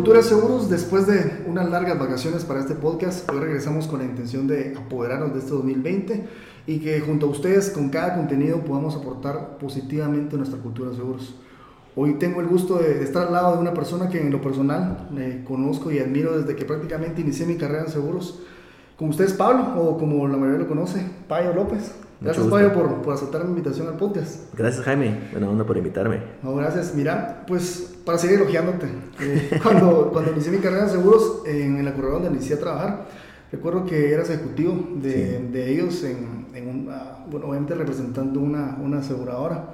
Cultura 0.00 0.22
Seguros, 0.22 0.70
después 0.70 1.06
de 1.06 1.44
unas 1.46 1.68
largas 1.68 1.98
vacaciones 1.98 2.46
para 2.46 2.60
este 2.60 2.74
podcast, 2.74 3.28
hoy 3.28 3.38
regresamos 3.38 3.86
con 3.86 3.98
la 3.98 4.06
intención 4.06 4.46
de 4.46 4.74
apoderarnos 4.74 5.34
de 5.34 5.40
este 5.40 5.50
2020 5.50 6.26
y 6.66 6.78
que 6.78 7.00
junto 7.00 7.26
a 7.26 7.28
ustedes 7.28 7.68
con 7.68 7.90
cada 7.90 8.14
contenido 8.14 8.64
podamos 8.64 8.96
aportar 8.96 9.58
positivamente 9.58 10.38
nuestra 10.38 10.58
cultura 10.58 10.88
de 10.88 10.96
seguros. 10.96 11.34
Hoy 11.94 12.14
tengo 12.14 12.40
el 12.40 12.46
gusto 12.46 12.78
de 12.78 13.04
estar 13.04 13.26
al 13.26 13.34
lado 13.34 13.56
de 13.56 13.58
una 13.58 13.74
persona 13.74 14.08
que 14.08 14.22
en 14.22 14.30
lo 14.30 14.40
personal 14.40 15.10
conozco 15.46 15.92
y 15.92 15.98
admiro 15.98 16.40
desde 16.40 16.56
que 16.56 16.64
prácticamente 16.64 17.20
inicié 17.20 17.44
mi 17.44 17.56
carrera 17.56 17.82
en 17.82 17.90
seguros. 17.90 18.40
Como 18.96 19.10
ustedes, 19.10 19.34
Pablo, 19.34 19.82
o 19.82 19.98
como 19.98 20.26
la 20.26 20.38
mayoría 20.38 20.60
lo 20.60 20.66
conoce, 20.66 21.04
Payo 21.28 21.52
López. 21.52 21.94
Gracias, 22.20 22.46
Pablo, 22.48 22.72
por, 22.74 23.02
por, 23.02 23.14
aceptar 23.14 23.44
mi 23.44 23.50
invitación 23.50 23.88
al 23.88 23.96
podcast. 23.96 24.54
Gracias, 24.54 24.84
Jaime. 24.84 25.28
Buena 25.32 25.48
onda 25.48 25.64
por 25.64 25.78
invitarme. 25.78 26.20
No, 26.42 26.54
gracias. 26.54 26.94
Mira, 26.94 27.44
pues 27.46 27.94
para 28.04 28.18
seguir 28.18 28.36
elogiándote, 28.36 28.88
eh, 29.20 29.58
cuando, 29.62 30.10
cuando 30.12 30.32
inicié 30.32 30.52
mi 30.52 30.58
carrera 30.58 30.84
de 30.84 30.90
seguros 30.90 31.42
en, 31.46 31.82
la 31.82 31.94
corredora 31.94 32.24
donde 32.24 32.36
inicié 32.36 32.56
a 32.56 32.60
trabajar, 32.60 33.06
recuerdo 33.50 33.86
que 33.86 34.12
eras 34.12 34.28
ejecutivo 34.28 34.78
de, 34.96 35.48
de 35.50 35.72
ellos, 35.72 36.04
en, 36.04 36.46
en 36.54 36.68
un, 36.68 36.90
bueno, 37.30 37.46
obviamente 37.46 37.74
representando 37.74 38.38
una, 38.40 38.76
una 38.82 38.98
aseguradora. 38.98 39.70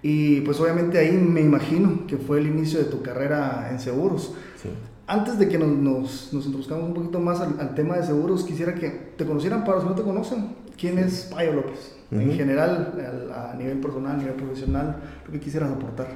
Y 0.00 0.42
pues 0.42 0.60
obviamente 0.60 0.96
ahí 0.96 1.12
me 1.12 1.40
imagino 1.40 2.06
que 2.06 2.16
fue 2.16 2.38
el 2.38 2.46
inicio 2.46 2.78
de 2.78 2.86
tu 2.86 3.02
carrera 3.02 3.68
en 3.70 3.80
seguros. 3.80 4.34
Sí 4.62 4.70
antes 5.10 5.40
de 5.40 5.48
que 5.48 5.58
nos, 5.58 5.68
nos, 5.70 6.32
nos 6.32 6.46
introduzcamos 6.46 6.84
un 6.84 6.94
poquito 6.94 7.18
más 7.18 7.40
al, 7.40 7.74
tema 7.74 7.96
de 7.96 8.04
seguros, 8.04 8.44
quisiera 8.44 8.76
que 8.76 8.90
te 9.16 9.26
conocieran 9.26 9.64
para 9.64 9.78
los 9.78 9.84
que 9.84 9.90
no 9.90 9.96
te 9.96 10.02
conocen. 10.02 10.54
¿Quién 10.78 10.98
es 10.98 11.28
Payo 11.34 11.52
López? 11.52 11.96
En 12.12 12.32
general, 12.32 12.94
a, 13.34 13.56
nivel 13.56 13.78
personal, 13.78 14.14
a 14.14 14.18
nivel 14.18 14.34
profesional, 14.34 14.96
lo 15.26 15.32
que 15.32 15.40
quisieras 15.40 15.72
aportar. 15.72 16.06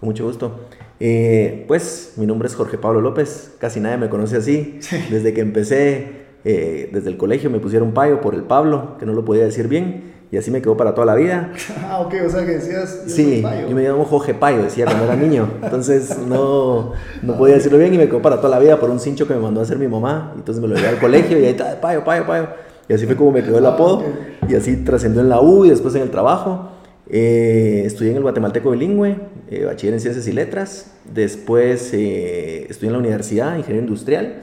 Con 0.00 0.08
mucho 0.08 0.24
gusto. 0.24 0.60
Eh, 0.98 1.66
pues 1.68 2.14
mi 2.16 2.24
nombre 2.24 2.48
es 2.48 2.54
Jorge 2.54 2.78
Pablo 2.78 3.02
López, 3.02 3.54
casi 3.60 3.80
nadie 3.80 3.98
me 3.98 4.08
conoce 4.08 4.38
así. 4.38 4.80
Desde 5.10 5.34
que 5.34 5.42
empecé, 5.42 6.24
eh, 6.44 6.88
desde 6.90 7.10
el 7.10 7.18
colegio 7.18 7.50
me 7.50 7.60
pusieron 7.60 7.92
Payo 7.92 8.22
por 8.22 8.34
el 8.34 8.44
Pablo, 8.44 8.96
que 8.98 9.04
no 9.04 9.12
lo 9.12 9.26
podía 9.26 9.44
decir 9.44 9.68
bien 9.68 10.17
y 10.30 10.36
así 10.36 10.50
me 10.50 10.60
quedó 10.60 10.76
para 10.76 10.94
toda 10.94 11.06
la 11.06 11.14
vida. 11.14 11.52
Ah, 11.90 12.00
ok, 12.00 12.14
o 12.26 12.30
sea 12.30 12.44
que 12.44 12.52
decías. 12.52 13.04
sí, 13.06 13.42
yo 13.42 13.74
me 13.74 13.82
llamo 13.82 14.04
Jorge 14.04 14.34
Payo, 14.34 14.62
decía 14.62 14.84
cuando 14.84 15.04
era 15.04 15.16
niño. 15.16 15.48
Entonces 15.62 16.18
no, 16.18 16.92
no 17.22 17.38
podía 17.38 17.54
decirlo 17.54 17.78
bien 17.78 17.94
y 17.94 17.98
me 17.98 18.06
quedó 18.06 18.20
para 18.20 18.36
toda 18.36 18.50
la 18.50 18.58
vida 18.58 18.78
por 18.78 18.90
un 18.90 19.00
cincho 19.00 19.26
que 19.26 19.34
me 19.34 19.40
mandó 19.40 19.60
a 19.60 19.62
hacer 19.62 19.78
mi 19.78 19.88
mamá. 19.88 20.34
Entonces 20.36 20.60
me 20.60 20.68
lo 20.68 20.76
llevé 20.76 20.88
al 20.88 20.98
colegio 20.98 21.38
y 21.38 21.44
ahí 21.44 21.50
está, 21.50 21.80
Payo, 21.80 22.04
Payo, 22.04 22.26
Payo. 22.26 22.48
Y 22.88 22.92
así 22.92 23.06
fue 23.06 23.16
como 23.16 23.32
me 23.32 23.42
quedó 23.42 23.58
el 23.58 23.66
ah, 23.66 23.70
apodo. 23.70 24.04
Y 24.48 24.54
así 24.54 24.76
trascendió 24.76 25.22
en 25.22 25.28
la 25.28 25.40
U 25.40 25.64
y 25.64 25.70
después 25.70 25.94
en 25.94 26.02
el 26.02 26.10
trabajo. 26.10 26.70
Eh, 27.10 27.84
estudié 27.86 28.10
en 28.10 28.18
el 28.18 28.22
Guatemalteco 28.22 28.70
Bilingüe, 28.70 29.16
eh, 29.50 29.64
bachiller 29.64 29.94
en 29.94 30.00
Ciencias 30.00 30.26
y 30.26 30.32
Letras. 30.32 30.92
Después 31.12 31.90
eh, 31.94 32.66
estudié 32.68 32.88
en 32.88 32.92
la 32.92 32.98
Universidad, 32.98 33.56
Ingeniería 33.56 33.82
Industrial. 33.82 34.42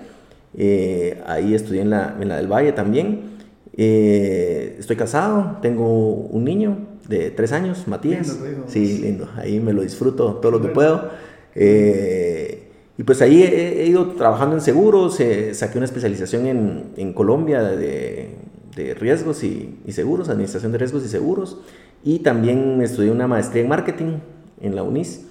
ahí 1.28 1.54
estudié 1.54 1.82
en 1.82 1.92
la, 1.92 2.16
en 2.20 2.28
la 2.28 2.38
del 2.38 2.48
Valle 2.48 2.72
también. 2.72 3.35
Eh, 3.78 4.78
estoy 4.80 4.96
casado, 4.96 5.58
tengo 5.62 6.14
un 6.14 6.46
niño 6.46 6.78
de 7.08 7.30
tres 7.32 7.52
años, 7.52 7.88
Matías. 7.88 8.38
Sí, 8.68 9.00
lindo. 9.00 9.30
Ahí 9.36 9.60
me 9.60 9.74
lo 9.74 9.82
disfruto 9.82 10.36
todo 10.36 10.52
lo 10.52 10.62
que 10.62 10.70
puedo. 10.70 11.10
Eh, 11.56 12.70
y 12.98 13.04
pues 13.04 13.22
ahí 13.22 13.44
he, 13.44 13.86
ido 13.86 14.14
trabajando 14.14 14.56
en 14.56 14.62
seguros, 14.62 15.20
eh, 15.20 15.54
saqué 15.54 15.78
una 15.78 15.86
especialización 15.86 16.48
en, 16.48 16.84
en 16.96 17.14
Colombia 17.14 17.62
de, 17.62 18.30
de 18.76 18.94
riesgos 18.94 19.44
y, 19.44 19.80
y, 19.86 19.92
seguros, 19.92 20.30
administración 20.30 20.72
de 20.72 20.78
riesgos 20.78 21.04
y 21.04 21.10
seguros. 21.10 21.60
Y 22.04 22.20
también 22.20 22.82
estudié 22.82 23.12
una 23.12 23.28
maestría 23.28 23.64
en 23.64 23.70
marketing 23.70 24.18
en 24.62 24.76
la 24.76 24.84
UNIS. 24.84 25.26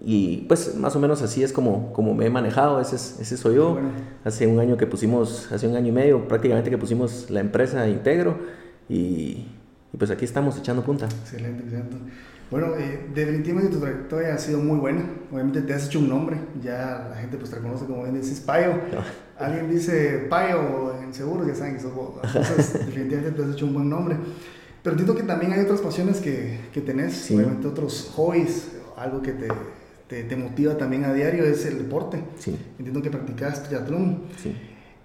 Y 0.00 0.44
pues 0.48 0.74
más 0.76 0.94
o 0.94 1.00
menos 1.00 1.22
así 1.22 1.42
es 1.42 1.52
como, 1.52 1.92
como 1.92 2.14
me 2.14 2.26
he 2.26 2.30
manejado, 2.30 2.80
ese, 2.80 2.96
ese 2.96 3.36
soy 3.36 3.56
yo. 3.56 3.78
Hace 4.24 4.46
un 4.46 4.60
año 4.60 4.76
que 4.76 4.86
pusimos, 4.86 5.50
hace 5.50 5.66
un 5.66 5.74
año 5.74 5.88
y 5.88 5.92
medio 5.92 6.28
prácticamente 6.28 6.70
que 6.70 6.78
pusimos 6.78 7.30
la 7.30 7.40
empresa 7.40 7.88
Integro 7.88 8.36
y, 8.88 9.46
y 9.92 9.96
pues 9.98 10.10
aquí 10.10 10.24
estamos 10.24 10.58
echando 10.58 10.82
punta. 10.82 11.06
Excelente, 11.06 11.62
excelente. 11.62 11.96
Bueno, 12.50 12.76
eh, 12.78 13.08
definitivamente 13.12 13.72
tu 13.72 13.80
trayectoria 13.80 14.34
ha 14.34 14.38
sido 14.38 14.60
muy 14.60 14.78
buena. 14.78 15.04
Obviamente 15.32 15.62
te 15.62 15.74
has 15.74 15.86
hecho 15.86 15.98
un 15.98 16.08
nombre, 16.08 16.36
ya 16.62 17.08
la 17.10 17.16
gente 17.16 17.38
pues 17.38 17.50
te 17.50 17.56
reconoce 17.56 17.86
como 17.86 18.02
bien 18.02 18.20
dices 18.20 18.38
Payo. 18.40 18.74
Alguien 19.38 19.68
dice 19.68 20.26
Payo 20.30 20.94
en 21.02 21.12
seguro, 21.12 21.46
ya 21.46 21.54
saben 21.54 21.74
que 21.74 21.80
sos 21.80 21.94
vos. 21.94 22.14
Entonces, 22.22 22.72
definitivamente 22.86 23.32
te 23.32 23.42
has 23.42 23.54
hecho 23.54 23.66
un 23.66 23.74
buen 23.74 23.88
nombre. 23.88 24.16
Pero 24.82 24.94
entiendo 24.94 25.16
que 25.16 25.24
también 25.24 25.52
hay 25.52 25.60
otras 25.60 25.80
pasiones 25.80 26.18
que, 26.18 26.60
que 26.72 26.80
tenés, 26.80 27.28
obviamente 27.32 27.66
otros 27.66 28.12
hobbies, 28.14 28.68
algo 28.96 29.20
que 29.20 29.32
te 29.32 29.48
te, 30.08 30.24
te, 30.24 30.36
motiva 30.36 30.76
también 30.76 31.04
a 31.04 31.12
diario 31.12 31.44
es 31.44 31.64
el 31.66 31.78
deporte. 31.78 32.22
Sí. 32.38 32.56
Entiendo 32.78 33.02
que 33.02 33.10
practicas 33.10 33.62
triatlón. 33.64 34.22
Sí. 34.42 34.54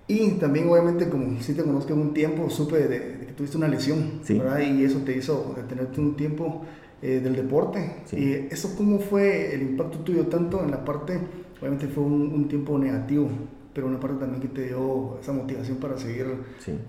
Y 0.07 0.31
también, 0.31 0.67
obviamente, 0.69 1.09
como 1.09 1.41
si 1.41 1.53
te 1.53 1.63
conozco 1.63 1.93
en 1.93 1.99
un 1.99 2.13
tiempo, 2.13 2.49
supe 2.49 2.87
de, 2.87 3.25
que 3.27 3.33
tuviste 3.33 3.57
una 3.57 3.67
lesión, 3.67 4.19
sí. 4.23 4.37
¿verdad? 4.37 4.59
Y 4.59 4.83
eso 4.83 4.99
te 4.99 5.15
hizo 5.15 5.53
detenerte 5.55 6.01
un 6.01 6.15
tiempo 6.15 6.63
eh, 7.01 7.19
del 7.19 7.35
deporte. 7.35 7.97
Sí. 8.05 8.17
¿Y 8.17 8.53
eso 8.53 8.75
cómo 8.75 8.99
fue 8.99 9.55
el 9.55 9.61
impacto 9.61 9.99
tuyo 9.99 10.27
tanto 10.27 10.63
en 10.63 10.71
la 10.71 10.83
parte, 10.83 11.19
obviamente 11.59 11.87
fue 11.87 12.03
un, 12.03 12.33
un 12.33 12.47
tiempo 12.47 12.77
negativo, 12.77 13.29
pero 13.73 13.87
una 13.87 13.99
parte 13.99 14.17
también 14.17 14.41
que 14.41 14.49
te 14.49 14.67
dio 14.67 15.17
esa 15.21 15.31
motivación 15.31 15.77
para 15.77 15.97
seguir 15.97 16.27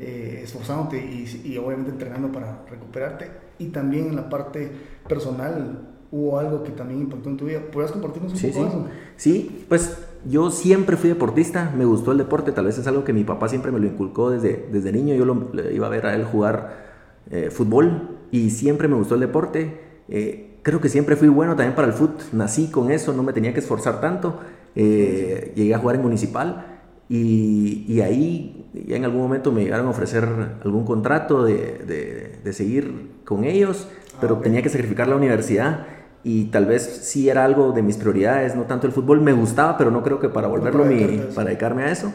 eh, 0.01 0.41
esforzándote 0.43 0.99
y, 0.99 1.43
y, 1.45 1.59
obviamente 1.59 1.93
entrenando 1.93 2.33
para 2.33 2.65
recuperarte. 2.69 3.31
Y 3.59 3.67
también 3.67 4.09
en 4.09 4.17
la 4.17 4.29
parte 4.29 4.71
personal, 5.09 5.92
hubo 6.13 6.39
algo 6.39 6.63
que 6.63 6.71
también 6.71 7.01
impactó 7.01 7.31
en 7.31 7.37
tu 7.39 7.47
vida. 7.47 7.61
¿Puedes 7.73 7.91
compartirnos 7.91 8.33
un 8.33 8.39
sí, 8.39 8.49
poco 8.49 8.61
sí. 8.61 8.69
eso? 8.69 8.87
Sí, 9.17 9.65
pues 9.69 9.99
yo 10.25 10.51
siempre 10.51 10.97
fui 10.97 11.09
deportista, 11.09 11.73
me 11.77 11.85
gustó 11.85 12.13
el 12.13 12.19
deporte, 12.19 12.53
tal 12.53 12.67
vez 12.67 12.79
es 12.79 12.87
algo 12.87 13.03
que 13.03 13.13
mi 13.13 13.25
papá 13.25 13.49
siempre 13.49 13.73
me 13.73 13.81
lo 13.81 13.87
inculcó 13.87 14.31
desde, 14.31 14.69
desde 14.71 14.93
niño, 14.93 15.15
yo 15.15 15.25
lo, 15.25 15.49
iba 15.73 15.87
a 15.87 15.91
ver 15.91 16.07
a 16.07 16.15
él 16.15 16.25
jugar 16.25 16.93
eh, 17.31 17.51
fútbol 17.51 18.19
y 18.31 18.51
siempre 18.51 18.89
me 18.89 18.95
gustó 18.95 19.15
el 19.15 19.23
deporte. 19.23 19.81
Eh, 20.09 20.59
creo 20.63 20.81
que 20.81 20.91
siempre 20.91 21.17
fui 21.17 21.29
bueno 21.29 21.57
también 21.57 21.75
para 21.75 21.89
el 21.89 21.95
fútbol, 21.95 22.17
nací 22.33 22.69
con 22.71 22.91
eso, 22.93 23.15
no 23.15 23.23
me 23.23 23.33
tenía 23.33 23.55
que 23.55 23.61
esforzar 23.61 24.01
tanto. 24.01 24.39
Eh, 24.75 25.53
llegué 25.57 25.75
a 25.75 25.79
jugar 25.79 25.97
en 25.97 26.03
municipal 26.03 26.81
y, 27.09 27.85
y, 27.89 28.01
ahí 28.01 28.71
ya 28.87 28.97
en 28.97 29.05
algún 29.05 29.21
momento 29.21 29.53
me 29.53 29.63
llegaron 29.63 29.87
a 29.87 29.91
ofrecer 29.91 30.27
algún 30.65 30.85
contrato 30.85 31.45
de, 31.45 31.79
de, 31.87 32.39
de 32.43 32.53
seguir 32.55 33.11
con 33.27 33.45
ellos, 33.45 33.87
pero 34.19 34.37
ah, 34.37 34.43
tenía 34.43 34.63
que 34.63 34.71
sacrificar 34.71 35.09
la 35.09 35.17
universidad 35.17 35.87
y 36.25 36.45
tal 36.45 36.67
vez 36.67 37.01
sí 37.03 37.29
era 37.29 37.45
algo 37.45 37.73
de 37.73 37.83
mis 37.83 37.97
prioridades, 37.97 38.55
no 38.55 38.63
tanto 38.63 38.87
el 38.87 38.93
fútbol, 38.93 39.21
me 39.21 39.33
gustaba, 39.33 39.77
pero 39.77 39.91
no 39.91 40.03
creo 40.03 40.21
que 40.21 40.29
para 40.29 40.49
volverlo 40.49 40.85
mi, 40.85 41.21
para 41.35 41.49
dedicarme 41.49 41.85
a 41.85 41.91
eso. 41.91 42.13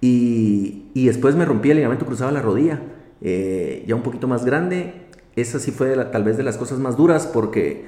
Y, 0.00 0.90
y, 0.94 1.06
después 1.06 1.34
me 1.34 1.44
rompí 1.44 1.70
el 1.70 1.76
ligamento 1.78 2.06
cruzado 2.06 2.30
de 2.30 2.34
la 2.34 2.42
rodilla, 2.42 2.80
eh, 3.20 3.84
ya 3.86 3.96
un 3.96 4.02
poquito 4.02 4.28
más 4.28 4.44
grande. 4.44 5.08
Esa 5.34 5.58
sí 5.58 5.72
fue 5.72 5.94
tal 6.06 6.22
vez 6.22 6.36
de 6.36 6.44
las 6.44 6.56
cosas 6.56 6.78
más 6.78 6.96
duras 6.96 7.26
porque 7.26 7.84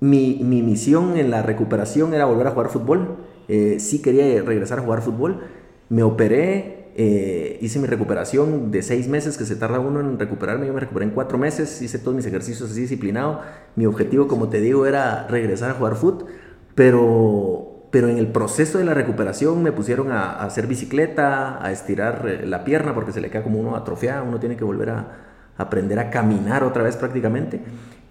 mi, 0.00 0.40
mi, 0.42 0.62
misión 0.62 1.16
en 1.16 1.30
la 1.30 1.42
recuperación 1.42 2.14
era 2.14 2.24
volver 2.24 2.46
a 2.46 2.50
jugar 2.50 2.68
fútbol. 2.68 3.16
Eh, 3.48 3.78
sí 3.80 4.00
quería 4.00 4.42
regresar 4.42 4.78
a 4.78 4.82
jugar 4.82 5.02
fútbol. 5.02 5.40
Me 5.88 6.02
operé, 6.04 6.81
eh, 6.94 7.58
hice 7.62 7.78
mi 7.78 7.86
recuperación 7.86 8.70
de 8.70 8.82
seis 8.82 9.08
meses 9.08 9.38
que 9.38 9.44
se 9.44 9.56
tarda 9.56 9.80
uno 9.80 10.00
en 10.00 10.18
recuperarme. 10.18 10.66
Yo 10.66 10.74
me 10.74 10.80
recuperé 10.80 11.06
en 11.06 11.12
cuatro 11.12 11.38
meses, 11.38 11.80
hice 11.80 11.98
todos 11.98 12.14
mis 12.14 12.26
ejercicios 12.26 12.70
así 12.70 12.82
disciplinado. 12.82 13.40
Mi 13.76 13.86
objetivo, 13.86 14.28
como 14.28 14.48
te 14.48 14.60
digo, 14.60 14.86
era 14.86 15.26
regresar 15.26 15.70
a 15.70 15.74
jugar 15.74 15.96
fútbol, 15.96 16.26
pero, 16.74 17.86
pero 17.90 18.08
en 18.08 18.18
el 18.18 18.26
proceso 18.28 18.78
de 18.78 18.84
la 18.84 18.94
recuperación 18.94 19.62
me 19.62 19.72
pusieron 19.72 20.12
a, 20.12 20.42
hacer 20.42 20.66
bicicleta, 20.66 21.64
a 21.64 21.72
estirar 21.72 22.26
eh, 22.28 22.46
la 22.46 22.64
pierna 22.64 22.94
porque 22.94 23.12
se 23.12 23.20
le 23.20 23.30
queda 23.30 23.42
como 23.42 23.58
uno 23.58 23.74
atrofiado, 23.74 24.24
uno 24.24 24.38
tiene 24.38 24.56
que 24.56 24.64
volver 24.64 24.90
a, 24.90 25.18
aprender 25.56 25.98
a 25.98 26.10
caminar 26.10 26.62
otra 26.64 26.82
vez 26.82 26.96
prácticamente. 26.96 27.60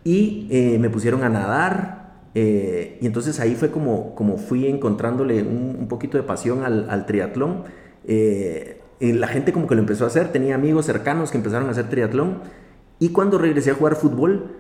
Y 0.03 0.47
eh, 0.49 0.79
me 0.79 0.89
pusieron 0.89 1.23
a 1.23 1.29
nadar. 1.29 1.99
y 2.33 3.05
entonces 3.05 3.39
ahí 3.39 3.55
fue 3.55 3.69
como, 3.69 4.15
como 4.15 4.37
fui 4.37 4.67
encontrándole 4.67 5.43
un, 5.43 5.87
poquito 5.87 6.17
de 6.17 6.23
pasión 6.23 6.63
al, 6.63 6.89
al 6.89 7.05
triatlón 7.05 7.65
eh, 8.05 8.81
la 8.99 9.27
gente 9.27 9.51
como 9.51 9.67
que 9.67 9.75
lo 9.75 9.81
empezó 9.81 10.03
a 10.03 10.07
hacer, 10.07 10.31
tenía 10.31 10.55
amigos 10.55 10.85
cercanos 10.85 11.31
que 11.31 11.37
empezaron 11.37 11.67
a 11.67 11.71
hacer 11.71 11.89
triatlón. 11.89 12.39
Y 12.99 13.09
cuando 13.09 13.37
regresé 13.37 13.71
a 13.71 13.73
jugar 13.73 13.95
fútbol, 13.95 14.51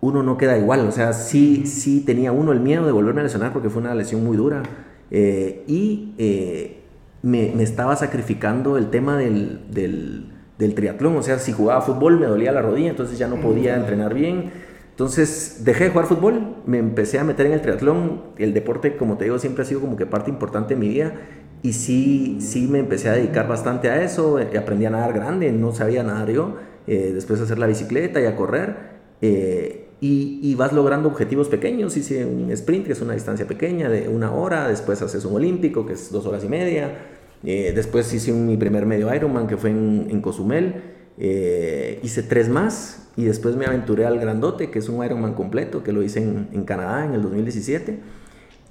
uno 0.00 0.22
no 0.22 0.38
queda 0.38 0.56
igual, 0.56 0.86
o 0.86 0.92
sea, 0.92 1.12
sí, 1.12 1.66
sí 1.66 2.00
tenía 2.00 2.30
uno 2.30 2.52
el 2.52 2.60
miedo 2.60 2.86
de 2.86 2.92
volverme 2.92 3.20
a 3.20 3.24
lesionar 3.24 3.52
porque 3.52 3.68
fue 3.68 3.82
una 3.82 3.94
lesión 3.94 4.24
muy 4.24 4.36
dura. 4.36 4.62
Eh, 5.10 5.64
y 5.66 6.14
eh, 6.18 6.80
me, 7.22 7.60
estaba 7.62 7.96
sacrificando 7.96 8.76
el 8.76 8.90
tema 8.90 9.16
del, 9.16 9.62
del, 9.72 10.32
del, 10.58 10.74
triatlón, 10.74 11.16
o 11.16 11.22
sea, 11.22 11.38
si 11.38 11.52
jugaba 11.52 11.80
fútbol 11.80 12.20
me 12.20 12.26
dolía 12.26 12.52
la 12.52 12.62
rodilla, 12.62 12.90
entonces 12.90 13.18
ya 13.18 13.26
no 13.26 13.40
podía 13.40 13.74
entrenar 13.76 14.14
bien. 14.14 14.52
Entonces 14.90 15.62
dejé 15.64 15.84
de 15.84 15.90
jugar 15.90 16.06
fútbol, 16.06 16.56
me 16.66 16.78
empecé 16.78 17.18
a 17.18 17.24
meter 17.24 17.46
en 17.46 17.52
el 17.52 17.62
triatlón, 17.62 18.22
el 18.36 18.52
deporte 18.52 18.96
como 18.96 19.16
te 19.16 19.24
digo 19.24 19.38
siempre 19.38 19.62
ha 19.62 19.66
sido 19.66 19.80
como 19.80 19.96
que 19.96 20.06
parte 20.06 20.30
importante 20.30 20.74
de 20.74 20.80
mi 20.80 20.88
vida 20.88 21.14
y 21.62 21.72
sí, 21.72 22.38
sí 22.40 22.68
me 22.68 22.78
empecé 22.78 23.08
a 23.08 23.12
dedicar 23.12 23.48
bastante 23.48 23.90
a 23.90 24.02
eso, 24.02 24.38
eh, 24.38 24.56
aprendí 24.58 24.86
a 24.86 24.90
nadar 24.90 25.12
grande, 25.12 25.50
no 25.52 25.74
sabía 25.74 26.02
nadar 26.02 26.30
yo, 26.30 26.56
eh, 26.86 27.12
después 27.14 27.40
hacer 27.40 27.58
la 27.58 27.66
bicicleta 27.66 28.20
y 28.20 28.26
a 28.26 28.36
correr. 28.36 28.98
Eh, 29.20 29.88
y, 30.00 30.54
vas 30.54 30.72
logrando 30.72 31.08
objetivos 31.08 31.48
pequeños. 31.48 31.96
Hice 31.96 32.24
un 32.24 32.50
sprint, 32.52 32.86
que 32.86 32.92
es 32.92 33.00
una 33.00 33.14
distancia 33.14 33.46
pequeña 33.46 33.88
de 33.88 34.08
una 34.08 34.32
hora, 34.32 34.68
después 34.68 35.02
haces 35.02 35.24
un 35.24 35.34
olímpico, 35.34 35.86
que 35.86 35.94
es 35.94 36.12
dos 36.12 36.26
horas 36.26 36.44
y 36.44 36.48
media, 36.48 36.98
eh, 37.44 37.72
después 37.74 38.12
hice 38.12 38.32
mi 38.32 38.56
primer 38.56 38.86
medio 38.86 39.12
Ironman, 39.14 39.46
que 39.46 39.56
fue 39.56 39.70
en, 39.70 40.20
Cozumel, 40.20 40.82
eh, 41.18 42.00
hice 42.02 42.22
tres 42.22 42.48
más 42.48 43.08
y 43.16 43.24
después 43.24 43.56
me 43.56 43.66
aventuré 43.66 44.06
al 44.06 44.18
Grandote, 44.18 44.70
que 44.70 44.78
es 44.78 44.88
un 44.88 45.04
Ironman 45.04 45.34
completo, 45.34 45.82
que 45.82 45.92
lo 45.92 46.02
hice 46.02 46.20
en, 46.20 46.48
en 46.52 46.64
Canadá 46.64 47.04
en 47.04 47.14
el 47.14 47.22
2017. 47.22 47.98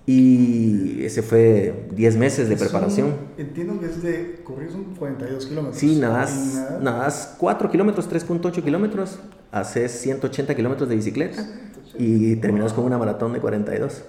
Y 0.09 1.03
ese 1.03 1.21
fue 1.21 1.89
10 1.91 2.15
meses 2.15 2.47
de 2.47 2.55
preparación. 2.55 3.13
entiendo 3.37 3.77
que 3.77 3.87
es 3.87 4.01
de 4.01 4.39
correr 4.41 4.71
son 4.71 4.95
42 4.95 5.47
kilómetros. 5.47 5.77
Sí, 5.77 5.99
nadas, 5.99 6.79
nadas 6.81 7.35
4 7.37 7.69
kilómetros, 7.69 8.09
3.8 8.09 8.63
kilómetros, 8.63 9.19
haces 9.51 9.91
180 9.91 10.55
kilómetros 10.55 10.87
de 10.87 10.95
bicicleta 10.95 11.45
y 11.99 12.37
terminas 12.37 12.71
con 12.71 12.85
una 12.85 12.97
maratón 12.97 13.33
de 13.33 13.41
42. 13.41 14.03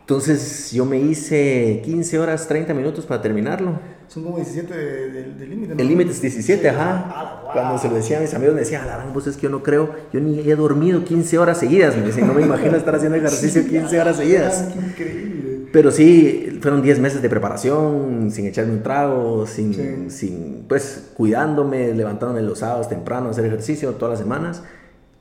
Entonces 0.00 0.70
yo 0.72 0.84
me 0.84 1.00
hice 1.00 1.80
15 1.82 2.18
horas 2.18 2.46
30 2.46 2.74
minutos 2.74 3.06
para 3.06 3.22
terminarlo. 3.22 3.80
Son 4.08 4.22
como 4.22 4.36
17 4.36 4.74
de, 4.74 5.46
límite. 5.46 5.74
El 5.76 5.88
límite 5.88 6.10
es 6.12 6.20
17, 6.20 6.68
ajá. 6.68 7.04
Ah, 7.08 7.50
Cuando 7.52 7.78
se 7.78 7.88
lo 7.88 7.96
decía 7.96 8.18
a 8.18 8.20
mis 8.20 8.32
amigos 8.34 8.54
me 8.54 8.60
decían, 8.60 8.86
la 8.86 9.04
pues 9.12 9.26
es 9.26 9.36
que 9.36 9.42
yo 9.42 9.50
no 9.50 9.62
creo, 9.62 9.94
yo 10.12 10.20
ni 10.20 10.40
he 10.40 10.54
dormido 10.56 11.04
15 11.04 11.38
horas 11.38 11.58
seguidas. 11.58 11.96
Me 11.96 12.06
dicen, 12.06 12.26
no 12.26 12.34
me 12.34 12.42
imagino 12.42 12.76
estar 12.76 12.94
haciendo 12.94 13.18
ejercicio 13.18 13.64
15 13.68 14.00
horas 14.00 14.16
seguidas. 14.16 14.68
increíble. 14.74 15.36
Pero 15.72 15.90
sí, 15.90 16.58
fueron 16.62 16.80
10 16.80 17.00
meses 17.00 17.20
de 17.20 17.28
preparación, 17.28 18.30
sin 18.30 18.46
echarme 18.46 18.72
un 18.72 18.82
trago, 18.82 19.46
sin, 19.46 20.10
sin, 20.10 20.64
pues, 20.68 21.10
cuidándome, 21.14 21.92
levantándome 21.92 22.40
los 22.42 22.60
sábados 22.60 22.88
temprano, 22.88 23.28
hacer 23.28 23.44
ejercicio 23.44 23.90
todas 23.92 24.12
las 24.12 24.20
semanas. 24.20 24.62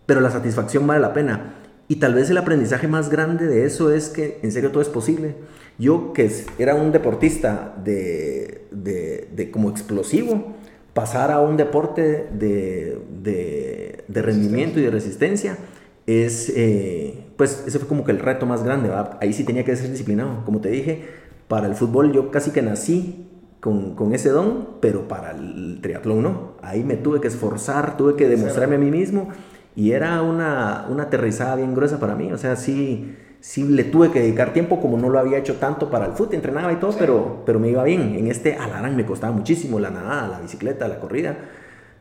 Pero 0.05 0.21
la 0.21 0.31
satisfacción 0.31 0.85
vale 0.87 1.01
la 1.01 1.13
pena. 1.13 1.55
Y 1.87 1.97
tal 1.97 2.13
vez 2.13 2.29
el 2.29 2.37
aprendizaje 2.37 2.87
más 2.87 3.09
grande 3.09 3.47
de 3.47 3.65
eso 3.65 3.91
es 3.91 4.09
que 4.09 4.39
en 4.43 4.51
serio 4.51 4.71
todo 4.71 4.81
es 4.81 4.89
posible. 4.89 5.35
Yo 5.77 6.13
que 6.13 6.31
era 6.57 6.75
un 6.75 6.91
deportista 6.91 7.75
de, 7.83 8.67
de, 8.71 9.51
como 9.51 9.69
explosivo, 9.69 10.53
pasar 10.93 11.31
a 11.31 11.41
un 11.41 11.57
deporte 11.57 12.27
de, 12.31 12.97
de 14.07 14.21
rendimiento 14.21 14.79
y 14.79 14.83
de 14.83 14.91
resistencia 14.91 15.57
es, 16.07 16.51
eh, 16.55 17.25
pues 17.37 17.63
ese 17.67 17.79
fue 17.79 17.87
como 17.87 18.03
que 18.03 18.11
el 18.11 18.19
reto 18.19 18.45
más 18.45 18.63
grande. 18.63 18.91
Ahí 19.19 19.33
sí 19.33 19.43
tenía 19.43 19.63
que 19.63 19.75
ser 19.75 19.89
disciplinado. 19.89 20.43
Como 20.45 20.61
te 20.61 20.69
dije, 20.69 21.05
para 21.47 21.67
el 21.67 21.75
fútbol 21.75 22.11
yo 22.11 22.31
casi 22.31 22.51
que 22.51 22.61
nací 22.61 23.27
con, 23.59 23.95
con, 23.95 24.13
ese 24.13 24.29
don, 24.29 24.69
pero 24.81 25.07
para 25.07 25.31
el 25.31 25.79
triatlón 25.81 26.23
no. 26.23 26.53
Ahí 26.61 26.83
me 26.83 26.95
tuve 26.95 27.21
que 27.21 27.27
esforzar, 27.27 27.97
tuve 27.97 28.15
que 28.15 28.27
demostrarme 28.27 28.75
a 28.75 28.79
mí 28.79 28.91
mismo 28.91 29.29
y 29.75 29.91
era 29.91 30.21
una, 30.21 30.85
una 30.89 31.03
aterrizada 31.03 31.55
bien 31.55 31.73
gruesa 31.73 31.99
para 31.99 32.15
mí. 32.15 32.31
O 32.31 32.37
sea, 32.37 32.55
sí, 32.55 33.15
sí 33.45 33.63
le 33.63 33.83
tuve 33.83 34.09
que 34.09 34.19
dedicar 34.19 34.53
tiempo 34.53 34.81
como 34.81 34.97
no 34.97 35.07
lo 35.07 35.19
había 35.19 35.37
hecho 35.37 35.57
tanto 35.57 35.91
para 35.91 36.07
el 36.07 36.13
fútbol, 36.13 36.33
entrenaba 36.33 36.73
y 36.73 36.77
todo, 36.77 36.95
pero, 36.97 37.43
pero 37.45 37.59
me 37.59 37.69
iba 37.69 37.83
bien. 37.83 38.15
En 38.15 38.25
este 38.25 38.55
alarán 38.55 38.95
me 38.95 39.05
costaba 39.05 39.31
muchísimo 39.31 39.79
la 39.79 39.91
nadada, 39.91 40.27
la 40.27 40.39
bicicleta, 40.39 40.87
la 40.87 40.99
corrida. 40.99 41.37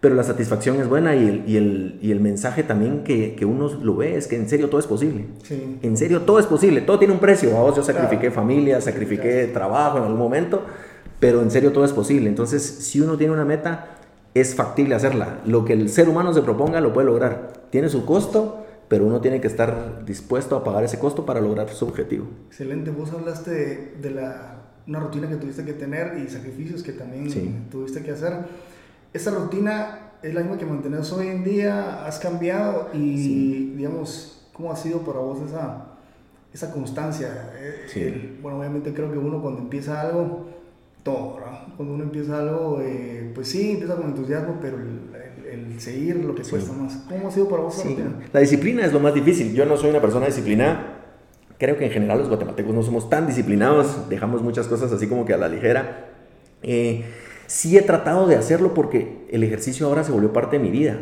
Pero 0.00 0.14
la 0.14 0.22
satisfacción 0.22 0.80
es 0.80 0.88
buena 0.88 1.14
y 1.14 1.28
el, 1.28 1.44
y 1.46 1.56
el, 1.58 1.98
y 2.00 2.12
el 2.12 2.20
mensaje 2.20 2.62
también 2.62 3.04
que, 3.04 3.34
que, 3.34 3.44
uno 3.44 3.68
lo 3.68 3.94
ve 3.96 4.16
es 4.16 4.26
que 4.26 4.36
en 4.36 4.48
serio 4.48 4.70
todo 4.70 4.80
es 4.80 4.86
posible. 4.86 5.26
Sí. 5.42 5.78
En 5.82 5.98
serio 5.98 6.22
todo 6.22 6.38
es 6.38 6.46
posible, 6.46 6.80
todo 6.80 6.98
tiene 6.98 7.12
un 7.12 7.20
precio. 7.20 7.54
A 7.58 7.60
vos 7.60 7.76
yo 7.76 7.82
sacrifiqué 7.82 8.30
familia, 8.30 8.80
sacrifiqué 8.80 9.46
trabajo 9.52 9.98
en 9.98 10.04
algún 10.04 10.18
momento, 10.18 10.62
pero 11.20 11.42
en 11.42 11.50
serio 11.50 11.72
todo 11.72 11.84
es 11.84 11.92
posible. 11.92 12.30
Entonces, 12.30 12.62
si 12.62 13.02
uno 13.02 13.18
tiene 13.18 13.34
una 13.34 13.44
meta, 13.44 13.98
es 14.32 14.54
factible 14.54 14.94
hacerla. 14.94 15.40
Lo 15.44 15.66
que 15.66 15.74
el 15.74 15.90
ser 15.90 16.08
humano 16.08 16.32
se 16.32 16.40
proponga 16.40 16.80
lo 16.80 16.94
puede 16.94 17.06
lograr. 17.06 17.52
Tiene 17.70 17.90
su 17.90 18.06
costo, 18.06 18.63
pero 18.88 19.06
uno 19.06 19.20
tiene 19.20 19.40
que 19.40 19.46
estar 19.46 20.04
dispuesto 20.04 20.56
a 20.56 20.64
pagar 20.64 20.84
ese 20.84 20.98
costo 20.98 21.24
para 21.24 21.40
lograr 21.40 21.68
su 21.70 21.86
objetivo. 21.86 22.26
Excelente. 22.48 22.90
Vos 22.90 23.12
hablaste 23.12 23.94
de, 24.00 24.10
la, 24.10 24.62
una 24.86 25.00
rutina 25.00 25.28
que 25.28 25.36
tuviste 25.36 25.64
que 25.64 25.72
tener 25.72 26.18
y 26.18 26.28
sacrificios 26.28 26.82
que 26.82 26.92
también 26.92 27.68
tuviste 27.70 28.02
que 28.02 28.10
hacer. 28.10 28.32
¿Esa 29.12 29.30
rutina 29.30 30.12
es 30.22 30.34
la 30.34 30.40
misma 30.40 30.58
que 30.58 30.66
mantenés 30.66 31.12
hoy 31.12 31.28
en 31.28 31.44
día? 31.44 32.06
¿Has 32.06 32.18
cambiado? 32.18 32.90
Y, 32.92 33.72
digamos, 33.76 34.48
¿cómo 34.52 34.72
ha 34.72 34.76
sido 34.76 35.00
para 35.00 35.20
vos 35.20 35.38
esa, 35.48 35.86
esa 36.52 36.72
constancia? 36.72 37.52
Eh, 37.56 38.38
bueno, 38.42 38.58
obviamente 38.58 38.92
creo 38.92 39.10
que 39.10 39.18
uno 39.18 39.40
cuando 39.40 39.60
empieza 39.60 40.00
algo 40.00 40.54
todo, 41.04 41.38
Cuando 41.76 41.94
uno 41.94 42.04
empieza 42.04 42.38
algo, 42.40 42.80
eh, 42.80 43.30
pues 43.34 43.48
sí, 43.48 43.72
empieza 43.72 43.94
con 43.94 44.06
entusiasmo, 44.06 44.58
pero 44.60 44.78
el, 44.78 45.10
seguir 45.78 46.16
lo 46.16 46.34
que 46.34 46.42
cuesta 46.42 46.72
más. 46.72 47.04
¿Cómo 47.08 47.28
ha 47.28 47.30
sido 47.30 47.48
para 47.48 47.62
vos? 47.62 47.74
Sí. 47.74 47.96
La 48.32 48.40
disciplina 48.40 48.84
es 48.84 48.92
lo 48.92 49.00
más 49.00 49.14
difícil. 49.14 49.54
Yo 49.54 49.66
no 49.66 49.76
soy 49.76 49.90
una 49.90 50.00
persona 50.00 50.26
disciplinada. 50.26 51.00
Creo 51.58 51.76
que 51.76 51.86
en 51.86 51.92
general 51.92 52.18
los 52.18 52.28
guatemaltecos 52.28 52.74
no 52.74 52.82
somos 52.82 53.08
tan 53.08 53.26
disciplinados, 53.26 54.08
dejamos 54.08 54.42
muchas 54.42 54.66
cosas 54.66 54.92
así 54.92 55.06
como 55.06 55.24
que 55.24 55.34
a 55.34 55.36
la 55.36 55.48
ligera. 55.48 56.10
Eh, 56.62 57.04
sí 57.46 57.76
he 57.76 57.82
tratado 57.82 58.26
de 58.26 58.36
hacerlo 58.36 58.74
porque 58.74 59.26
el 59.30 59.44
ejercicio 59.44 59.86
ahora 59.86 60.04
se 60.04 60.12
volvió 60.12 60.32
parte 60.32 60.58
de 60.58 60.62
mi 60.62 60.70
vida. 60.70 60.98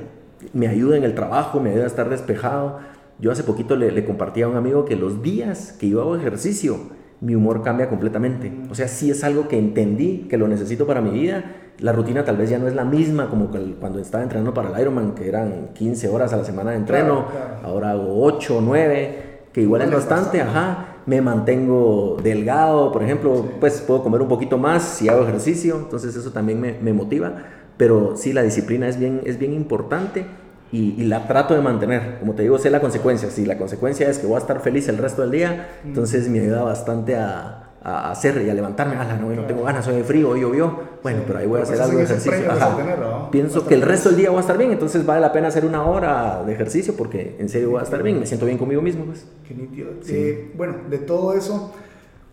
Me 0.52 0.68
ayuda 0.68 0.96
en 0.96 1.04
el 1.04 1.14
trabajo, 1.14 1.60
me 1.60 1.70
ayuda 1.70 1.84
a 1.84 1.86
estar 1.86 2.10
despejado. 2.10 2.80
Yo 3.18 3.30
hace 3.30 3.44
poquito 3.44 3.76
le, 3.76 3.90
le 3.92 4.04
compartí 4.04 4.42
a 4.42 4.48
un 4.48 4.56
amigo 4.56 4.84
que 4.84 4.96
los 4.96 5.22
días 5.22 5.72
que 5.72 5.88
yo 5.88 6.00
hago 6.00 6.16
ejercicio, 6.16 6.78
mi 7.20 7.34
humor 7.34 7.62
cambia 7.62 7.88
completamente. 7.88 8.52
O 8.68 8.74
sea, 8.74 8.88
sí 8.88 9.10
es 9.10 9.22
algo 9.24 9.48
que 9.48 9.58
entendí, 9.58 10.26
que 10.28 10.36
lo 10.36 10.48
necesito 10.48 10.86
para 10.86 11.00
mi 11.00 11.10
vida. 11.10 11.61
La 11.82 11.92
rutina 11.92 12.24
tal 12.24 12.36
vez 12.36 12.48
ya 12.48 12.58
no 12.58 12.68
es 12.68 12.74
la 12.74 12.84
misma 12.84 13.28
como 13.28 13.50
cuando 13.80 13.98
estaba 13.98 14.22
entrenando 14.22 14.54
para 14.54 14.70
el 14.70 14.80
Ironman, 14.80 15.14
que 15.16 15.28
eran 15.28 15.70
15 15.74 16.08
horas 16.08 16.32
a 16.32 16.36
la 16.36 16.44
semana 16.44 16.70
de 16.70 16.76
entreno. 16.76 17.26
Ahora 17.64 17.90
hago 17.90 18.22
8 18.22 18.58
o 18.58 18.60
9, 18.60 19.40
que 19.52 19.62
igual 19.62 19.82
es 19.82 19.90
bastante, 19.90 20.40
ajá. 20.40 20.86
Me 21.06 21.20
mantengo 21.20 22.18
delgado, 22.22 22.92
por 22.92 23.02
ejemplo, 23.02 23.44
pues 23.58 23.80
puedo 23.80 24.04
comer 24.04 24.22
un 24.22 24.28
poquito 24.28 24.58
más 24.58 24.84
si 24.84 25.08
hago 25.08 25.24
ejercicio, 25.24 25.76
entonces 25.76 26.14
eso 26.14 26.30
también 26.30 26.60
me, 26.60 26.74
me 26.80 26.92
motiva. 26.92 27.32
Pero 27.76 28.16
sí, 28.16 28.32
la 28.32 28.42
disciplina 28.42 28.86
es 28.86 28.96
bien, 28.96 29.20
es 29.24 29.38
bien 29.38 29.52
importante 29.52 30.24
y, 30.70 31.02
la 31.02 31.26
trato 31.26 31.54
de 31.54 31.62
mantener. 31.62 32.18
Como 32.20 32.34
te 32.34 32.42
digo, 32.42 32.58
sé 32.58 32.70
la 32.70 32.80
consecuencia. 32.80 33.28
Si 33.28 33.44
la 33.44 33.58
consecuencia 33.58 34.08
es 34.08 34.20
que 34.20 34.26
voy 34.28 34.36
a 34.36 34.38
estar 34.38 34.60
feliz 34.60 34.88
el 34.88 34.98
resto 34.98 35.22
del 35.22 35.32
día, 35.32 35.68
mm. 35.82 35.88
entonces 35.88 36.28
me 36.28 36.38
ayuda 36.38 36.62
bastante 36.62 37.16
a, 37.16 37.70
a 37.82 38.10
hacer 38.12 38.40
y 38.46 38.50
a 38.50 38.54
levantarme. 38.54 38.94
Ah, 38.96 39.18
no, 39.20 39.30
no 39.30 39.44
tengo 39.46 39.64
ganas, 39.64 39.84
soy 39.84 40.02
frío, 40.04 40.30
hoy 40.30 40.42
llovió. 40.42 40.91
Bueno, 41.02 41.22
pero 41.26 41.38
ahí 41.38 41.46
voy 41.46 41.60
a 41.60 41.62
hacer 41.62 41.76
pues 41.76 41.88
algo 41.88 41.98
de 41.98 42.04
ejercicio. 42.04 43.28
Pienso 43.30 43.66
que 43.66 43.74
el 43.74 43.82
resto 43.82 44.10
del 44.10 44.18
día 44.18 44.30
voy 44.30 44.38
a 44.38 44.40
estar 44.42 44.56
bien, 44.56 44.70
entonces 44.70 45.04
vale 45.04 45.20
la 45.20 45.32
pena 45.32 45.48
hacer 45.48 45.64
una 45.64 45.84
hora 45.84 46.42
de 46.44 46.52
ejercicio 46.52 46.94
porque 46.96 47.36
en 47.38 47.48
serio 47.48 47.70
voy 47.70 47.80
a 47.80 47.82
estar 47.82 48.02
bien, 48.02 48.20
me 48.20 48.26
siento 48.26 48.46
bien 48.46 48.58
conmigo 48.58 48.82
mismo. 48.82 49.04
Pues. 49.04 49.26
Qué 49.46 49.54
nítido. 49.54 49.90
Eh, 50.08 50.52
bueno, 50.56 50.76
de 50.88 50.98
todo 50.98 51.34
eso, 51.34 51.74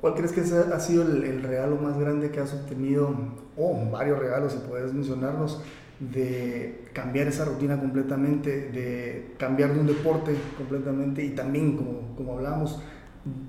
¿cuál 0.02 0.14
crees 0.14 0.32
que 0.32 0.42
ha 0.42 0.80
sido 0.80 1.04
el, 1.04 1.24
el 1.24 1.44
regalo 1.44 1.78
más 1.78 2.00
grande 2.00 2.30
que 2.30 2.40
has 2.40 2.54
obtenido? 2.54 3.16
O 3.58 3.90
varios 3.92 4.20
regalos, 4.20 4.54
si 4.54 4.60
puedes 4.60 4.94
mencionarlos 4.94 5.62
de 6.00 6.86
cambiar 6.94 7.28
esa 7.28 7.46
rutina 7.46 7.80
completamente, 7.80 8.70
de 8.70 9.34
cambiar 9.38 9.74
de 9.74 9.82
un 9.82 9.88
deporte 9.88 10.34
completamente 10.58 11.24
y 11.24 11.32
también, 11.32 11.76
como, 11.76 12.16
como 12.16 12.38
hablamos, 12.38 12.82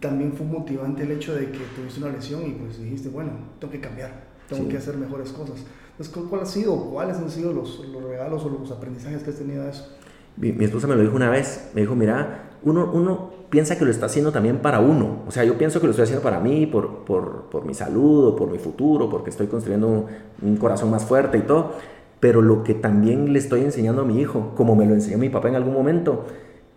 también 0.00 0.32
fue 0.32 0.46
motivante 0.46 1.04
el 1.04 1.12
hecho 1.12 1.34
de 1.34 1.50
que 1.50 1.60
tuviste 1.76 2.00
una 2.00 2.10
lesión 2.10 2.44
y 2.44 2.50
pues 2.50 2.80
dijiste, 2.80 3.08
bueno, 3.08 3.30
tengo 3.60 3.72
que 3.72 3.80
cambiar, 3.80 4.29
tengo 4.50 4.68
que 4.68 4.76
hacer 4.76 4.96
mejores 4.96 5.30
cosas. 5.30 5.64
Entonces, 5.92 6.14
¿cuál 6.28 6.42
ha 6.42 6.46
sido, 6.46 6.76
cuáles 6.90 7.16
han 7.16 7.30
sido 7.30 7.52
los, 7.52 7.84
los 7.86 8.02
regalos 8.02 8.44
o 8.44 8.48
los 8.48 8.70
aprendizajes 8.70 9.22
que 9.22 9.30
has 9.30 9.36
tenido 9.36 9.64
de 9.64 9.70
eso? 9.70 9.96
Mi, 10.36 10.52
mi, 10.52 10.64
esposa 10.64 10.86
me 10.86 10.96
lo 10.96 11.02
dijo 11.02 11.16
una 11.16 11.30
vez, 11.30 11.70
me 11.74 11.82
dijo, 11.82 11.94
mira, 11.94 12.50
uno, 12.62 12.90
uno 12.92 13.30
piensa 13.50 13.78
que 13.78 13.84
lo 13.84 13.90
está 13.90 14.06
haciendo 14.06 14.32
también 14.32 14.58
para 14.58 14.80
uno, 14.80 15.22
o 15.26 15.30
sea, 15.30 15.44
yo 15.44 15.58
pienso 15.58 15.80
que 15.80 15.86
lo 15.86 15.90
estoy 15.90 16.04
haciendo 16.04 16.22
para 16.22 16.40
mí, 16.40 16.66
por, 16.66 17.04
por, 17.04 17.50
por 17.50 17.64
mi 17.64 17.74
salud 17.74 18.28
o 18.28 18.36
por 18.36 18.50
mi 18.50 18.58
futuro, 18.58 19.10
porque 19.10 19.30
estoy 19.30 19.48
construyendo 19.48 19.88
un, 19.88 20.06
un 20.42 20.56
corazón 20.56 20.90
más 20.90 21.04
fuerte 21.04 21.38
y 21.38 21.42
todo, 21.42 21.72
pero 22.20 22.42
lo 22.42 22.62
que 22.64 22.74
también 22.74 23.32
le 23.32 23.38
estoy 23.38 23.62
enseñando 23.62 24.02
a 24.02 24.04
mi 24.04 24.20
hijo, 24.20 24.52
como 24.54 24.76
me 24.76 24.86
lo 24.86 24.94
enseñó 24.94 25.18
mi 25.18 25.28
papá 25.28 25.48
en 25.48 25.56
algún 25.56 25.74
momento, 25.74 26.24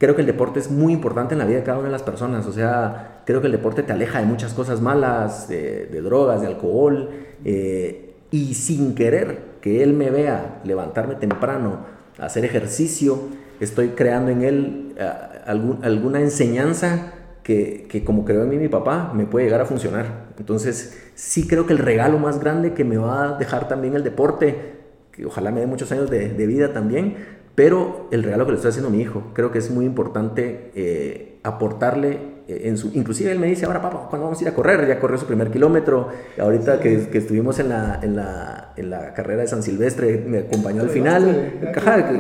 creo 0.03 0.15
que 0.15 0.21
el 0.21 0.27
deporte 0.27 0.59
es 0.59 0.69
muy 0.69 0.91
importante 0.91 1.33
en 1.33 1.39
la 1.39 1.45
vida 1.45 1.59
de 1.59 1.63
cada 1.63 1.77
una 1.77 1.87
de 1.87 1.93
las 1.93 2.03
personas. 2.03 2.45
O 2.45 2.51
sea, 2.51 3.21
creo 3.25 3.39
que 3.39 3.45
el 3.45 3.53
deporte 3.53 3.83
te 3.83 3.93
aleja 3.93 4.19
de 4.19 4.25
muchas 4.25 4.53
cosas 4.53 4.81
malas, 4.81 5.47
de, 5.47 6.01
drogas, 6.01 6.41
de 6.41 6.47
alcohol. 6.47 7.09
Eh, 7.45 8.13
y 8.29 8.53
sin 8.55 8.95
querer 8.95 9.53
que 9.61 9.81
él 9.81 9.93
me 9.93 10.09
vea 10.09 10.59
levantarme 10.65 11.15
temprano, 11.15 11.85
hacer 12.19 12.43
ejercicio, 12.43 13.17
estoy 13.61 13.91
creando 13.91 14.29
en 14.31 14.41
él 14.41 14.93
eh, 14.97 15.09
alguna 15.45 16.19
enseñanza 16.19 17.13
que, 17.41 17.87
que, 17.89 18.03
como 18.03 18.25
creó 18.25 18.43
en 18.43 18.49
mí 18.49 18.57
mi 18.57 18.67
papá, 18.67 19.13
me 19.15 19.25
puede 19.25 19.45
llegar 19.45 19.61
a 19.61 19.65
funcionar. 19.65 20.33
Entonces, 20.37 21.01
sí 21.15 21.47
creo 21.47 21.65
que 21.65 21.71
el 21.71 21.79
regalo 21.79 22.19
más 22.19 22.41
grande 22.41 22.73
que 22.73 22.83
me 22.83 22.97
va 22.97 23.35
a 23.35 23.37
dejar 23.37 23.69
también 23.69 23.95
el 23.95 24.03
deporte 24.03 24.83
que 25.13 25.25
ojalá 25.27 25.51
me 25.51 25.61
dé 25.61 25.67
muchos 25.67 25.91
años 25.91 26.09
de, 26.09 26.47
vida 26.47 26.73
también, 26.73 27.15
Pero 27.55 28.07
el 28.11 28.23
regalo 28.23 28.45
que 28.45 28.51
le 28.51 28.55
estoy 28.57 28.69
haciendo 28.69 28.89
a 28.89 28.91
mi 28.91 29.01
hijo, 29.01 29.31
creo 29.33 29.51
que 29.51 29.59
es 29.59 29.69
muy 29.69 29.85
importante 29.85 30.71
eh, 30.75 31.39
aportarle 31.43 32.33
eh, 32.47 32.63
en 32.65 32.77
su, 32.77 32.91
inclusive 32.93 33.31
él 33.31 33.39
me 33.39 33.47
dice, 33.47 33.65
ahora 33.65 33.81
papá, 33.81 34.07
¿cuándo 34.09 34.25
vamos 34.25 34.39
a 34.39 34.43
ir 34.43 34.49
a 34.49 34.53
correr? 34.53 34.85
Ya 34.85 34.99
corrió 34.99 35.17
su 35.17 35.25
primer 35.25 35.49
kilómetro, 35.49 36.09
ahorita 36.37 36.79
que, 36.79 37.07
que, 37.07 37.17
estuvimos 37.19 37.59
en 37.59 37.69
la, 37.69 37.99
en, 38.01 38.17
la, 38.17 38.73
en 38.75 38.89
la, 38.89 39.13
carrera 39.13 39.43
de 39.43 39.47
San 39.47 39.63
Silvestre, 39.63 40.25
me 40.27 40.39
acompañó 40.39 40.81
al 40.81 40.89
final, 40.89 41.53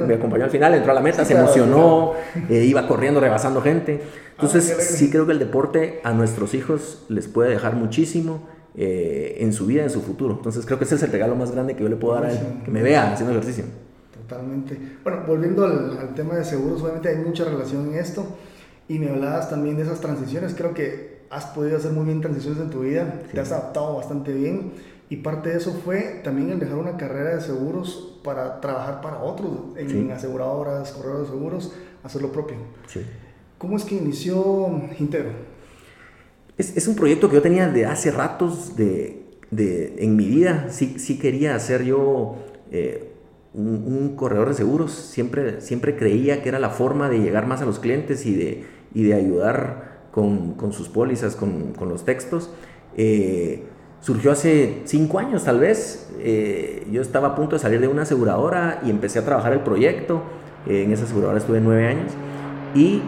me 0.07 0.13
acompañó 0.13 0.45
al 0.45 0.49
final, 0.49 0.75
entró 0.75 0.91
a 0.91 0.95
la 0.95 1.01
meta, 1.01 1.25
se 1.25 1.33
emocionó, 1.33 2.13
eh, 2.49 2.63
iba 2.63 2.87
corriendo, 2.87 3.19
rebasando 3.19 3.61
gente. 3.61 4.01
Entonces, 4.31 4.63
sí 4.79 5.09
creo 5.09 5.25
que 5.25 5.33
el 5.33 5.39
deporte 5.39 5.99
a 6.03 6.13
nuestros 6.13 6.53
hijos 6.53 7.05
les 7.09 7.27
puede 7.27 7.49
dejar 7.49 7.75
muchísimo. 7.75 8.53
Eh, 8.75 9.37
en 9.41 9.53
su 9.53 9.67
vida, 9.67 9.83
en 9.83 9.91
su 9.91 10.01
futuro. 10.01 10.33
Entonces 10.33 10.65
creo 10.65 10.79
que 10.79 10.85
ese 10.85 10.95
es 10.95 11.03
el 11.03 11.11
regalo 11.11 11.35
más 11.35 11.51
grande 11.51 11.75
que 11.75 11.83
yo 11.83 11.89
le 11.89 11.95
puedo 11.95 12.15
dar 12.15 12.25
a 12.25 12.31
él, 12.31 12.39
que 12.65 12.71
me 12.71 12.81
vea 12.81 13.13
haciendo 13.13 13.31
ejercicio. 13.31 13.65
Totalmente. 14.27 14.77
Bueno, 15.03 15.23
volviendo 15.27 15.65
al, 15.65 15.97
al 15.97 16.15
tema 16.15 16.35
de 16.35 16.43
seguros, 16.43 16.81
obviamente 16.81 17.09
hay 17.09 17.17
mucha 17.17 17.45
relación 17.45 17.89
en 17.89 17.95
esto. 17.95 18.25
Y 18.87 18.99
me 18.99 19.09
hablabas 19.09 19.49
también 19.49 19.77
de 19.77 19.83
esas 19.83 20.01
transiciones. 20.01 20.53
Creo 20.55 20.73
que 20.73 21.13
has 21.33 21.45
podido 21.47 21.77
hacer 21.77 21.91
muy 21.91 22.05
bien 22.05 22.21
transiciones 22.21 22.61
en 22.61 22.69
tu 22.69 22.81
vida, 22.81 23.21
te 23.31 23.39
has 23.39 23.51
adaptado 23.51 23.95
bastante 23.95 24.31
bien. 24.31 24.73
Y 25.09 25.17
parte 25.17 25.49
de 25.49 25.57
eso 25.57 25.73
fue 25.73 26.21
también 26.23 26.51
el 26.51 26.59
dejar 26.59 26.77
una 26.77 26.95
carrera 26.97 27.35
de 27.35 27.41
seguros 27.41 28.19
para 28.23 28.61
trabajar 28.61 29.01
para 29.01 29.19
otros, 29.19 29.51
en 29.75 30.11
aseguradoras, 30.11 30.91
corredores 30.91 31.27
de 31.27 31.33
seguros, 31.33 31.73
hacer 32.03 32.21
lo 32.21 32.31
propio. 32.31 32.57
¿Cómo 33.57 33.77
es 33.77 33.83
que 33.83 33.95
inició 33.95 34.81
Intero? 34.99 35.29
Es, 36.57 36.77
es, 36.77 36.87
un 36.87 36.95
proyecto 36.95 37.29
que 37.29 37.35
yo 37.35 37.41
tenía 37.41 37.67
de 37.67 37.85
hace 37.85 38.11
ratos 38.11 38.75
de, 38.75 39.25
de, 39.49 39.95
en 39.99 40.15
mi 40.15 40.27
vida. 40.27 40.67
Sí, 40.69 40.95
sí 40.99 41.17
quería 41.17 41.55
hacer 41.55 41.83
yo 41.83 42.35
eh, 42.71 43.12
un, 43.53 44.15
corredor 44.15 44.49
de 44.49 44.55
seguros, 44.55 44.91
siempre, 44.91 45.61
siempre 45.61 45.95
creía 45.95 46.41
que 46.41 46.49
era 46.49 46.59
la 46.59 46.69
forma 46.69 47.09
de 47.09 47.19
llegar 47.19 47.45
más 47.47 47.61
a 47.61 47.65
los 47.65 47.79
clientes 47.79 48.25
y 48.25 48.33
de, 48.33 48.65
y 48.93 49.03
de 49.03 49.13
ayudar 49.13 50.07
con, 50.11 50.53
con, 50.53 50.73
sus 50.73 50.89
pólizas, 50.89 51.35
con, 51.35 51.73
con 51.73 51.89
los 51.89 52.03
textos. 52.05 52.49
Eh, 52.97 53.63
surgió 54.01 54.31
hace 54.31 54.81
cinco 54.85 55.19
años 55.19 55.43
tal 55.43 55.59
vez. 55.59 56.09
Eh, 56.19 56.87
yo 56.91 57.01
estaba 57.01 57.29
a 57.29 57.35
punto 57.35 57.55
de 57.55 57.59
salir 57.59 57.79
de 57.79 57.87
una 57.87 58.03
aseguradora 58.03 58.81
y 58.85 58.89
empecé 58.89 59.19
a 59.19 59.25
trabajar 59.25 59.53
el 59.53 59.59
proyecto. 59.61 60.23
Eh, 60.67 60.83
en 60.83 60.91
esa 60.91 61.03
aseguradora 61.03 61.37
estuve 61.37 61.59
nueve 61.61 61.87
años. 61.87 62.11
Y 62.75 63.01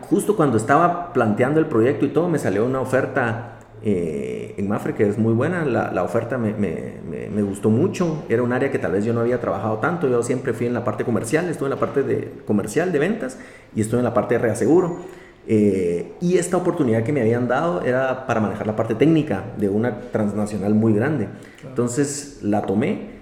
justo 0.00 0.36
cuando 0.36 0.56
estaba 0.56 1.12
planteando 1.12 1.60
el 1.60 1.66
proyecto 1.66 2.06
y 2.06 2.08
todo, 2.08 2.30
me 2.30 2.38
salió 2.38 2.64
una 2.64 2.80
oferta 2.80 3.57
eh, 3.82 4.54
en 4.56 4.68
Mafre, 4.68 4.94
que 4.94 5.08
es 5.08 5.18
muy 5.18 5.32
buena. 5.32 5.64
La, 5.64 5.92
la 5.92 6.02
oferta 6.02 6.36
me, 6.36 6.52
me, 6.52 6.94
me, 7.32 7.42
gustó 7.42 7.70
mucho. 7.70 8.24
Era 8.28 8.42
un 8.42 8.52
área 8.52 8.70
que 8.70 8.78
tal 8.78 8.92
vez 8.92 9.04
yo 9.04 9.12
no 9.12 9.20
había 9.20 9.40
trabajado 9.40 9.78
tanto. 9.78 10.08
Yo 10.08 10.22
siempre 10.22 10.52
fui 10.52 10.66
en 10.66 10.74
la 10.74 10.84
parte 10.84 11.04
comercial, 11.04 11.48
estuve 11.48 11.66
en 11.66 11.74
la 11.74 11.80
parte 11.80 12.02
de 12.02 12.32
comercial 12.46 12.90
de 12.92 12.98
ventas 12.98 13.38
y 13.74 13.80
estuve 13.80 14.00
en 14.00 14.04
la 14.04 14.14
parte 14.14 14.34
de 14.34 14.40
reaseguro. 14.40 14.98
Eh, 15.46 16.12
y 16.20 16.36
esta 16.36 16.56
oportunidad 16.56 17.04
que 17.04 17.12
me 17.12 17.22
habían 17.22 17.48
dado 17.48 17.82
era 17.82 18.26
para 18.26 18.40
manejar 18.40 18.66
la 18.66 18.76
parte 18.76 18.94
técnica 18.94 19.44
de 19.56 19.68
una 19.68 20.00
transnacional 20.10 20.74
muy 20.74 20.92
grande. 20.92 21.28
Entonces 21.66 22.40
la 22.42 22.62
tomé 22.62 23.18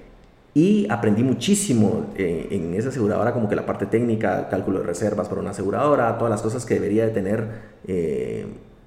y 0.55 0.87
aprendí 0.91 1.23
muchísimo 1.23 2.07
eh, 2.17 2.49
en 2.51 2.75
esa 2.75 2.89
aseguradora, 2.89 3.33
como 3.33 3.49
que 3.49 3.55
la 3.55 3.67
parte 3.67 3.85
técnica, 3.87 4.49
cálculo 4.49 4.81
de 4.81 4.87
reservas 4.87 5.29
para 5.29 5.41
una 5.41 5.51
aseguradora, 5.51 6.17
todas 6.17 6.31
las 6.31 6.41
cosas 6.41 6.65
que 6.65 6.75
debería 6.75 7.05
de 7.05 7.11
tener 7.11 7.77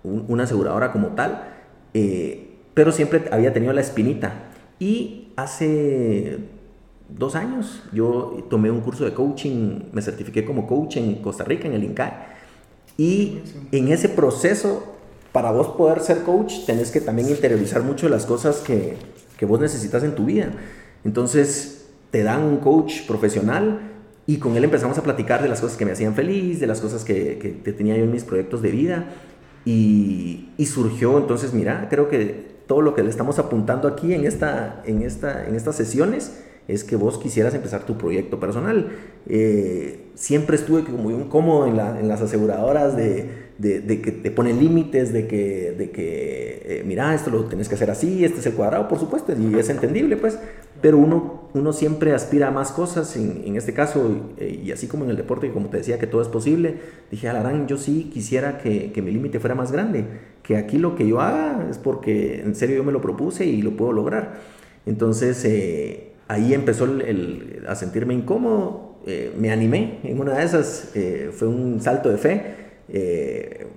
una 0.03 0.43
aseguradora 0.43 0.91
como 0.91 1.09
tal. 1.09 1.58
Eh, 1.93 2.49
pero 2.73 2.91
siempre 2.91 3.25
había 3.31 3.53
tenido 3.53 3.73
la 3.73 3.81
espinita. 3.81 4.33
Y 4.79 5.29
hace 5.35 6.39
dos 7.09 7.35
años 7.35 7.83
yo 7.91 8.45
tomé 8.49 8.71
un 8.71 8.81
curso 8.81 9.03
de 9.03 9.13
coaching, 9.13 9.81
me 9.91 10.01
certifiqué 10.01 10.45
como 10.45 10.67
coach 10.67 10.97
en 10.97 11.15
Costa 11.15 11.43
Rica, 11.43 11.67
en 11.67 11.73
el 11.73 11.83
INCAE. 11.83 12.13
Y 12.97 13.39
en 13.71 13.89
ese 13.89 14.09
proceso, 14.09 14.95
para 15.31 15.51
vos 15.51 15.69
poder 15.69 16.01
ser 16.01 16.23
coach, 16.23 16.65
tenés 16.65 16.91
que 16.91 17.01
también 17.01 17.29
interiorizar 17.29 17.81
mucho 17.83 18.09
las 18.09 18.25
cosas 18.25 18.57
que, 18.57 18.97
que 19.37 19.45
vos 19.45 19.59
necesitas 19.59 20.03
en 20.03 20.15
tu 20.15 20.25
vida. 20.25 20.51
Entonces, 21.03 21.87
te 22.11 22.23
dan 22.23 22.43
un 22.43 22.57
coach 22.57 23.05
profesional 23.07 23.79
y 24.25 24.37
con 24.37 24.55
él 24.57 24.63
empezamos 24.63 24.97
a 24.97 25.03
platicar 25.03 25.41
de 25.41 25.49
las 25.49 25.61
cosas 25.61 25.77
que 25.77 25.85
me 25.85 25.93
hacían 25.93 26.13
feliz, 26.13 26.59
de 26.59 26.67
las 26.67 26.81
cosas 26.81 27.03
que, 27.03 27.39
que 27.63 27.73
tenía 27.73 27.97
yo 27.97 28.03
en 28.03 28.11
mis 28.11 28.23
proyectos 28.23 28.61
de 28.61 28.71
vida. 28.71 29.05
Y, 29.71 30.65
surgió, 30.65 31.17
entonces, 31.17 31.53
mira, 31.53 31.87
creo 31.89 32.09
que 32.09 32.47
todo 32.67 32.81
lo 32.81 32.95
que 32.95 33.03
le 33.03 33.09
estamos 33.09 33.39
apuntando 33.39 33.87
aquí 33.87 34.13
en, 34.13 34.25
esta, 34.25 34.81
en, 34.85 35.01
esta, 35.03 35.47
en 35.47 35.55
estas 35.55 35.75
sesiones 35.75 36.43
es 36.67 36.83
que 36.83 36.95
vos 36.95 37.17
quisieras 37.17 37.53
empezar 37.53 37.85
tu 37.85 37.97
proyecto 37.97 38.39
personal. 38.39 38.91
Eh, 39.27 40.09
siempre 40.15 40.55
estuve 40.55 40.83
como 40.83 41.09
un 41.09 41.29
cómodo 41.29 41.65
en, 41.67 41.79
en 41.97 42.07
las 42.07 42.21
aseguradoras 42.21 42.95
de, 42.95 43.49
de, 43.59 44.01
que 44.01 44.11
te 44.11 44.31
ponen 44.31 44.59
límites, 44.59 45.11
de 45.11 45.27
que, 45.27 45.75
de 45.77 45.91
que 45.91 46.61
eh, 46.65 46.83
mira, 46.85 47.13
esto 47.13 47.29
lo 47.29 47.45
tenés 47.45 47.67
que 47.67 47.75
hacer 47.75 47.91
así, 47.91 48.23
este 48.23 48.39
es 48.39 48.45
el 48.45 48.53
cuadrado, 48.53 48.87
por 48.87 48.99
supuesto, 48.99 49.33
y 49.37 49.57
es 49.57 49.69
entendible, 49.69 50.17
pues, 50.17 50.39
pero 50.81 50.97
uno, 50.97 51.49
uno 51.53 51.73
siempre 51.73 52.13
aspira 52.13 52.47
a 52.47 52.51
más 52.51 52.71
cosas, 52.71 53.15
en, 53.15 53.43
en 53.45 53.55
este 53.55 53.73
caso, 53.73 54.33
eh, 54.37 54.61
y 54.63 54.71
así 54.71 54.87
como 54.87 55.03
en 55.05 55.11
el 55.11 55.17
deporte, 55.17 55.47
y 55.47 55.49
como 55.51 55.69
te 55.69 55.77
decía 55.77 55.99
que 55.99 56.07
todo 56.07 56.21
es 56.21 56.27
posible, 56.27 56.77
dije, 57.11 57.27
Alarán, 57.29 57.67
yo 57.67 57.77
sí 57.77 58.09
quisiera 58.13 58.57
que, 58.57 58.91
que 58.91 59.01
mi 59.01 59.11
límite 59.11 59.39
fuera 59.39 59.55
más 59.55 59.71
grande, 59.71 60.05
que 60.43 60.57
aquí 60.57 60.77
lo 60.77 60.95
que 60.95 61.07
yo 61.07 61.21
haga 61.21 61.67
es 61.69 61.77
porque 61.77 62.41
en 62.41 62.55
serio 62.55 62.77
yo 62.77 62.83
me 62.83 62.91
lo 62.91 63.01
propuse 63.01 63.45
y 63.45 63.61
lo 63.61 63.75
puedo 63.75 63.91
lograr. 63.93 64.39
Entonces, 64.85 65.43
eh, 65.45 66.13
ahí 66.27 66.53
empezó 66.53 66.85
el, 66.85 67.63
a 67.67 67.75
sentirme 67.75 68.13
incómodo, 68.13 68.89
me 69.39 69.51
animé 69.51 69.99
en 70.03 70.19
una 70.19 70.37
de 70.37 70.43
esas, 70.43 70.91
fue 71.31 71.47
un 71.47 71.81
salto 71.81 72.09
de 72.09 72.17
fe, 72.17 72.43
eh, 72.91 73.67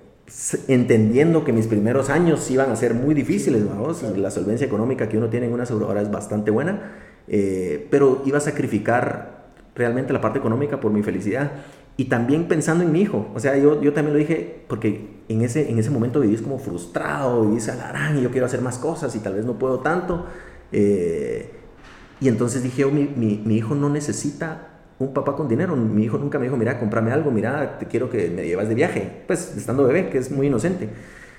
entendiendo 0.67 1.43
que 1.43 1.53
mis 1.53 1.67
primeros 1.67 2.09
años 2.09 2.49
iban 2.49 2.71
a 2.71 2.75
ser 2.75 2.93
muy 2.93 3.13
difíciles, 3.13 3.67
vamos, 3.67 4.03
la 4.03 4.31
solvencia 4.31 4.65
económica 4.65 5.09
que 5.09 5.17
uno 5.17 5.29
tiene 5.29 5.47
en 5.47 5.53
una 5.53 5.63
aseguradora 5.63 6.01
es 6.01 6.11
bastante 6.11 6.49
buena, 6.49 6.93
eh, 7.27 7.87
pero 7.91 8.21
iba 8.25 8.37
a 8.37 8.41
sacrificar 8.41 9.43
realmente 9.75 10.13
la 10.13 10.21
parte 10.21 10.39
económica 10.39 10.79
por 10.79 10.91
mi 10.91 11.03
felicidad 11.03 11.51
y 11.97 12.05
también 12.05 12.47
pensando 12.47 12.83
en 12.83 12.91
mi 12.91 13.01
hijo, 13.01 13.27
o 13.35 13.39
sea, 13.39 13.57
yo, 13.57 13.81
yo 13.81 13.93
también 13.93 14.13
lo 14.13 14.19
dije 14.19 14.63
porque 14.67 15.21
en 15.27 15.41
ese, 15.41 15.69
en 15.69 15.77
ese 15.77 15.91
momento 15.91 16.21
vivís 16.21 16.41
como 16.41 16.57
frustrado, 16.57 17.45
vivís 17.45 17.69
alarán 17.69 18.17
y 18.17 18.21
yo 18.23 18.31
quiero 18.31 18.45
hacer 18.45 18.61
más 18.61 18.79
cosas 18.79 19.15
y 19.15 19.19
tal 19.19 19.35
vez 19.35 19.45
no 19.45 19.59
puedo 19.59 19.79
tanto. 19.79 20.25
Eh, 20.71 21.51
y 22.19 22.29
entonces 22.29 22.63
dije, 22.63 22.85
oh, 22.85 22.91
mi, 22.91 23.03
mi, 23.15 23.41
mi 23.45 23.57
hijo 23.57 23.75
no 23.75 23.89
necesita 23.89 24.72
un 24.99 25.13
papá 25.13 25.35
con 25.35 25.47
dinero. 25.47 25.75
Mi 25.75 26.03
hijo 26.03 26.17
nunca 26.17 26.39
me 26.39 26.45
dijo, 26.45 26.57
mira, 26.57 26.79
cómprame 26.79 27.11
algo, 27.11 27.31
mira, 27.31 27.77
te 27.79 27.85
quiero 27.87 28.09
que 28.09 28.29
me 28.29 28.45
llevas 28.45 28.69
de 28.69 28.75
viaje. 28.75 29.23
Pues 29.27 29.55
estando 29.57 29.83
bebé, 29.85 30.09
que 30.09 30.17
es 30.17 30.31
muy 30.31 30.47
inocente. 30.47 30.89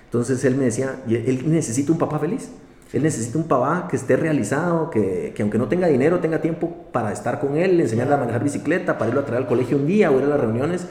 Entonces 0.04 0.44
él 0.44 0.56
me 0.56 0.64
decía, 0.64 1.02
él 1.08 1.44
necesita 1.46 1.92
un 1.92 1.98
papá 1.98 2.18
feliz. 2.18 2.50
Él 2.92 3.02
necesita 3.02 3.38
un 3.38 3.48
papá 3.48 3.88
que 3.90 3.96
esté 3.96 4.16
realizado, 4.16 4.88
que, 4.88 5.32
que, 5.34 5.42
aunque 5.42 5.58
no 5.58 5.66
tenga 5.66 5.88
dinero, 5.88 6.20
tenga 6.20 6.40
tiempo 6.40 6.86
para 6.92 7.12
estar 7.12 7.40
con 7.40 7.56
él, 7.56 7.80
enseñarle 7.80 8.14
a 8.14 8.18
manejar 8.18 8.44
bicicleta, 8.44 8.98
para 8.98 9.08
irlo 9.08 9.22
a 9.22 9.24
traer 9.24 9.42
al 9.42 9.48
colegio 9.48 9.76
un 9.76 9.86
día 9.86 10.12
o 10.12 10.18
ir 10.18 10.24
a 10.24 10.28
las 10.28 10.40
reuniones. 10.40 10.86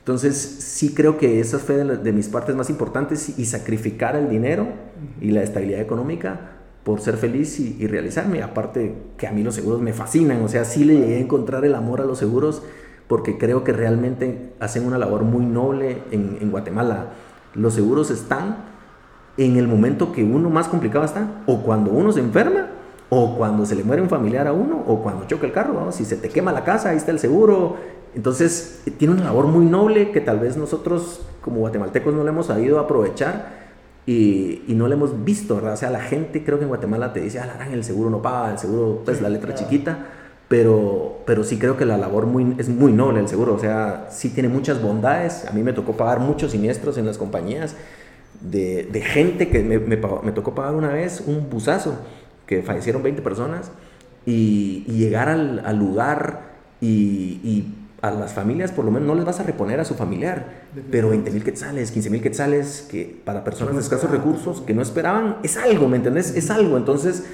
Entonces 0.00 0.36
sí 0.36 0.94
creo 0.94 1.16
que 1.16 1.40
esa 1.40 1.58
fue 1.58 1.76
de 1.84 2.12
mis 2.12 2.28
partes 2.28 2.54
más 2.54 2.68
importantes 2.68 3.38
y 3.38 3.44
sacrificar 3.46 4.16
el 4.16 4.28
dinero 4.28 4.66
y 5.20 5.30
la 5.30 5.42
estabilidad 5.42 5.80
económica 5.80 6.57
por 6.84 7.00
ser 7.00 7.16
feliz 7.16 7.60
y, 7.60 7.86
realizarme. 7.86 8.42
Aparte 8.42 8.94
que 9.16 9.26
a 9.26 9.32
mí 9.32 9.42
los 9.42 9.54
seguros 9.54 9.80
me 9.80 9.92
fascinan, 9.92 10.42
o 10.42 10.48
sea, 10.48 10.64
sí 10.64 10.84
le 10.84 10.96
llegué 10.96 11.16
a 11.16 11.20
encontrar 11.20 11.64
el 11.64 11.74
amor 11.74 12.00
a 12.00 12.04
los 12.04 12.18
seguros 12.18 12.62
porque 13.06 13.38
creo 13.38 13.64
que 13.64 13.72
realmente 13.72 14.52
hacen 14.60 14.86
una 14.86 14.98
labor 14.98 15.22
muy 15.22 15.44
noble 15.44 16.02
en, 16.10 16.50
Guatemala. 16.50 17.06
Los 17.54 17.74
seguros 17.74 18.10
están 18.10 18.56
en 19.38 19.56
el 19.56 19.66
momento 19.66 20.12
que 20.12 20.22
uno 20.22 20.50
más 20.50 20.68
complicado 20.68 21.04
está, 21.04 21.42
o 21.46 21.62
cuando 21.62 21.90
uno 21.90 22.12
se 22.12 22.20
enferma, 22.20 22.66
o 23.08 23.36
cuando 23.38 23.64
se 23.64 23.74
le 23.74 23.84
muere 23.84 24.02
un 24.02 24.10
familiar 24.10 24.46
a 24.46 24.52
uno, 24.52 24.84
o 24.86 25.02
cuando 25.02 25.26
choca 25.26 25.46
el 25.46 25.52
carro, 25.52 25.90
si 25.90 26.04
se 26.04 26.16
te 26.16 26.28
quema 26.28 26.52
la 26.52 26.64
casa, 26.64 26.90
ahí 26.90 26.98
está 26.98 27.10
el 27.10 27.18
seguro. 27.18 27.76
Entonces, 28.14 28.82
tiene 28.98 29.14
una 29.14 29.24
labor 29.24 29.46
muy 29.46 29.64
noble 29.64 30.10
que 30.10 30.20
tal 30.20 30.38
vez 30.38 30.56
nosotros 30.58 31.22
como 31.40 31.60
guatemaltecos 31.60 32.14
no 32.14 32.24
le 32.24 32.30
hemos 32.30 32.46
sabido 32.46 32.78
aprovechar 32.78 33.67
y, 34.08 34.62
no 34.68 34.88
lo 34.88 34.94
hemos 34.94 35.22
visto, 35.22 35.56
¿verdad? 35.56 35.74
O 35.74 35.76
sea, 35.76 35.90
la 35.90 36.00
gente 36.00 36.42
creo 36.42 36.56
que 36.56 36.62
en 36.64 36.70
Guatemala 36.70 37.12
te 37.12 37.20
dice, 37.20 37.40
ah, 37.40 37.68
el 37.70 37.84
seguro 37.84 38.08
no 38.08 38.22
paga, 38.22 38.52
el 38.52 38.58
seguro, 38.58 39.02
pues 39.04 39.20
la 39.20 39.28
letra 39.28 39.54
chiquita, 39.54 40.06
pero, 40.48 41.18
pero 41.26 41.44
sí 41.44 41.58
creo 41.58 41.76
que 41.76 41.84
la 41.84 41.98
labor 41.98 42.24
muy, 42.24 42.54
es 42.56 42.70
muy 42.70 42.90
noble 42.90 43.20
el 43.20 43.28
seguro, 43.28 43.52
o 43.52 43.58
sea, 43.58 44.06
sí 44.10 44.30
tiene 44.30 44.48
muchas 44.48 44.80
bondades. 44.80 45.44
A 45.44 45.52
mí 45.52 45.62
me 45.62 45.74
tocó 45.74 45.94
pagar 45.94 46.20
muchos 46.20 46.52
siniestros 46.52 46.96
en 46.96 47.04
las 47.04 47.18
compañías 47.18 47.76
de, 48.40 48.88
de 48.90 49.02
gente 49.02 49.50
que 49.50 49.62
me, 49.62 49.78
me, 49.78 49.98
me, 49.98 50.32
tocó 50.32 50.54
pagar 50.54 50.74
una 50.74 50.88
vez 50.88 51.22
un 51.26 51.50
buzazo, 51.50 51.98
que 52.46 52.62
fallecieron 52.62 53.02
20 53.02 53.20
personas, 53.20 53.70
y, 54.24 54.84
llegar 54.86 55.28
al, 55.28 55.60
al 55.66 55.76
lugar 55.76 56.44
y, 56.80 57.40
y 57.44 57.74
a 58.00 58.10
las 58.12 58.32
familias 58.32 58.70
por 58.70 58.84
lo 58.84 58.90
menos 58.90 59.08
no 59.08 59.14
les 59.14 59.24
vas 59.24 59.40
a 59.40 59.42
reponer 59.42 59.80
a 59.80 59.84
su 59.84 59.94
familiar, 59.94 60.62
pero 60.90 61.10
20 61.10 61.30
mil 61.30 61.42
quetzales, 61.42 61.90
15 61.90 62.10
mil 62.10 62.22
quetzales, 62.22 62.86
que 62.88 63.20
para 63.24 63.42
personas 63.42 63.74
de 63.74 63.80
escasos 63.80 64.10
recursos 64.10 64.60
que 64.60 64.74
no 64.74 64.82
esperaban, 64.82 65.38
es 65.42 65.56
algo, 65.56 65.88
¿me 65.88 65.96
entendés? 65.96 66.34
Es 66.36 66.50
algo. 66.50 66.76
Entonces, 66.76 67.24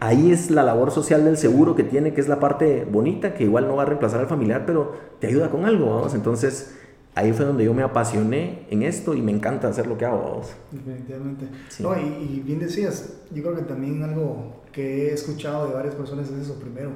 ahí 0.00 0.32
es 0.32 0.50
la 0.50 0.62
labor 0.62 0.90
social 0.90 1.24
del 1.24 1.36
seguro 1.36 1.74
que 1.74 1.82
tiene, 1.82 2.14
que 2.14 2.20
es 2.20 2.28
la 2.28 2.40
parte 2.40 2.86
bonita, 2.90 3.34
que 3.34 3.44
igual 3.44 3.68
no 3.68 3.76
va 3.76 3.82
a 3.82 3.86
reemplazar 3.86 4.20
al 4.20 4.26
familiar, 4.26 4.64
pero 4.66 4.96
te 5.20 5.26
ayuda 5.26 5.50
con 5.50 5.66
algo, 5.66 5.94
vamos. 5.94 6.14
Entonces, 6.14 6.74
ahí 7.14 7.32
fue 7.34 7.44
donde 7.44 7.64
yo 7.64 7.74
me 7.74 7.82
apasioné 7.82 8.66
en 8.70 8.82
esto 8.82 9.14
y 9.14 9.20
me 9.20 9.30
encanta 9.30 9.68
hacer 9.68 9.86
lo 9.86 9.98
que 9.98 10.06
hago, 10.06 10.22
vamos. 10.22 10.54
Definitivamente. 10.70 11.48
No, 11.80 11.94
y, 12.00 12.02
y, 12.02 12.42
bien 12.42 12.60
decías, 12.60 13.14
yo 13.30 13.42
creo 13.42 13.56
que 13.56 13.62
también 13.62 14.02
algo 14.02 14.62
que 14.72 15.08
he 15.08 15.12
escuchado 15.12 15.68
de 15.68 15.74
varias 15.74 15.94
personas 15.94 16.30
es 16.30 16.46
eso, 16.46 16.58
primero, 16.58 16.90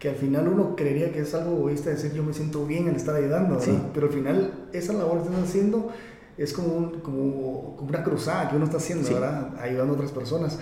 que 0.00 0.08
al 0.08 0.16
final 0.16 0.48
uno 0.48 0.74
creería 0.74 1.12
que 1.12 1.20
es 1.20 1.34
algo 1.34 1.58
egoísta 1.58 1.90
decir 1.90 2.12
yo 2.14 2.24
me 2.24 2.32
siento 2.32 2.66
bien 2.66 2.88
al 2.88 2.96
estar 2.96 3.14
ayudando, 3.14 3.60
pero 3.92 4.06
al 4.06 4.12
final 4.12 4.68
esa 4.72 4.94
labor 4.94 5.18
que 5.18 5.28
estás 5.28 5.44
haciendo 5.44 5.90
es 6.38 6.54
como, 6.54 7.02
como, 7.02 7.76
como, 7.76 7.88
una 7.88 8.02
cruzada 8.02 8.48
que 8.48 8.56
uno 8.56 8.64
está 8.64 8.78
haciendo, 8.78 9.08
¿verdad? 9.12 9.54
Ayudando 9.60 9.92
a 9.92 9.96
otras 9.96 10.10
personas. 10.10 10.58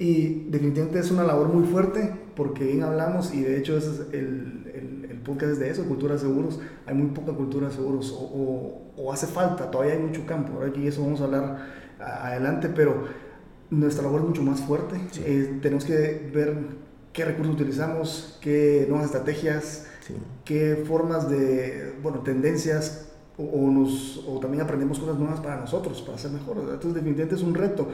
Y 0.00 0.46
definitivamente 0.50 0.98
es 0.98 1.12
una 1.12 1.22
labor 1.22 1.46
muy 1.46 1.64
fuerte 1.64 2.12
porque 2.34 2.64
bien 2.64 2.82
hablamos 2.82 3.32
y 3.32 3.42
de 3.42 3.56
hecho 3.56 3.76
ese 3.76 3.90
es 3.90 4.00
el, 4.12 4.72
el, 4.74 5.10
el 5.12 5.18
podcast 5.22 5.52
es 5.52 5.58
de 5.60 5.70
eso, 5.70 5.84
cultura 5.84 6.14
de 6.14 6.20
seguros. 6.20 6.58
Hay 6.84 6.96
muy 6.96 7.10
poca 7.10 7.32
cultura 7.32 7.68
de 7.68 7.74
seguros 7.74 8.10
o, 8.10 8.82
o, 8.96 9.12
hace 9.12 9.28
falta, 9.28 9.70
todavía 9.70 9.94
hay 9.94 10.00
mucho 10.00 10.26
campo. 10.26 10.60
Aquí 10.60 10.88
eso 10.88 11.02
vamos 11.02 11.20
a 11.20 11.24
hablar 11.24 11.66
adelante, 12.00 12.68
pero 12.74 13.04
nuestra 13.70 14.02
labor 14.02 14.22
es 14.22 14.26
mucho 14.26 14.42
más 14.42 14.60
fuerte. 14.60 15.00
Eh, 15.24 15.60
tenemos 15.62 15.84
que 15.84 16.30
ver 16.34 16.82
qué 17.12 17.24
recursos 17.24 17.54
utilizamos, 17.54 18.38
qué 18.40 18.86
nuevas 18.88 19.06
estrategias, 19.06 19.86
qué 20.44 20.84
formas 20.86 21.28
de, 21.28 21.94
bueno, 22.02 22.20
tendencias 22.20 23.08
o, 23.38 23.70
nos, 23.70 24.24
o 24.26 24.38
también 24.40 24.62
aprendemos 24.62 24.98
cosas 24.98 25.18
nuevas 25.18 25.40
para 25.40 25.56
nosotros, 25.56 26.02
para 26.02 26.18
ser 26.18 26.30
mejores. 26.30 26.64
Entonces 26.64 26.94
definitivamente 26.94 27.34
es 27.34 27.42
un 27.42 27.54
reto. 27.54 27.88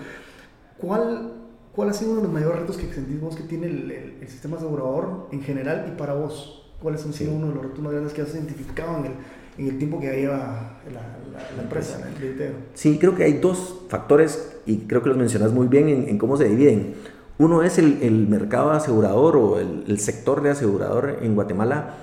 ¿Cuál 0.78 1.38
¿Cuál 1.78 1.90
ha 1.90 1.92
sido 1.92 2.10
uno 2.10 2.22
de 2.22 2.26
los 2.26 2.34
mayores 2.34 2.58
retos 2.58 2.76
que 2.76 2.92
sentimos 2.92 3.36
que 3.36 3.44
tiene 3.44 3.68
el, 3.68 3.88
el, 4.20 4.28
sistema 4.28 4.56
asegurador 4.56 5.28
en 5.30 5.42
general 5.42 5.86
y 5.86 5.96
para 5.96 6.12
vos? 6.12 6.72
¿Cuáles 6.82 7.04
han 7.04 7.12
sido 7.12 7.32
uno 7.32 7.50
de 7.50 7.54
los 7.54 7.62
retos 7.66 7.78
más 7.78 7.92
grandes 7.92 8.12
que 8.12 8.22
has 8.22 8.34
identificado 8.34 8.98
en 8.98 9.04
el, 9.04 9.12
en 9.58 9.68
el 9.68 9.78
tiempo 9.78 10.00
que 10.00 10.10
lleva 10.10 10.80
la, 10.92 11.54
la, 11.56 11.62
empresa, 11.62 12.00
el 12.20 12.52
Sí, 12.74 12.98
creo 12.98 13.14
que 13.14 13.22
hay 13.22 13.34
dos 13.34 13.82
factores 13.88 14.56
y 14.66 14.78
creo 14.88 15.04
que 15.04 15.08
los 15.08 15.18
mencionas 15.18 15.52
muy 15.52 15.68
bien 15.68 15.88
en, 15.88 16.08
en 16.08 16.18
cómo 16.18 16.36
se 16.36 16.48
dividen. 16.48 16.94
Uno 17.38 17.62
es 17.62 17.78
el, 17.78 18.02
el 18.02 18.26
mercado 18.26 18.72
asegurador 18.72 19.36
o 19.36 19.58
el, 19.60 19.84
el, 19.86 19.98
sector 20.00 20.42
de 20.42 20.50
asegurador 20.50 21.18
en 21.22 21.34
Guatemala. 21.34 21.94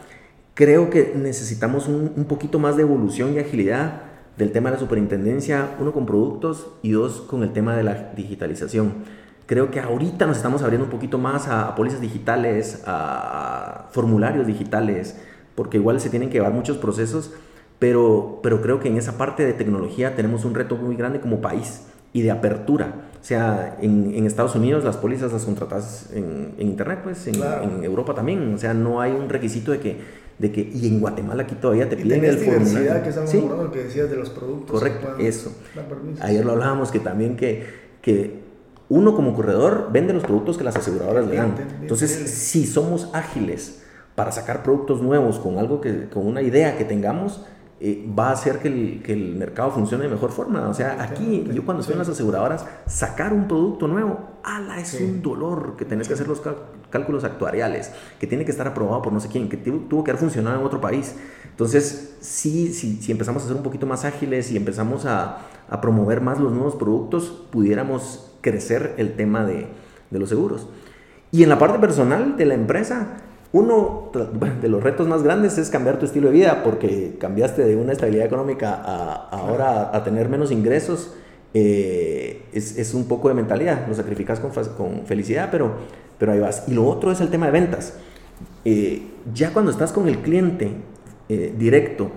Creo 0.54 0.90
que 0.90 1.14
necesitamos 1.16 1.88
un, 1.88 2.14
un 2.16 2.26
poquito 2.26 2.58
más 2.60 2.78
de 2.78 2.84
evolución 2.84 3.34
y 3.34 3.40
agilidad 3.40 4.04
del 4.38 4.52
tema 4.52 4.70
de 4.70 4.76
la 4.76 4.80
superintendencia, 4.80 5.76
uno 5.80 5.92
con 5.92 6.06
productos 6.06 6.68
y 6.82 6.92
dos 6.92 7.22
con 7.22 7.44
el 7.44 7.54
tema 7.54 7.76
de 7.76 7.84
la 7.84 8.12
digitalización 8.16 8.94
Creo 9.46 9.70
que 9.70 9.80
ahorita 9.80 10.26
nos 10.26 10.38
estamos 10.38 10.64
abriendo 10.64 10.86
un 10.86 10.92
poquito 10.92 11.20
más 11.20 11.48
a, 11.48 11.76
pólizas 11.76 12.02
digitales, 12.02 12.82
a, 12.88 13.90
formularios 13.92 14.48
digitales, 14.48 15.20
porque 15.54 15.78
igual 15.78 16.00
se 16.00 16.10
tienen 16.10 16.30
que 16.30 16.36
llevar 16.40 16.52
muchos 16.52 16.78
procesos, 16.78 17.32
pero, 17.78 18.40
pero 18.42 18.62
creo 18.62 18.80
que 18.80 18.88
en 18.88 18.98
esa 18.98 19.20
parte 19.20 19.46
de 19.46 19.54
tecnología 19.54 20.16
tenemos 20.16 20.46
un 20.46 20.56
reto 20.56 20.78
muy 20.78 20.96
grande 20.96 21.20
como 21.20 21.42
país 21.42 21.86
y 22.12 22.24
de 22.24 22.32
apertura. 22.32 22.96
O 23.26 23.28
sea, 23.28 23.76
en, 23.82 24.14
en 24.14 24.28
Estados 24.28 24.54
Unidos 24.54 24.84
las 24.84 24.98
pólizas 24.98 25.34
las 25.34 25.46
contratas 25.46 26.12
en, 26.14 26.54
en 26.60 26.68
Internet, 26.68 27.00
pues 27.04 27.26
en, 27.26 27.42
en, 27.42 27.84
Europa 27.84 28.14
también. 28.14 28.54
O 28.54 28.58
sea, 28.60 28.76
no 28.76 29.02
hay 29.02 29.14
un 29.14 29.30
requisito 29.30 29.72
de 29.72 29.80
que, 29.80 29.98
de 30.38 30.52
que 30.52 30.62
y 30.62 30.88
en 30.88 31.00
Guatemala 31.00 31.42
aquí 31.42 31.56
todavía 31.56 31.90
te 31.90 31.98
piden 31.98 32.24
el 32.24 32.38
formulario. 32.38 33.02
que 33.02 33.10
es 33.10 33.18
algo 33.18 33.32
¿Sí? 33.32 33.42
lo 33.42 33.72
que 33.72 33.86
decías 33.86 34.12
de 34.12 34.18
los 34.18 34.30
productos. 34.30 34.80
Correcto, 34.80 35.18
eso. 35.18 35.52
Ayer 36.22 36.46
lo 36.46 36.52
hablábamos 36.52 36.92
que 36.92 37.00
también 37.00 37.36
que, 37.36 37.66
que 38.04 38.42
uno 38.90 39.16
como 39.16 39.34
corredor 39.34 39.90
vende 39.92 40.14
los 40.14 40.22
productos 40.22 40.60
que 40.60 40.64
las 40.64 40.76
aseguradoras 40.76 41.26
le 41.26 41.38
dan. 41.38 41.56
Entonces, 41.82 42.12
si 42.12 42.68
somos 42.68 43.10
ágiles 43.12 43.82
para 44.14 44.32
sacar 44.32 44.62
productos 44.62 45.02
nuevos 45.02 45.40
con 45.40 45.58
algo 45.58 45.82
que, 45.82 46.10
con 46.10 46.28
una 46.28 46.44
idea 46.44 46.78
que 46.78 46.86
tengamos, 46.86 47.44
eh, 47.78 48.08
va 48.18 48.30
a 48.30 48.32
hacer 48.32 48.60
que 48.60 48.70
el, 48.70 49.02
que 49.04 49.12
el, 49.12 49.36
mercado 49.36 49.70
funcione 49.72 50.06
de 50.06 50.10
mejor 50.10 50.32
forma. 50.32 50.70
O 50.70 50.74
sea, 50.74 51.02
aquí 51.04 51.46
yo 51.54 51.66
cuando 51.66 51.82
estoy 51.82 51.94
en 51.94 52.00
las 52.00 52.08
aseguradoras, 52.08 52.66
sacar 52.86 53.34
un 53.34 53.50
producto 53.50 53.88
nuevo, 53.88 54.18
ala, 54.44 54.80
es 54.80 54.94
un 55.02 55.22
dolor 55.22 55.76
que 55.78 55.84
tenés 55.84 56.08
que 56.08 56.14
hacer 56.14 56.28
los 56.28 56.42
cálculos 56.90 57.26
actuariales, 57.26 57.92
que 58.18 58.28
tiene 58.28 58.46
que 58.46 58.52
estar 58.52 58.66
aprobado 58.66 59.02
por 59.02 59.12
no 59.12 59.20
sé 59.20 59.28
quién, 59.28 59.50
que 59.50 59.58
tuvo 59.58 60.06
que 60.06 60.12
haber 60.12 60.22
funcionado 60.22 60.58
en 60.58 60.66
otro 60.66 60.80
país. 60.80 61.16
Entonces, 61.50 62.16
sí, 62.22 62.74
sí, 62.74 63.00
si 63.02 63.12
empezamos 63.12 63.44
a 63.44 63.48
ser 63.48 63.58
un 63.58 63.64
poquito 63.64 63.86
más 63.86 64.06
ágiles 64.06 64.52
y 64.52 64.58
empezamos 64.58 65.06
a, 65.06 65.40
a 65.70 65.82
promover 65.82 66.22
más 66.22 66.40
los 66.40 66.54
nuevos 66.54 66.76
productos, 66.76 67.46
pudiéramos 67.52 68.32
crecer 68.40 68.94
el 68.98 69.18
tema 69.18 69.44
de, 69.44 69.68
de 70.12 70.20
los 70.20 70.30
seguros. 70.30 70.70
Y 71.32 71.44
en 71.44 71.50
la 71.50 71.60
parte 71.60 71.80
personal 71.80 72.38
de 72.38 72.46
la 72.46 72.54
empresa, 72.54 73.18
uno 73.56 74.12
de 74.62 74.68
los 74.68 74.84
retos 74.84 75.08
más 75.08 75.24
grandes 75.24 75.58
es 75.58 75.70
cambiar 75.70 75.98
tu 75.98 76.06
estilo 76.06 76.28
de 76.28 76.34
vida 76.34 76.62
porque 76.62 77.16
cambiaste 77.18 77.64
de 77.64 77.78
una 77.78 77.94
estabilidad 77.94 78.26
económica 78.26 78.74
a 78.74 79.30
ahora 79.30 79.96
a, 79.96 80.04
tener 80.04 80.28
menos 80.28 80.52
ingresos. 80.52 81.14
Eh, 81.54 82.42
es, 82.52 82.78
es, 82.78 82.94
un 82.94 83.08
poco 83.08 83.30
de 83.30 83.34
mentalidad, 83.34 83.88
lo 83.88 83.94
sacrificas 83.96 84.42
con, 84.42 84.52
con, 84.52 85.06
felicidad, 85.06 85.48
pero, 85.54 85.72
pero 86.18 86.34
ahí 86.34 86.40
vas. 86.40 86.66
Y 86.68 86.74
lo 86.74 86.86
otro 86.86 87.14
es 87.14 87.22
el 87.22 87.30
tema 87.30 87.46
de 87.46 87.54
ventas. 87.54 87.94
Eh, 88.66 89.04
ya 89.34 89.54
cuando 89.54 89.72
estás 89.72 89.94
con 89.94 90.10
el 90.10 90.20
cliente 90.20 90.72
eh, 91.30 91.56
directo, 91.58 92.12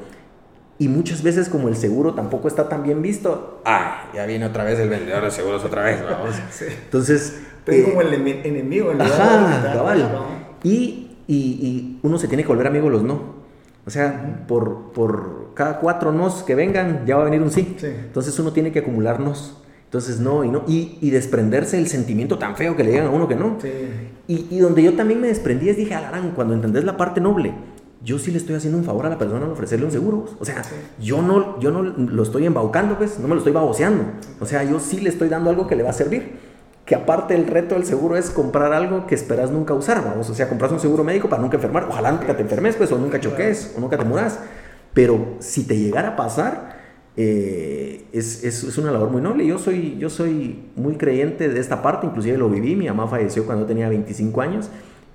y 0.77 0.89
muchas 0.89 1.23
veces 1.23 1.49
como 1.49 1.69
el 1.69 1.77
seguro 1.77 2.15
tampoco 2.15 2.49
está 2.49 2.69
tan 2.69 2.83
bien 2.83 3.01
visto, 3.01 3.63
ah, 3.65 4.11
ya 4.13 4.27
viene 4.27 4.45
otra 4.45 4.65
vez 4.65 4.81
el 4.81 4.89
vendedor 4.89 5.23
de 5.23 5.31
seguros 5.31 5.65
otra 5.65 5.85
vez, 5.85 6.03
vamos. 6.03 6.35
Entonces... 6.85 7.43
Pero 7.65 7.91
como 7.91 8.01
el 8.01 8.15
enemigo, 8.15 8.93
Ajá, 8.99 9.73
cabal. 9.75 10.11
Y, 10.65 11.08
y, 11.29 11.37
y, 11.37 12.01
uno 12.03 12.19
se 12.19 12.27
tiene 12.27 12.43
que 12.43 12.49
volver 12.49 12.67
amigo 12.67 12.87
de 12.87 12.91
los 12.91 13.03
no. 13.05 13.39
O 13.87 13.91
sea, 13.91 14.45
por, 14.49 14.93
por 14.93 15.53
cada 15.55 15.79
cuatro 15.79 16.11
nos 16.11 16.43
que 16.43 16.55
vengan, 16.55 17.05
ya 17.07 17.17
va 17.17 17.23
a 17.23 17.25
venir 17.27 17.43
un 17.43 17.51
sí. 17.51 17.77
Entonces 17.83 18.37
uno 18.39 18.53
tiene 18.53 18.73
que 18.73 18.81
acumular 18.81 19.21
nos. 19.21 19.63
Entonces 19.85 20.21
no, 20.21 20.45
y 20.45 20.51
no, 20.51 20.65
y, 20.67 20.99
y, 21.01 21.11
desprenderse 21.11 21.77
del 21.77 21.87
sentimiento 21.87 22.39
tan 22.39 22.57
feo 22.57 22.77
que 22.77 22.85
le 22.85 22.91
llegan 22.91 23.07
a 23.07 23.11
uno 23.11 23.27
que 23.27 23.37
no. 23.37 23.57
Sí. 23.63 23.71
Y, 24.27 24.47
y, 24.51 24.59
donde 24.59 24.83
yo 24.83 24.95
también 24.95 25.21
me 25.21 25.29
desprendí 25.29 25.69
es 25.71 25.77
dije, 25.79 25.95
alarán, 25.95 26.33
cuando 26.33 26.53
entendés 26.53 26.85
la 26.85 26.99
parte 26.99 27.23
noble, 27.23 27.55
yo 28.05 28.19
sí 28.19 28.31
le 28.31 28.39
estoy 28.39 28.55
haciendo 28.55 28.79
un 28.79 28.85
favor 28.85 29.07
a 29.07 29.09
la 29.09 29.19
persona 29.19 29.45
al 29.45 29.53
ofrecerle 29.53 29.87
un 29.87 29.93
seguro. 29.93 30.27
O 30.39 30.45
sea, 30.45 30.63
yo 31.01 31.23
no, 31.23 31.59
yo 31.61 31.71
no 31.71 31.83
lo 31.83 32.23
estoy 32.23 32.47
embaucando, 32.47 32.97
pues, 32.97 33.19
no 33.19 33.27
me 33.27 33.35
lo 33.35 33.39
estoy 33.39 33.53
baboseando. 33.53 34.05
O 34.41 34.47
sea, 34.47 34.63
yo 34.65 34.79
sí 34.79 35.01
le 35.01 35.09
estoy 35.09 35.29
dando 35.29 35.51
algo 35.51 35.67
que 35.67 35.77
le 35.77 35.83
va 35.83 35.91
a 35.91 35.95
servir. 35.95 36.48
Que 36.89 36.95
aparte 36.95 37.35
el 37.35 37.47
reto 37.47 37.75
del 37.75 37.85
seguro 37.85 38.17
es 38.17 38.31
comprar 38.31 38.73
algo 38.73 39.07
que 39.07 39.15
esperas 39.15 39.51
nunca 39.51 39.75
usar, 39.75 40.03
vamos. 40.03 40.31
O 40.31 40.35
sea, 40.35 40.49
compras 40.49 40.73
un 40.73 40.81
seguro 40.81 41.05
médico 41.05 41.29
para 41.29 41.43
nunca 41.43 41.57
enfermar. 41.57 41.85
Ojalá 41.87 42.13
nunca 42.13 42.35
te 42.35 42.41
enfermes, 42.41 42.77
pues, 42.77 42.91
o 42.91 42.99
nunca 42.99 43.21
choques, 43.21 43.75
o 43.77 43.81
nunca 43.81 43.99
te 43.99 44.07
muras. 44.07 44.41
Pero 44.95 45.37
si 45.39 45.65
te 45.65 45.77
llegara 45.77 46.09
a 46.09 46.17
pasar, 46.17 46.79
eh, 47.15 48.07
es, 48.11 48.43
es, 48.43 48.65
es, 48.65 48.79
una 48.79 48.91
labor 48.91 49.11
muy 49.11 49.21
noble. 49.21 49.47
Yo 49.47 49.59
soy, 49.59 49.99
yo 49.99 50.09
soy 50.09 50.71
muy 50.77 50.95
creyente 50.95 51.51
de 51.51 51.61
esta 51.61 51.83
parte, 51.83 52.07
inclusive 52.07 52.39
lo 52.39 52.49
viví. 52.49 52.75
Mi 52.75 52.87
mamá 52.87 53.07
falleció 53.07 53.45
cuando 53.45 53.67
tenía 53.67 53.91
25 53.91 54.41
años 54.41 54.71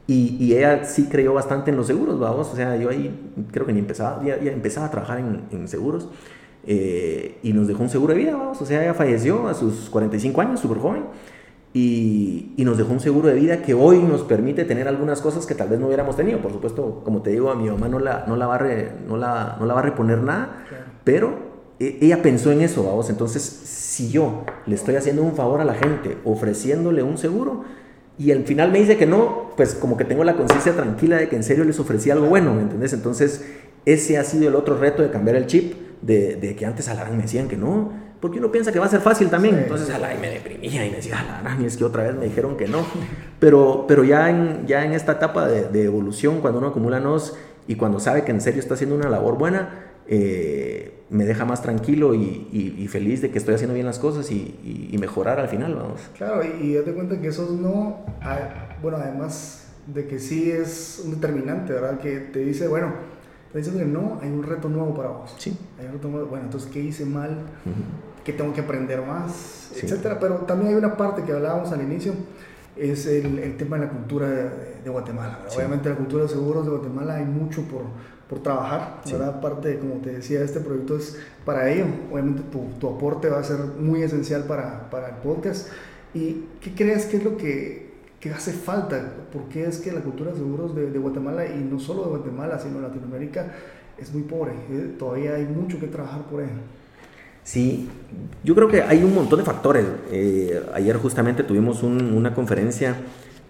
y, 0.06 0.38
y, 0.40 0.56
ella 0.56 0.86
sí 0.86 1.08
creyó 1.10 1.34
bastante 1.34 1.72
en 1.72 1.78
los 1.78 1.88
seguros, 1.88 2.20
vamos. 2.20 2.52
O 2.54 2.56
sea, 2.56 2.76
yo 2.76 2.92
ahí 2.92 3.34
creo 3.52 3.66
que 3.66 3.74
ni 3.74 3.80
empezaba, 3.80 4.24
ya, 4.24 4.40
ya 4.40 4.52
empezaba 4.52 4.86
a 4.86 4.92
trabajar 4.92 5.18
en, 5.18 5.42
en 5.50 5.68
seguros. 5.68 6.08
Eh, 6.66 7.40
y 7.44 7.52
nos 7.52 7.68
dejó 7.68 7.82
un 7.82 7.90
seguro 7.90 8.14
de 8.14 8.20
vida, 8.20 8.36
vamos. 8.36 8.62
O 8.62 8.66
sea, 8.68 8.84
ella 8.84 8.94
falleció 8.94 9.48
a 9.48 9.56
sus 9.56 9.90
45 9.90 10.40
años, 10.40 10.60
súper 10.60 10.78
joven. 10.78 11.04
Y, 11.76 12.54
y, 12.56 12.66
nos 12.66 12.78
dejó 12.78 12.94
un 12.94 13.00
seguro 13.00 13.30
de 13.30 13.34
vida 13.34 13.64
que 13.64 13.74
hoy 13.74 13.98
nos 13.98 14.22
permite 14.22 14.64
tener 14.64 14.88
algunas 14.88 15.22
cosas 15.22 15.48
que 15.48 15.56
tal 15.56 15.70
vez 15.70 15.80
no 15.80 15.88
hubiéramos 15.88 16.16
tenido. 16.16 16.40
Por 16.40 16.52
supuesto, 16.52 17.02
como 17.04 17.24
te 17.24 17.32
digo, 17.32 17.50
a 17.50 17.56
mi 17.56 17.68
mamá 17.68 17.88
no 17.88 17.98
la, 17.98 18.26
no 18.28 18.36
la, 18.36 18.46
va, 18.46 18.56
a 18.56 18.58
re, 18.60 18.92
no 19.08 19.18
la, 19.18 19.58
no 19.60 19.66
la 19.66 19.74
va 19.74 19.80
a 19.80 19.84
reponer 19.84 20.20
nada, 20.20 20.66
pero 21.04 21.34
e, 21.80 21.98
ella 22.02 22.22
pensó 22.22 22.52
en 22.52 22.62
eso, 22.62 22.84
vamos. 22.84 23.10
Entonces, 23.10 23.42
si 23.42 24.10
yo 24.10 24.44
le 24.68 24.76
estoy 24.76 24.98
haciendo 24.98 25.24
un 25.24 25.36
favor 25.36 25.62
a 25.62 25.66
la 25.66 25.74
gente 25.74 26.18
ofreciéndole 26.26 27.02
un 27.02 27.18
seguro, 27.18 27.64
y 28.20 28.32
al 28.32 28.44
final 28.44 28.72
me 28.72 28.80
dice 28.80 28.96
que 28.96 29.08
no, 29.08 29.50
pues 29.58 29.74
como 29.74 29.98
que 29.98 30.06
tengo 30.06 30.24
la 30.24 30.36
conciencia 30.36 30.74
tranquila 30.74 31.18
de 31.18 31.28
que 31.28 31.36
en 31.36 31.44
serio 31.44 31.64
les 31.64 31.80
ofrecí 31.80 32.12
algo 32.12 32.28
bueno, 32.28 32.54
¿me 32.54 32.62
entendés? 32.62 32.94
Entonces, 32.94 33.44
ese 33.86 34.20
ha 34.20 34.24
sido 34.24 34.48
el 34.48 34.56
otro 34.56 34.78
reto 34.78 35.02
de 35.02 35.10
cambiar 35.10 35.36
el 35.36 35.48
chip, 35.48 35.74
de, 36.04 36.36
de 36.36 36.56
que 36.56 36.66
antes 36.66 36.88
a 36.90 36.94
la 36.94 37.06
me 37.06 37.24
decían 37.24 37.48
que 37.48 37.58
no, 37.58 37.92
porque 38.24 38.40
uno 38.40 38.54
piensa 38.54 38.72
que 38.72 38.80
va 38.80 38.86
a 38.86 38.90
ser 38.90 39.02
fácil 39.02 39.30
también. 39.30 39.56
Entonces, 39.56 39.90
a 39.90 40.00
la 40.00 40.16
me 40.16 40.30
deprimía 40.30 40.86
y 40.86 40.90
me 40.90 40.96
decía, 40.96 41.20
a 41.20 41.44
la 41.44 41.62
y 41.62 41.66
es 41.66 41.76
que 41.76 41.84
otra 41.84 42.04
vez 42.04 42.16
me 42.16 42.24
dijeron 42.24 42.56
que 42.56 42.70
no. 42.70 42.86
Pero, 43.38 43.84
pero 43.86 44.06
ya, 44.06 44.30
en, 44.30 44.66
ya 44.66 44.86
en 44.86 44.94
esta 44.94 45.12
etapa 45.12 45.46
de, 45.46 45.68
de 45.68 45.84
evolución, 45.84 46.40
cuando 46.40 46.60
uno 46.60 46.70
acumula 46.70 47.02
nos 47.02 47.36
y 47.68 47.76
cuando 47.76 48.00
sabe 48.00 48.24
que 48.24 48.32
en 48.32 48.40
serio 48.40 48.62
está 48.62 48.76
haciendo 48.76 48.96
una 48.96 49.10
labor 49.10 49.38
buena, 49.38 49.92
eh, 50.08 51.04
me 51.10 51.26
deja 51.26 51.44
más 51.44 51.62
tranquilo 51.62 52.16
y, 52.16 52.48
y, 52.50 52.88
feliz 52.88 53.22
de 53.22 53.30
que 53.30 53.40
estoy 53.40 53.56
haciendo 53.56 53.74
bien 53.74 53.86
las 53.86 54.00
cosas 54.00 54.32
y, 54.32 54.90
y 54.90 54.98
mejorar 55.00 55.42
al 55.42 55.50
final, 55.50 55.76
vamos. 55.76 56.00
Claro, 56.18 56.44
y 56.46 56.76
date 56.76 56.94
cuenta 56.94 57.20
que 57.20 57.28
eso 57.28 57.50
no, 57.52 58.06
bueno, 58.82 59.00
además 59.00 59.68
de 59.86 60.08
que 60.08 60.20
sí 60.20 60.50
es 60.50 61.02
un 61.04 61.12
determinante, 61.12 61.74
¿verdad? 61.74 62.00
Que 62.00 62.20
te 62.20 62.40
dice, 62.40 62.70
bueno, 62.70 62.94
te 63.52 63.58
dice 63.58 63.72
que 63.72 63.84
no, 63.84 64.18
hay 64.22 64.30
un 64.30 64.44
reto 64.44 64.70
nuevo 64.70 64.94
para 64.94 65.10
vos. 65.10 65.36
Sí. 65.38 65.58
Hay 65.78 65.88
un 65.88 65.92
reto 65.92 66.08
nuevo, 66.08 66.28
bueno, 66.28 66.46
entonces, 66.46 66.72
¿qué 66.72 66.80
hice 66.80 67.06
mal? 67.06 67.32
Uh 67.66 68.13
¿Qué 68.24 68.34
tengo 68.34 68.54
que 68.54 68.62
aprender 68.62 69.02
más? 69.02 69.72
Etcétera. 69.76 70.18
Pero 70.20 70.36
también 70.40 70.72
hay 70.72 70.76
una 70.76 70.96
parte 70.96 71.24
que 71.24 71.32
hablábamos 71.32 71.72
al 71.72 71.82
inicio, 71.82 72.14
es 72.76 73.06
el, 73.06 73.40
el 73.40 73.58
tema 73.58 73.78
de 73.78 73.86
la 73.86 73.92
cultura 73.92 74.28
de, 74.30 74.90
Guatemala. 74.90 75.40
Obviamente 75.56 75.90
la 75.90 75.96
cultura 75.96 76.24
de 76.24 76.30
seguros 76.30 76.66
de 76.66 76.72
Guatemala 76.72 77.16
hay 77.16 77.26
mucho 77.26 77.62
por, 77.64 77.84
por 78.30 78.44
trabajar, 78.44 79.02
¿verdad? 79.06 79.30
Aparte, 79.38 79.80
como 79.80 79.96
te 80.02 80.12
decía, 80.12 80.42
este 80.42 80.60
proyecto 80.60 80.98
es 80.98 81.18
para 81.46 81.72
ello. 81.72 81.86
Obviamente 82.12 82.42
tu, 82.52 82.66
tu 82.80 82.90
aporte 82.90 83.30
va 83.30 83.40
a 83.40 83.44
ser 83.44 83.60
muy 83.80 84.02
esencial 84.04 84.44
para, 84.44 84.90
para, 84.90 85.10
el 85.10 85.16
podcast. 85.16 85.70
¿Y 86.14 86.46
qué 86.60 86.74
crees 86.76 87.06
que 87.06 87.18
es 87.18 87.24
lo 87.24 87.38
que, 87.38 87.94
que, 88.20 88.32
hace 88.32 88.52
falta? 88.52 89.14
¿Por 89.32 89.44
qué 89.44 89.66
es 89.66 89.80
que 89.80 89.92
la 89.92 90.02
cultura 90.02 90.32
de 90.32 90.38
seguros 90.38 90.76
de, 90.76 90.90
de, 90.92 91.00
Guatemala, 91.00 91.46
y 91.46 91.60
no 91.60 91.80
solo 91.80 92.04
de 92.04 92.10
Guatemala, 92.10 92.60
sino 92.60 92.82
de 92.82 92.88
Latinoamérica, 92.88 93.54
es 93.98 94.14
muy 94.14 94.24
pobre? 94.24 94.52
¿eh? 94.70 94.96
Todavía 95.00 95.36
hay 95.36 95.46
mucho 95.46 95.80
que 95.80 95.88
trabajar 95.88 96.24
por 96.24 96.42
ello. 96.42 96.60
Sí, 97.44 97.90
yo 98.44 98.56
creo 98.56 98.68
que 98.70 98.82
hay 98.82 99.04
un 99.04 99.14
montón 99.14 99.40
de 99.40 99.46
factores. 99.46 99.86
Eh, 100.12 100.62
ayer 100.74 100.96
justamente 100.98 101.44
tuvimos 101.44 101.84
una 101.84 102.34
conferencia 102.34 102.96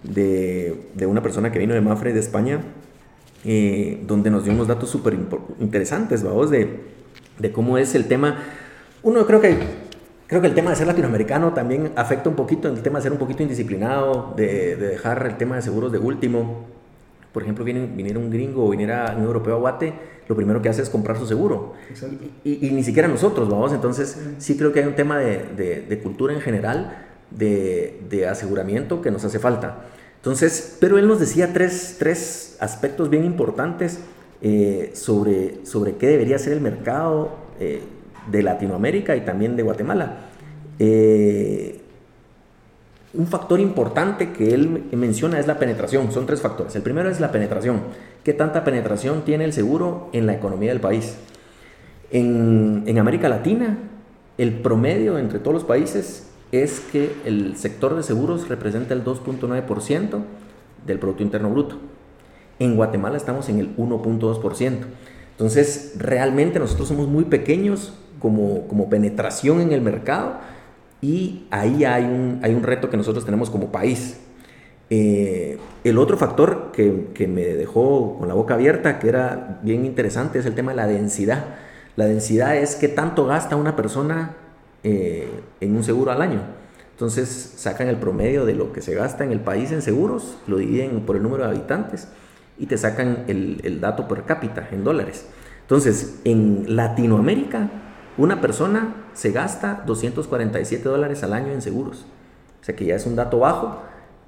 de, 0.02 0.88
de, 0.94 1.06
una 1.06 1.22
persona 1.22 1.52
que 1.52 1.58
vino 1.58 1.74
de 1.74 1.80
Mafre 1.80 2.12
de 2.12 2.20
España, 2.20 2.60
eh, 3.44 4.02
donde 4.06 4.30
nos 4.30 4.44
dio 4.44 4.52
unos 4.52 4.66
datos 4.66 4.90
súper 4.90 5.16
interesantes, 5.60 6.22
vamos, 6.22 6.50
de, 6.50 6.80
de, 7.38 7.52
cómo 7.52 7.78
es 7.78 7.94
el 7.94 8.06
tema. 8.06 8.42
Uno, 9.02 9.26
creo 9.26 9.40
que, 9.40 9.58
creo 10.26 10.40
que 10.40 10.48
el 10.48 10.54
tema 10.54 10.70
de 10.70 10.76
ser 10.76 10.88
latinoamericano 10.88 11.52
también 11.52 11.92
afecta 11.94 12.28
un 12.28 12.34
poquito, 12.36 12.68
el 12.68 12.82
tema 12.82 12.98
de 12.98 13.04
ser 13.04 13.12
un 13.12 13.18
poquito 13.18 13.42
indisciplinado, 13.42 14.34
de, 14.36 14.76
de 14.76 14.88
dejar 14.88 15.24
el 15.26 15.36
tema 15.36 15.56
de 15.56 15.62
seguros 15.62 15.92
de 15.92 15.98
último. 15.98 16.66
Por 17.32 17.42
ejemplo, 17.42 17.64
viene, 17.64 17.86
viniera 17.86 18.18
un 18.18 18.30
gringo 18.30 18.66
o 18.66 18.70
viniera 18.70 19.14
un 19.16 19.24
europeo 19.24 19.54
a 19.56 19.58
Guate 19.58 20.13
lo 20.28 20.36
primero 20.36 20.62
que 20.62 20.68
hace 20.68 20.82
es 20.82 20.90
comprar 20.90 21.18
su 21.18 21.26
seguro. 21.26 21.74
Y, 22.44 22.70
ni 22.70 22.82
siquiera 22.82 23.08
nosotros, 23.08 23.48
vamos. 23.48 23.72
Entonces, 23.72 24.18
sí 24.38 24.56
creo 24.56 24.72
que 24.72 24.80
hay 24.80 24.86
un 24.86 24.94
tema 24.94 25.18
de, 25.18 25.84
de, 25.88 25.98
cultura 25.98 26.32
en 26.32 26.40
general, 26.40 27.06
de, 27.30 28.00
de, 28.08 28.26
aseguramiento 28.26 29.02
que 29.02 29.10
nos 29.10 29.24
hace 29.24 29.38
falta. 29.38 29.84
Entonces, 30.16 30.78
pero 30.80 30.98
él 30.98 31.06
nos 31.06 31.20
decía 31.20 31.52
tres, 31.52 31.96
tres 31.98 32.56
aspectos 32.60 33.10
bien 33.10 33.24
importantes 33.24 34.00
eh, 34.46 34.90
sobre, 34.94 35.64
sobre 35.64 35.96
qué 35.96 36.06
debería 36.06 36.38
ser 36.38 36.52
el 36.52 36.60
mercado 36.60 37.36
eh, 37.60 37.82
de 38.30 38.42
Latinoamérica 38.42 39.16
y 39.16 39.22
también 39.22 39.56
de 39.56 39.62
Guatemala. 39.62 40.18
Eh, 40.78 41.80
un 43.14 43.26
factor 43.26 43.60
importante 43.60 44.32
que 44.32 44.52
él 44.52 44.84
menciona 44.92 45.38
es 45.38 45.46
la 45.46 45.58
penetración. 45.58 46.12
Son 46.12 46.26
tres 46.26 46.42
factores. 46.42 46.74
El 46.76 46.82
primero 46.82 47.08
es 47.08 47.20
la 47.20 47.32
penetración. 47.32 47.80
¿Qué 48.24 48.32
tanta 48.32 48.64
penetración 48.64 49.22
tiene 49.22 49.44
el 49.44 49.52
seguro 49.52 50.08
en 50.14 50.24
la 50.24 50.32
economía 50.32 50.70
del 50.70 50.80
país? 50.80 51.16
En, 52.10 52.98
América 52.98 53.28
Latina, 53.28 53.76
el 54.38 54.54
promedio 54.60 55.18
entre 55.18 55.38
todos 55.38 55.52
los 55.52 55.64
países 55.64 56.30
es 56.50 56.80
que 56.80 57.14
el 57.26 57.56
sector 57.58 57.94
de 57.94 58.02
seguros 58.02 58.48
representa 58.48 58.94
el 58.94 59.04
2.9% 59.04 60.22
del 60.86 60.98
Producto 60.98 61.22
Interno 61.22 61.50
Bruto. 61.50 61.76
En 62.58 62.76
Guatemala 62.76 63.18
estamos 63.18 63.50
en 63.50 63.58
el 63.58 63.76
1.2%. 63.76 64.78
Entonces, 65.32 65.94
realmente 65.98 66.58
nosotros 66.58 66.88
somos 66.88 67.08
muy 67.08 67.24
pequeños 67.24 67.92
como, 68.20 68.66
como 68.68 68.88
penetración 68.88 69.60
en 69.60 69.72
el 69.72 69.82
mercado 69.82 70.36
y 71.02 71.46
ahí 71.50 71.84
hay 71.84 72.04
un, 72.04 72.40
hay 72.42 72.54
un 72.54 72.62
reto 72.62 72.88
que 72.88 72.96
nosotros 72.96 73.26
tenemos 73.26 73.50
como 73.50 73.70
país. 73.70 74.18
Eh, 74.90 75.58
el 75.82 75.98
otro 75.98 76.16
factor 76.16 76.70
que, 76.72 77.08
que, 77.14 77.26
me 77.26 77.42
dejó 77.42 78.18
con 78.18 78.28
la 78.28 78.34
boca 78.34 78.54
abierta, 78.54 78.98
que 78.98 79.08
era 79.08 79.60
bien 79.62 79.84
interesante, 79.84 80.38
es 80.38 80.46
el 80.46 80.54
tema 80.54 80.72
de 80.72 80.76
la 80.76 80.86
densidad. 80.86 81.44
La 81.96 82.06
densidad 82.06 82.56
es 82.56 82.74
qué 82.74 82.88
tanto 82.88 83.26
gasta 83.26 83.56
una 83.56 83.76
persona 83.76 84.36
eh, 84.82 85.28
en 85.60 85.76
un 85.76 85.84
seguro 85.84 86.10
al 86.10 86.20
año. 86.20 86.40
Entonces 86.92 87.54
sacan 87.56 87.88
el 87.88 87.96
promedio 87.96 88.44
de 88.44 88.54
lo 88.54 88.72
que 88.72 88.82
se 88.82 88.94
gasta 88.94 89.24
en 89.24 89.32
el 89.32 89.40
país 89.40 89.72
en 89.72 89.82
seguros, 89.82 90.36
lo 90.46 90.58
dividen 90.58 91.00
por 91.00 91.16
el 91.16 91.22
número 91.22 91.44
de 91.44 91.50
habitantes 91.50 92.08
y 92.58 92.66
te 92.66 92.78
sacan 92.78 93.24
el, 93.26 93.60
el 93.64 93.80
dato 93.80 94.06
per 94.06 94.24
cápita 94.24 94.68
en 94.70 94.84
dólares. 94.84 95.26
Entonces, 95.62 96.20
en 96.24 96.76
Latinoamérica, 96.76 97.70
una 98.18 98.40
persona 98.40 99.06
se 99.14 99.32
gasta 99.32 99.82
247 99.86 100.86
dólares 100.88 101.22
al 101.24 101.32
año 101.32 101.52
en 101.52 101.62
seguros. 101.62 102.06
O 102.60 102.64
sea 102.64 102.76
que 102.76 102.84
ya 102.84 102.94
es 102.94 103.06
un 103.06 103.16
dato 103.16 103.38
bajo, 103.38 103.82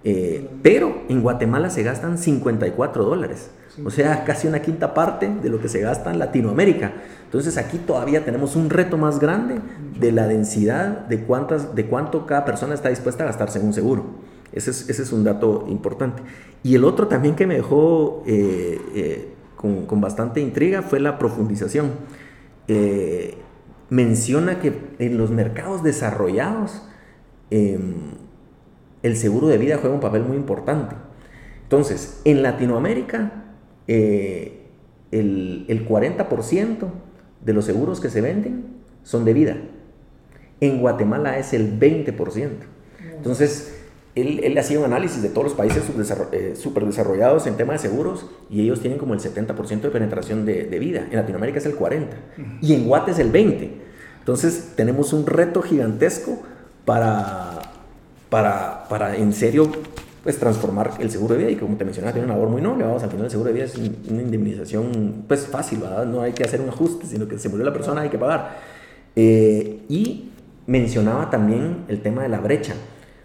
eh, 0.08 0.48
pero 0.62 1.02
en 1.08 1.20
Guatemala 1.20 1.68
se 1.68 1.82
gastan 1.82 2.16
54 2.16 3.04
dólares. 3.04 3.50
O 3.84 3.90
sea, 3.90 4.22
casi 4.22 4.46
una 4.46 4.62
quinta 4.62 4.94
parte 4.94 5.28
de 5.28 5.48
lo 5.50 5.60
que 5.60 5.68
se 5.68 5.80
gasta 5.80 6.12
en 6.12 6.20
Latinoamérica. 6.20 6.92
Entonces 7.24 7.58
aquí 7.58 7.78
todavía 7.78 8.24
tenemos 8.24 8.54
un 8.54 8.70
reto 8.70 8.96
más 8.96 9.18
grande 9.18 9.56
de 9.98 10.12
la 10.12 10.28
densidad 10.28 11.08
de, 11.08 11.24
cuántas, 11.24 11.74
de 11.74 11.86
cuánto 11.86 12.24
cada 12.24 12.44
persona 12.44 12.72
está 12.74 12.88
dispuesta 12.88 13.24
a 13.24 13.26
gastarse 13.26 13.58
en 13.58 13.66
un 13.66 13.72
seguro. 13.72 14.04
Ese 14.52 14.70
es, 14.70 15.12
un 15.12 15.24
dato 15.24 15.66
importante. 15.68 16.22
Y 16.62 16.76
el 16.76 16.84
otro 16.84 17.08
también 17.08 17.34
que 17.34 17.48
me 17.48 17.56
dejó 17.56 18.22
eh, 18.28 18.80
eh, 18.94 19.34
con, 19.56 19.86
con, 19.86 20.00
bastante 20.00 20.40
intriga 20.40 20.82
fue 20.82 21.00
la 21.00 21.18
profundización 21.18 21.90
menciona 23.90 24.60
que 24.60 24.72
en 24.98 25.18
los 25.18 25.30
mercados 25.30 25.82
desarrollados 25.82 26.82
em, 27.50 28.25
el 29.06 29.16
seguro 29.16 29.46
de 29.48 29.58
vida 29.58 29.78
juega 29.78 29.94
un 29.94 30.00
papel 30.00 30.22
muy 30.22 30.36
importante. 30.36 30.94
Entonces, 31.62 32.20
en 32.24 32.42
Latinoamérica, 32.42 33.44
eh, 33.88 34.66
el, 35.12 35.64
el 35.68 35.88
40% 35.88 36.88
de 37.44 37.52
los 37.52 37.64
seguros 37.64 38.00
que 38.00 38.10
se 38.10 38.20
venden 38.20 38.64
son 39.02 39.24
de 39.24 39.32
vida. 39.32 39.56
En 40.60 40.80
Guatemala 40.80 41.38
es 41.38 41.52
el 41.52 41.78
20%. 41.78 42.48
Entonces, 43.16 43.72
él, 44.14 44.40
él, 44.42 44.56
hacía 44.56 44.78
un 44.78 44.86
análisis 44.86 45.22
de 45.22 45.28
todos 45.28 45.44
los 45.44 45.54
países 45.54 45.84
super 46.54 46.82
eh, 46.82 46.86
desarrollados 46.86 47.46
en 47.46 47.56
tema 47.56 47.74
de 47.74 47.78
seguros 47.78 48.26
y 48.48 48.62
ellos 48.62 48.80
tienen 48.80 48.98
como 48.98 49.12
el 49.12 49.20
70% 49.20 49.80
de 49.82 49.90
penetración 49.90 50.46
de, 50.46 50.64
de, 50.64 50.78
vida. 50.78 51.06
En 51.10 51.16
Latinoamérica 51.16 51.58
es 51.58 51.66
el 51.66 51.78
40% 51.78 52.06
y 52.62 52.74
en 52.74 52.86
Guate 52.86 53.10
es 53.10 53.18
el 53.18 53.30
20%. 53.30 53.68
Entonces 54.20 54.72
tenemos 54.74 55.12
un 55.12 55.26
reto 55.26 55.60
gigantesco 55.62 56.42
para, 56.84 57.55
para, 58.28 58.86
para 58.88 59.16
en 59.16 59.32
serio 59.32 59.70
pues 60.22 60.38
transformar 60.38 60.94
el 60.98 61.10
seguro 61.10 61.34
de 61.34 61.44
vida 61.44 61.50
y 61.52 61.56
como 61.56 61.76
te 61.76 61.84
mencionaba 61.84 62.12
tiene 62.12 62.26
una 62.26 62.34
labor 62.34 62.50
muy 62.50 62.60
noble, 62.60 62.84
vamos, 62.84 63.02
al 63.02 63.10
final 63.10 63.26
el 63.26 63.30
seguro 63.30 63.48
de 63.48 63.54
vida 63.54 63.64
es 63.66 63.76
una 63.76 64.22
indemnización 64.22 65.24
pues 65.28 65.46
fácil, 65.46 65.78
¿verdad? 65.78 66.04
no 66.04 66.22
hay 66.22 66.32
que 66.32 66.42
hacer 66.42 66.60
un 66.60 66.68
ajuste, 66.68 67.06
sino 67.06 67.28
que 67.28 67.38
se 67.38 67.48
murió 67.48 67.64
la 67.64 67.72
persona, 67.72 68.00
hay 68.00 68.08
que 68.08 68.18
pagar. 68.18 68.58
Eh, 69.14 69.84
y 69.88 70.30
mencionaba 70.66 71.30
también 71.30 71.84
el 71.86 72.02
tema 72.02 72.22
de 72.24 72.28
la 72.28 72.40
brecha, 72.40 72.74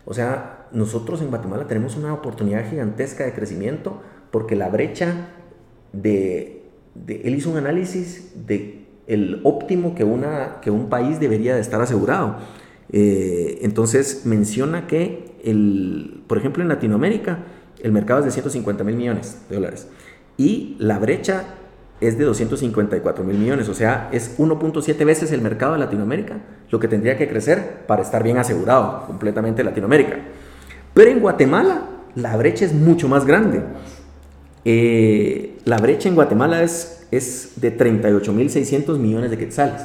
o 0.05 0.13
sea, 0.13 0.67
nosotros 0.71 1.21
en 1.21 1.29
Guatemala 1.29 1.67
tenemos 1.67 1.95
una 1.97 2.13
oportunidad 2.13 2.69
gigantesca 2.69 3.23
de 3.23 3.33
crecimiento 3.33 4.01
porque 4.31 4.55
la 4.55 4.69
brecha 4.69 5.27
de, 5.93 6.63
él 7.07 7.35
hizo 7.35 7.49
un 7.49 7.57
análisis 7.57 8.31
de 8.47 8.85
el 9.07 9.41
óptimo 9.43 9.93
que, 9.93 10.03
una, 10.03 10.61
que 10.61 10.71
un 10.71 10.87
país 10.89 11.19
debería 11.19 11.55
de 11.55 11.61
estar 11.61 11.81
asegurado. 11.81 12.37
Eh, 12.91 13.59
entonces 13.61 14.23
menciona 14.25 14.85
que, 14.85 15.35
el, 15.43 16.23
por 16.27 16.37
ejemplo, 16.37 16.61
en 16.61 16.69
Latinoamérica 16.69 17.39
el 17.81 17.91
mercado 17.91 18.19
es 18.19 18.25
de 18.25 18.31
150 18.31 18.83
mil 18.83 18.95
millones 18.95 19.37
de 19.49 19.55
dólares 19.55 19.87
y 20.37 20.75
la 20.77 20.99
brecha 20.99 21.45
es 21.99 22.17
de 22.17 22.25
254 22.25 23.23
mil 23.23 23.37
millones, 23.37 23.69
o 23.69 23.73
sea, 23.73 24.09
es 24.11 24.37
1.7 24.39 25.05
veces 25.05 25.31
el 25.31 25.41
mercado 25.41 25.73
de 25.73 25.79
Latinoamérica 25.79 26.37
lo 26.69 26.79
que 26.79 26.87
tendría 26.87 27.17
que 27.17 27.27
crecer 27.29 27.85
para 27.87 28.01
estar 28.01 28.23
bien 28.23 28.37
asegurado 28.37 29.05
completamente 29.05 29.63
Latinoamérica. 29.63 30.17
Pero 30.93 31.11
en 31.11 31.19
Guatemala 31.19 31.83
la 32.15 32.35
brecha 32.37 32.65
es 32.65 32.73
mucho 32.73 33.07
más 33.07 33.25
grande. 33.25 33.61
Eh, 34.65 35.57
la 35.65 35.77
brecha 35.77 36.09
en 36.09 36.15
Guatemala 36.15 36.63
es, 36.63 37.07
es 37.11 37.53
de 37.57 37.77
38.600 37.77 38.97
millones 38.97 39.31
de 39.31 39.37
quetzales 39.37 39.81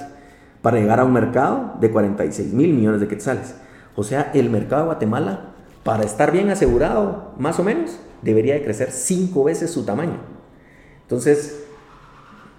para 0.66 0.81
llegar 0.81 0.98
a 0.98 1.05
un 1.05 1.12
mercado 1.12 1.74
de 1.81 1.92
46 1.92 2.52
mil 2.52 2.74
millones 2.74 3.00
de 3.00 3.07
quetzales. 3.07 3.55
O 3.94 4.02
sea, 4.02 4.33
el 4.35 4.50
mercado 4.50 4.83
de 4.83 4.87
Guatemala, 4.87 5.52
para 5.85 6.02
estar 6.02 6.33
bien 6.33 6.50
asegurado, 6.50 7.35
más 7.38 7.61
o 7.61 7.62
menos, 7.62 8.00
debería 8.20 8.55
de 8.55 8.64
crecer 8.64 8.90
cinco 8.90 9.44
veces 9.44 9.70
su 9.70 9.85
tamaño. 9.85 10.16
Entonces, 11.02 11.66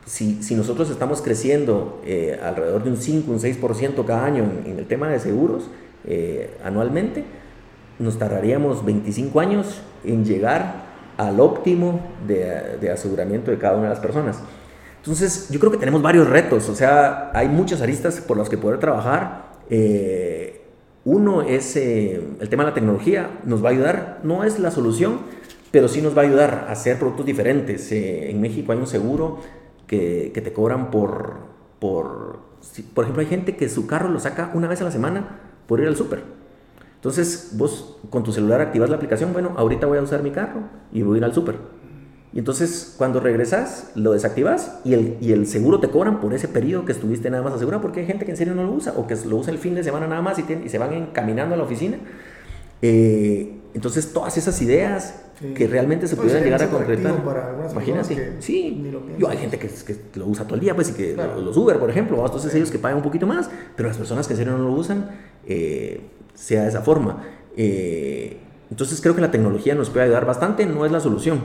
si, 0.06 0.40
nosotros 0.56 0.90
estamos 0.90 1.22
creciendo 1.22 2.00
eh, 2.06 2.40
alrededor 2.42 2.86
de 2.86 2.92
un 2.92 2.96
5, 2.96 3.30
un 3.30 3.40
6% 3.40 4.06
cada 4.06 4.24
año 4.24 4.46
en, 4.66 4.80
el 4.80 4.88
tema 4.88 5.10
de 5.10 5.20
seguros 5.20 5.66
eh, 6.06 6.56
anualmente, 6.64 7.26
nos 8.00 8.18
tardaríamos 8.18 8.86
25 8.86 9.38
años 9.42 9.82
en 10.06 10.24
llegar 10.24 10.86
al 11.18 11.42
óptimo 11.42 12.00
de, 12.26 12.90
aseguramiento 12.90 13.52
de 13.52 13.58
cada 13.58 13.76
una 13.76 13.90
de 13.90 13.96
las 13.96 14.00
personas. 14.00 14.40
Entonces, 15.08 15.48
yo 15.50 15.58
creo 15.62 15.72
que 15.72 15.78
tenemos 15.78 16.02
varios 16.02 16.30
retos, 16.30 16.68
o 16.68 16.76
sea, 16.76 17.32
hay 17.34 17.48
muchas 17.48 17.82
aristas 17.82 18.20
por 18.20 18.36
las 18.36 18.50
que 18.50 18.58
poder 18.58 18.78
trabajar. 18.78 19.54
Eh, 19.70 20.66
uno 21.06 21.44
es 21.44 21.78
eh, 21.78 22.22
el 22.42 22.50
tema 22.50 22.66
de 22.66 22.72
la 22.72 22.74
tecnología, 22.74 23.40
nos 23.46 23.64
va 23.64 23.70
a 23.70 23.72
ayudar, 23.72 24.20
no 24.24 24.44
es 24.44 24.60
la 24.60 24.70
solución, 24.70 25.20
pero 25.72 25.88
sí 25.88 26.02
nos 26.02 26.16
va 26.18 26.24
a 26.24 26.26
ayudar 26.26 26.66
a 26.68 26.74
hacer 26.74 27.00
productos 27.00 27.26
diferentes. 27.26 27.90
Eh, 27.94 28.30
en 28.30 28.42
México 28.42 28.74
hay 28.74 28.80
un 28.80 28.88
seguro 28.88 29.40
que, 29.88 30.32
que 30.34 30.42
te 30.42 30.52
cobran 30.52 30.92
por, 30.92 31.36
por, 31.80 32.40
por 32.94 33.06
ejemplo, 33.06 33.22
hay 33.22 33.28
gente 33.28 33.56
que 33.56 33.70
su 33.70 33.88
carro 33.88 34.10
lo 34.10 34.20
saca 34.20 34.52
una 34.56 34.68
vez 34.68 34.82
a 34.82 34.84
la 34.84 34.92
semana 34.92 35.40
por 35.68 35.80
ir 35.80 35.88
al 35.88 35.96
súper. 35.96 36.22
Entonces, 36.96 37.54
vos 37.54 37.98
con 38.10 38.24
tu 38.24 38.34
celular 38.34 38.60
activas 38.60 38.90
la 38.90 38.98
aplicación, 38.98 39.32
bueno, 39.32 39.54
ahorita 39.56 39.88
voy 39.88 40.00
a 40.00 40.02
usar 40.02 40.22
mi 40.22 40.32
carro 40.32 40.64
y 40.92 41.02
voy 41.04 41.16
a 41.16 41.18
ir 41.20 41.24
al 41.24 41.34
súper. 41.34 41.56
Y 42.34 42.40
entonces, 42.40 42.94
cuando 42.98 43.20
regresas, 43.20 43.92
lo 43.96 44.12
desactivas 44.12 44.80
y 44.84 44.94
el, 44.94 45.18
y 45.22 45.32
el 45.32 45.48
seguro 45.48 45.80
te 45.80 45.88
cobran 45.90 46.20
por 46.20 46.34
ese 46.34 46.48
periodo 46.48 46.86
que 46.86 46.92
estuviste 46.92 47.30
nada 47.30 47.42
más 47.44 47.54
asegurado, 47.54 47.82
porque 47.82 48.02
hay 48.02 48.06
gente 48.06 48.26
que 48.26 48.32
en 48.32 48.38
serio 48.38 48.54
no 48.54 48.64
lo 48.64 48.72
usa 48.74 48.94
o 48.98 49.08
que 49.08 49.16
lo 49.28 49.38
usa 49.38 49.52
el 49.52 49.60
fin 49.60 49.76
de 49.76 49.84
semana 49.84 50.08
nada 50.08 50.22
más 50.22 50.38
y, 50.38 50.46
y 50.66 50.70
se 50.70 50.78
van 50.78 50.94
encaminando 50.94 51.56
a 51.56 51.58
la 51.58 51.64
oficina. 51.64 51.98
Eh, 52.82 53.54
entonces, 53.74 54.12
todas 54.14 54.38
esas 54.38 54.62
ideas 54.62 55.22
que 55.56 55.68
realmente 55.68 56.08
se 56.08 56.16
Pues, 56.16 56.28
pudieran 56.28 56.44
llegar 56.44 56.64
a 56.64 56.70
concretar. 56.70 57.24
para 57.24 57.56
Imagínate. 57.72 58.34
Sí, 58.40 58.84
yo 59.20 59.30
hay 59.30 59.38
gente 59.38 59.60
que, 59.60 59.68
que 59.68 60.20
lo 60.20 60.26
usa 60.28 60.46
todo 60.46 60.56
el 60.56 60.62
día, 60.62 60.76
pues, 60.76 60.90
y 60.90 60.94
que 60.94 61.14
Claro. 61.14 61.40
los 61.42 61.56
Uber, 61.58 61.78
por 61.78 61.90
ejemplo, 61.90 62.24
entonces 62.26 62.54
ellos 62.56 62.72
que 62.72 62.80
pagan 62.80 62.98
un 62.98 63.04
poquito 63.04 63.28
más, 63.28 63.50
pero 63.76 63.88
las 63.88 63.98
personas 63.98 64.28
que 64.28 64.34
en 64.34 64.38
serio 64.38 64.58
no 64.58 64.64
lo 64.64 64.72
usan, 64.74 65.12
eh, 65.48 66.02
sea 66.34 66.64
de 66.64 66.70
esa 66.70 66.82
forma. 66.82 67.24
Eh, 67.56 68.38
entonces, 68.72 69.00
creo 69.00 69.16
que 69.16 69.22
la 69.22 69.32
tecnología 69.32 69.76
nos 69.76 69.90
puede 69.92 70.06
ayudar 70.06 70.26
bastante, 70.26 70.66
no 70.66 70.86
es 70.86 70.92
la 70.92 71.00
solución. 71.00 71.40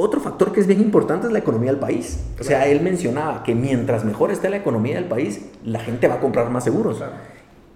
Otro 0.00 0.20
factor 0.20 0.52
que 0.52 0.60
es 0.60 0.68
bien 0.68 0.80
importante 0.80 1.26
es 1.26 1.32
la 1.32 1.40
economía 1.40 1.72
del 1.72 1.80
país. 1.80 2.20
O 2.40 2.44
sea, 2.44 2.68
él 2.68 2.80
mencionaba 2.82 3.42
que 3.42 3.56
mientras 3.56 4.04
mejor 4.04 4.30
esté 4.30 4.48
la 4.48 4.56
economía 4.56 4.94
del 4.94 5.06
país, 5.06 5.40
la 5.64 5.80
gente 5.80 6.06
va 6.06 6.14
a 6.14 6.20
comprar 6.20 6.50
más 6.50 6.62
seguros. 6.62 6.98
Claro. 6.98 7.14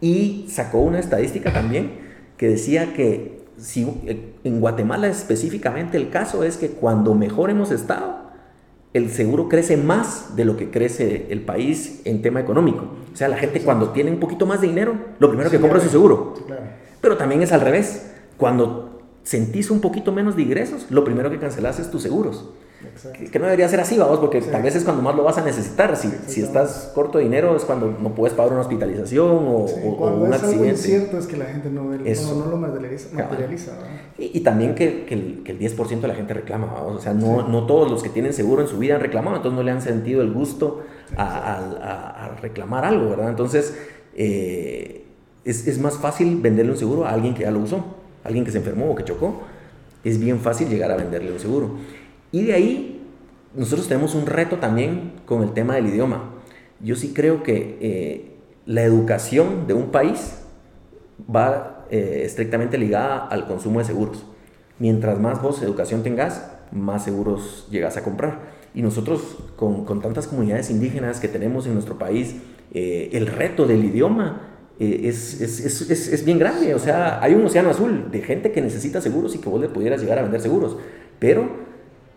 Y 0.01 0.47
sacó 0.49 0.79
una 0.79 1.01
estadística 1.01 1.53
también 1.53 1.91
que 2.37 2.49
decía 2.49 2.95
que 2.95 3.43
si, 3.57 3.83
eh, 4.07 4.35
en 4.45 4.61
Guatemala 4.61 5.09
específicamente 5.09 5.97
el 5.97 6.11
caso 6.11 6.45
es 6.45 6.57
que 6.57 6.69
cuando 6.71 7.13
mejor 7.15 7.51
hemos 7.51 7.73
estado, 7.73 8.23
el 8.93 9.11
seguro 9.11 9.49
crece 9.49 9.77
más 9.77 10.37
de 10.37 10.45
lo 10.45 10.57
que 10.57 10.71
crece 10.71 11.27
el 11.31 11.41
país 11.41 12.03
en 12.05 12.23
tema 12.23 12.39
económico. 12.39 12.85
O 13.13 13.17
sea, 13.17 13.27
la 13.27 13.37
gente 13.37 13.63
cuando 13.63 13.89
tiene 13.91 14.13
un 14.13 14.21
poquito 14.21 14.47
más 14.47 14.61
de 14.61 14.69
dinero, 14.69 14.95
lo 15.19 15.29
primero 15.29 15.51
que 15.51 15.57
Sí, 15.57 15.61
compra 15.61 15.79
es 15.79 15.85
su 15.85 15.91
claro. 15.91 16.09
seguro. 16.09 16.35
Sí, 16.37 16.45
claro. 16.47 16.63
Pero 17.01 17.17
también 17.17 17.43
es 17.43 17.51
al 17.53 17.63
revés. 17.63 18.11
Cuando 18.37 18.92
sentís 19.23 19.71
un 19.71 19.81
poquito 19.81 20.13
menos 20.13 20.37
de 20.37 20.43
ingresos, 20.43 20.87
lo 20.91 21.05
primero 21.05 21.31
que 21.31 21.39
cancelas 21.39 21.79
es 21.79 21.91
tus 21.91 22.03
seguros. 22.03 22.51
Que, 23.17 23.27
que 23.31 23.39
no 23.39 23.45
debería 23.45 23.69
ser 23.69 23.79
así, 23.79 23.97
vamos, 23.97 24.19
porque 24.19 24.43
Sí. 24.43 24.49
tal 24.51 24.61
vez 24.61 24.75
es 24.75 24.83
cuando 24.83 25.03
más 25.03 25.15
lo 25.15 25.23
vas 25.23 25.39
a 25.39 25.45
necesitar. 25.45 25.97
Si, 25.97 26.11
si 26.27 26.43
estás 26.43 26.91
corto 26.93 27.19
de 27.19 27.25
dinero 27.25 27.55
es 27.55 27.65
cuando 27.65 27.87
no 28.03 28.13
puedes 28.13 28.35
pagar 28.35 28.51
una 28.53 28.63
hospitalización 28.63 29.29
o, 29.31 29.67
Sí, 29.69 29.75
o- 29.85 29.91
o 29.91 29.97
cuando 29.99 30.25
un 30.25 30.35
es 30.35 30.41
algo 30.43 30.47
accidente. 30.49 30.71
incierto 30.71 31.17
es 31.19 31.27
que 31.29 31.37
la 31.37 31.45
gente 31.45 31.71
no, 31.71 31.89
ve- 31.89 32.01
Eso. 32.11 32.35
no, 32.35 32.45
no 32.47 32.51
lo 32.51 32.57
materializa. 32.57 33.09
Y, 34.19 34.37
y 34.37 34.41
también 34.41 34.75
que, 34.75 35.05
que 35.05 35.15
el, 35.15 35.43
que 35.45 35.53
el 35.53 35.61
10% 35.61 36.01
de 36.03 36.09
la 36.09 36.15
gente 36.17 36.35
reclama, 36.35 36.67
vamos. 36.73 36.97
O 36.97 37.01
sea, 37.01 37.15
no, 37.15 37.47
no 37.47 37.67
todos 37.67 37.89
los 37.89 38.03
que 38.03 38.09
tienen 38.09 38.33
seguro 38.33 38.63
en 38.63 38.69
su 38.69 38.79
vida 38.79 38.97
han 38.97 39.01
reclamado, 39.01 39.37
entonces 39.37 39.57
no 39.57 39.63
le 39.63 39.71
han 39.71 39.81
sentido 39.81 40.21
el 40.21 40.33
gusto 40.33 40.81
a, 41.17 41.23
a- 41.25 41.59
a- 41.61 42.25
a 42.25 42.37
reclamar 42.41 42.85
algo, 42.85 43.11
¿verdad? 43.11 43.29
Entonces, 43.31 43.77
eh, 44.17 45.05
es, 45.45 45.69
es 45.69 45.79
más 45.79 45.99
fácil 45.99 46.41
venderle 46.41 46.73
un 46.73 46.79
seguro 46.79 47.05
a 47.07 47.11
alguien 47.11 47.35
que 47.35 47.43
ya 47.43 47.53
lo 47.53 47.61
usó, 47.61 47.85
alguien 48.25 48.45
que 48.45 48.51
se 48.51 48.59
enfermó 48.59 48.91
o 48.91 48.95
que 48.95 49.05
chocó. 49.05 49.43
Es 50.05 50.19
bien 50.19 50.41
fácil 50.41 50.69
llegar 50.69 50.91
a 50.91 50.97
venderle 50.97 51.33
un 51.33 51.39
seguro. 51.39 51.77
Y 52.33 52.43
de 52.45 52.55
ahí, 52.55 53.03
nosotros 53.55 53.87
tenemos 53.89 54.15
un 54.15 54.27
reto 54.27 54.57
también 54.57 55.13
con 55.27 55.43
el 55.43 55.53
tema 55.53 55.75
del 55.75 55.87
idioma. 55.87 56.31
Yo 56.81 56.97
sí 56.97 57.13
creo 57.15 57.43
que 57.43 57.79
eh, 57.81 58.37
la 58.67 58.83
educación 58.83 59.67
de 59.67 59.75
un 59.75 59.91
país 59.91 60.39
va 61.35 61.87
eh, 61.91 62.23
estrictamente 62.25 62.79
ligada 62.79 63.27
al 63.27 63.47
consumo 63.47 63.79
de 63.79 63.85
seguros. 63.85 64.25
Mientras 64.79 65.21
más 65.21 65.41
vos 65.43 65.63
educación 65.63 66.03
tengas, 66.03 66.51
más 66.73 67.05
seguros 67.05 67.69
llegas 67.71 67.97
a 67.97 68.03
comprar. 68.03 68.41
Y 68.75 68.83
nosotros, 68.83 69.37
con, 69.57 69.85
con 69.85 70.01
tantas 70.01 70.27
comunidades 70.27 70.71
indígenas 70.71 71.21
que 71.21 71.29
tenemos 71.29 71.67
en 71.67 71.75
nuestro 71.75 71.99
país, 71.99 72.37
eh, 72.73 73.11
el 73.13 73.27
reto 73.27 73.67
del 73.67 73.85
idioma 73.85 74.52
eh, 74.83 75.09
es, 75.09 75.41
es, 75.41 75.61
es, 75.61 76.09
es, 76.09 76.25
bien 76.25 76.41
grande. 76.41 76.75
O 76.75 76.79
sea, 76.81 77.23
hay 77.23 77.35
un 77.35 77.47
océano 77.47 77.71
azul 77.71 78.11
de 78.11 78.21
gente 78.21 78.51
que 78.51 78.61
necesita 78.61 79.01
seguros 79.01 79.33
y 79.37 79.39
que 79.39 79.49
vos 79.49 79.61
le 79.61 79.69
pudieras 79.69 80.01
llegar 80.01 80.19
a 80.19 80.23
vender 80.23 80.41
seguros. 80.41 80.77
Pero 81.21 81.49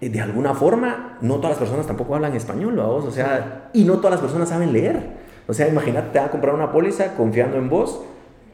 eh, 0.02 0.10
de 0.10 0.20
alguna 0.20 0.56
forma, 0.56 1.20
no 1.22 1.36
todas 1.36 1.52
las 1.52 1.60
personas 1.60 1.86
tampoco 1.86 2.16
hablan 2.16 2.36
español, 2.36 2.80
¿va 2.80 2.88
vos? 2.88 3.06
O 3.06 3.12
sea, 3.12 3.70
y 3.72 3.84
no 3.84 3.98
todas 3.98 4.14
las 4.14 4.22
personas 4.22 4.50
saben 4.50 4.74
leer. 4.74 5.00
O 5.46 5.54
sea, 5.54 5.68
imagínate, 5.68 6.10
te 6.10 6.18
van 6.18 6.30
a 6.30 6.32
comprar 6.32 6.56
una 6.56 6.72
póliza 6.72 7.14
confiando 7.14 7.58
en 7.58 7.70
vos, 7.70 8.02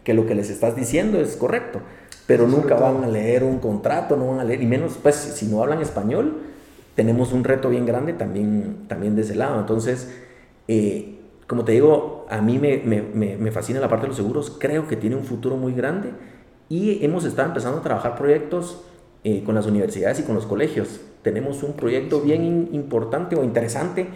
que 0.04 0.14
lo 0.14 0.26
que 0.26 0.36
les 0.36 0.50
estás 0.50 0.76
diciendo 0.76 1.18
es 1.22 1.38
correcto, 1.38 1.80
pero 2.28 2.50
Sí, 2.50 2.52
nunca 2.54 2.76
van 2.76 3.06
a 3.06 3.08
leer 3.08 3.46
un 3.46 3.60
contrato, 3.60 4.18
no 4.18 4.28
van 4.28 4.42
a 4.42 4.44
leer, 4.44 4.62
y 4.62 4.66
menos, 4.66 5.00
pues, 5.02 5.16
si 5.16 5.46
no 5.46 5.64
hablan 5.64 5.80
español, 5.80 6.42
tenemos 6.96 7.32
un 7.32 7.46
reto 7.46 7.70
bien 7.70 7.86
grande 7.86 8.12
también, 8.12 8.88
también 8.90 9.16
de 9.16 9.22
ese 9.22 9.36
lado. 9.36 9.58
Entonces, 9.58 10.12
eh, 10.68 11.21
como 11.52 11.66
te 11.66 11.74
digo, 11.74 12.26
a 12.30 12.40
mí 12.42 12.60
me, 12.60 12.78
me, 12.78 13.02
me, 13.02 13.36
me 13.36 13.52
fascina 13.52 13.82
la 13.82 13.90
parte 13.90 14.04
de 14.04 14.08
los 14.08 14.16
seguros, 14.16 14.56
creo 14.58 14.88
que 14.88 14.96
tiene 14.96 15.18
un 15.18 15.26
futuro 15.26 15.58
muy 15.58 15.74
grande 15.74 16.12
y 16.70 17.04
hemos 17.04 17.26
estado 17.26 17.50
empezando 17.50 17.80
a 17.80 17.84
trabajar 17.84 18.16
proyectos 18.16 18.84
eh, 19.26 19.44
con 19.44 19.56
las 19.56 19.66
universidades 19.66 20.22
y 20.22 20.24
con 20.24 20.36
los 20.36 20.46
colegios. 20.46 21.02
Tenemos 21.24 21.62
un 21.62 21.74
proyecto 21.74 22.22
bien 22.22 22.70
importante 22.72 23.36
o 23.36 23.44
interesante 23.44 24.08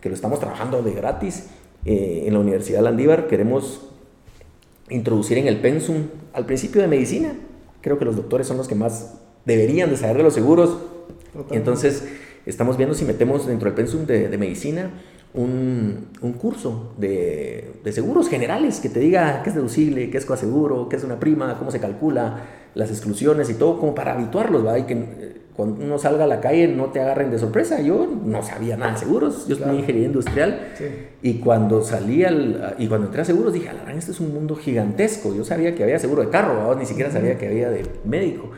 que 0.00 0.08
lo 0.08 0.16
estamos 0.16 0.40
trabajando 0.40 0.82
de 0.82 0.90
gratis 0.90 1.50
eh, 1.84 2.24
en 2.26 2.32
la 2.32 2.40
Universidad 2.40 2.82
Landívar. 2.82 3.28
Queremos 3.28 3.82
introducir 4.88 5.38
en 5.38 5.46
el 5.46 5.60
pensum 5.60 6.08
al 6.32 6.44
principio 6.44 6.82
de 6.82 6.88
medicina. 6.88 7.34
Creo 7.82 8.00
que 8.00 8.04
los 8.04 8.16
doctores 8.16 8.48
son 8.48 8.56
los 8.56 8.66
que 8.66 8.74
más 8.74 9.14
deberían 9.44 9.90
de 9.90 9.96
saber 9.96 10.16
de 10.16 10.22
los 10.24 10.34
seguros. 10.34 10.70
Totalmente. 11.26 11.56
Entonces, 11.56 12.08
estamos 12.46 12.76
viendo 12.76 12.96
si 12.96 13.04
metemos 13.04 13.46
dentro 13.46 13.66
del 13.66 13.76
pensum 13.76 14.06
de, 14.06 14.28
de 14.28 14.38
medicina 14.38 14.90
un, 15.34 16.08
un 16.22 16.32
curso 16.32 16.92
de, 16.98 17.72
de 17.84 17.92
seguros 17.92 18.28
generales 18.28 18.80
que 18.80 18.88
te 18.88 18.98
diga 19.00 19.42
qué 19.42 19.50
es 19.50 19.54
deducible, 19.56 20.10
qué 20.10 20.18
es 20.18 20.26
coaseguro, 20.26 20.88
qué 20.88 20.96
es 20.96 21.04
una 21.04 21.20
prima, 21.20 21.56
cómo 21.58 21.70
se 21.70 21.78
calcula, 21.80 22.40
las 22.74 22.90
exclusiones 22.90 23.48
y 23.50 23.54
todo, 23.54 23.78
como 23.78 23.94
para 23.94 24.14
habituarlos, 24.14 24.62
¿verdad? 24.64 24.78
Y 24.78 24.82
que 24.84 24.94
eh, 24.94 25.36
cuando 25.54 25.84
uno 25.84 25.98
salga 25.98 26.24
a 26.24 26.26
la 26.26 26.40
calle 26.40 26.68
no 26.68 26.86
te 26.86 27.00
agarren 27.00 27.30
de 27.30 27.38
sorpresa. 27.38 27.80
Yo 27.80 28.08
no 28.24 28.42
sabía 28.42 28.76
nada 28.76 28.92
de 28.92 28.98
seguros, 28.98 29.46
yo 29.46 29.56
Claro. 29.56 29.72
estudié 29.72 29.80
ingeniería 29.80 30.06
industrial 30.06 30.68
Sí. 30.78 30.84
y 31.22 31.34
cuando 31.34 31.82
salí 31.82 32.24
al, 32.24 32.74
y 32.78 32.86
cuando 32.88 33.06
entré 33.08 33.22
a 33.22 33.24
seguros 33.24 33.52
dije, 33.52 33.70
la 33.72 33.92
este 33.92 34.12
es 34.12 34.20
un 34.20 34.32
mundo 34.32 34.56
gigantesco. 34.56 35.34
Yo 35.34 35.44
sabía 35.44 35.74
que 35.74 35.82
había 35.84 35.98
seguro 35.98 36.22
de 36.22 36.30
carro, 36.30 36.54
¿verdad? 36.56 36.76
ni 36.78 36.86
siquiera 36.86 37.10
sabía 37.10 37.36
que 37.38 37.46
había 37.48 37.70
de 37.70 37.82
médico. 38.04 38.50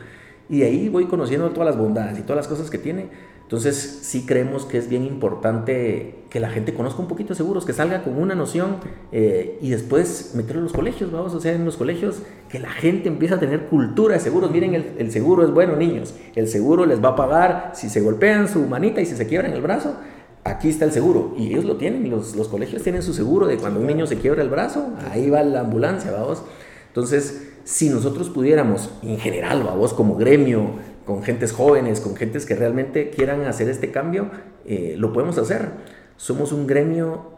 Y 0.49 0.59
de 0.59 0.65
ahí 0.65 0.89
voy 0.89 1.05
conociendo 1.05 1.49
todas 1.49 1.65
las 1.67 1.77
bondades 1.77 2.17
y 2.19 2.21
todas 2.21 2.37
las 2.37 2.47
cosas 2.47 2.69
que 2.69 2.77
tiene. 2.77 3.07
Entonces 3.43 3.99
sí 4.01 4.25
creemos 4.25 4.65
que 4.65 4.77
es 4.77 4.89
bien 4.89 5.03
importante 5.03 6.23
que 6.29 6.39
la 6.39 6.49
gente 6.49 6.73
conozca 6.73 7.01
un 7.01 7.07
poquito 7.07 7.29
de 7.29 7.35
seguros, 7.35 7.65
que 7.65 7.73
salga 7.73 8.01
con 8.01 8.17
una 8.17 8.33
noción 8.33 8.77
eh, 9.11 9.59
y 9.61 9.69
después 9.69 10.31
meterlo 10.33 10.61
en 10.61 10.63
los 10.63 10.73
colegios, 10.73 11.11
vamos, 11.11 11.35
o 11.35 11.39
sea, 11.39 11.53
en 11.53 11.63
los 11.63 11.77
colegios 11.77 12.23
que 12.49 12.57
la 12.57 12.71
gente 12.71 13.09
empiece 13.09 13.35
a 13.35 13.39
tener 13.39 13.67
cultura 13.67 14.15
de 14.15 14.21
seguros. 14.21 14.49
Miren, 14.49 14.73
el, 14.97 15.11
seguro 15.11 15.43
es 15.43 15.51
bueno, 15.51 15.75
niños. 15.75 16.15
El 16.35 16.47
seguro 16.47 16.87
les 16.87 17.03
va 17.03 17.09
a 17.09 17.15
pagar 17.15 17.71
si 17.75 17.89
se 17.89 18.01
golpean 18.01 18.47
su 18.47 18.61
manita 18.61 19.01
y 19.01 19.05
si 19.05 19.15
se 19.15 19.27
quiebran 19.27 19.53
el 19.53 19.61
brazo. 19.61 19.97
Aquí 20.45 20.69
está 20.69 20.85
el 20.85 20.91
seguro. 20.91 21.35
Y 21.37 21.49
ellos 21.49 21.65
lo 21.65 21.75
tienen, 21.75 22.09
los, 22.09 22.35
los 22.35 22.47
colegios 22.47 22.81
tienen 22.81 23.03
su 23.03 23.13
seguro 23.13 23.45
de 23.45 23.57
cuando 23.57 23.79
un 23.79 23.85
niño 23.85 24.07
se 24.07 24.17
quiebra 24.17 24.41
el 24.41 24.49
brazo, 24.49 24.93
ahí 25.11 25.29
va 25.29 25.43
la 25.43 25.59
ambulancia, 25.59 26.11
vamos. 26.11 26.41
Entonces, 26.87 27.53
si 27.63 27.89
nosotros 27.89 28.29
pudiéramos, 28.29 28.89
en 29.03 29.17
general, 29.19 29.63
vamos, 29.63 29.93
como 29.93 30.15
gremio, 30.15 30.71
con 31.05 31.23
gentes 31.23 31.51
jóvenes, 31.51 31.99
con 32.01 32.15
gentes 32.15 32.45
que 32.45 32.55
realmente 32.55 33.09
quieran 33.09 33.43
hacer 33.45 33.69
este 33.69 33.91
cambio, 33.91 34.29
eh, 34.65 34.95
lo 34.97 35.11
podemos 35.13 35.37
hacer. 35.37 35.69
Somos 36.17 36.51
un 36.51 36.67
gremio 36.67 37.31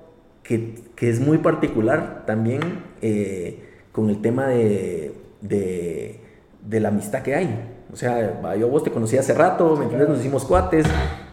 que, 0.44 0.76
que 0.96 1.10
es 1.10 1.20
muy 1.20 1.40
particular 1.40 2.24
también 2.26 2.62
eh, 3.02 3.64
con 3.92 4.10
el 4.10 4.22
tema 4.22 4.48
de, 4.48 5.14
de, 5.42 6.20
de 6.68 6.80
la 6.80 6.90
amistad 6.90 7.22
que 7.24 7.36
hay. 7.36 7.72
O 7.92 7.96
sea, 7.96 8.56
yo 8.58 8.68
vos 8.68 8.84
te 8.84 8.92
conocí 8.92 9.18
hace 9.18 9.34
rato, 9.34 9.76
¿me 9.78 9.84
entiendes? 9.84 10.10
Nos 10.10 10.20
hicimos 10.20 10.44
cuates 10.46 10.86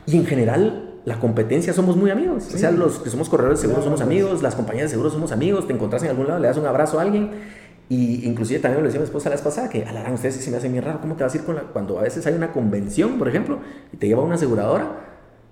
y 0.07 0.17
en 0.17 0.25
general 0.27 1.01
la 1.05 1.19
competencia 1.19 1.73
somos 1.73 1.97
muy 1.97 2.11
amigos. 2.11 2.47
O 2.55 2.57
sea, 2.59 2.71
Sí. 2.71 2.77
los 2.77 3.01
que 3.01 3.11
somos 3.11 3.29
corredores 3.29 3.59
de 3.59 3.63
seguros 3.63 3.85
somos 3.85 4.01
pues. 4.01 4.07
amigos, 4.07 4.43
las 4.43 4.55
compañías 4.55 4.85
de 4.87 4.91
seguros 4.91 5.13
somos 5.13 5.33
amigos, 5.33 5.67
te 5.67 5.73
encontrás 5.73 6.03
en 6.05 6.11
algún 6.11 6.29
lado, 6.29 6.39
le 6.39 6.47
das 6.47 6.57
un 6.57 6.67
abrazo 6.67 7.01
a 7.01 7.03
alguien 7.03 7.31
y 7.93 8.27
inclusive 8.27 8.59
también 8.59 8.81
lo 8.81 8.87
decía 8.87 9.01
mi 9.01 9.05
esposa 9.05 9.29
la 9.29 9.35
vez 9.35 9.45
pasada, 9.45 9.69
que 9.69 9.85
alarán, 9.85 10.15
ustedes 10.15 10.37
se 10.37 10.51
me 10.51 10.57
hace 10.57 10.67
bien 10.71 10.83
raro, 10.83 10.99
¿cómo 11.03 11.15
te 11.15 11.25
vas 11.25 11.35
a 11.35 11.37
ir 11.37 11.45
con 11.45 11.57
la, 11.57 11.61
cuando 11.61 11.99
a 11.99 12.03
veces 12.03 12.27
hay 12.27 12.33
una 12.33 12.51
convención, 12.51 13.19
por 13.19 13.29
ejemplo, 13.29 13.59
y 13.93 13.99
te 13.99 14.09
lleva 14.09 14.23
una 14.23 14.37
aseguradora, 14.37 14.99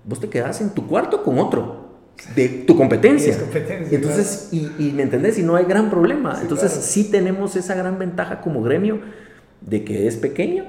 vos 0.05 0.19
te 0.19 0.27
quedas 0.27 0.59
en 0.59 0.71
tu 0.71 0.87
cuarto 0.87 1.21
con 1.23 1.37
otro 1.37 1.99
de 2.35 2.49
tu 2.65 2.75
competencia. 2.75 3.37
Competencia, 3.37 3.95
entonces, 3.95 4.49
y, 4.51 4.71
y 4.79 4.91
me 4.91 5.03
entendés, 5.03 5.37
y 5.37 5.43
no 5.43 5.55
hay 5.55 5.65
gran 5.65 5.91
problema. 5.91 6.35
Sí, 6.35 6.41
entonces, 6.41 6.71
claro. 6.71 6.87
sí 6.87 7.03
tenemos 7.11 7.55
esa 7.55 7.75
gran 7.75 7.99
ventaja 7.99 8.41
como 8.41 8.63
gremio 8.63 9.01
de 9.61 9.83
que 9.83 10.07
es 10.07 10.17
pequeño, 10.17 10.65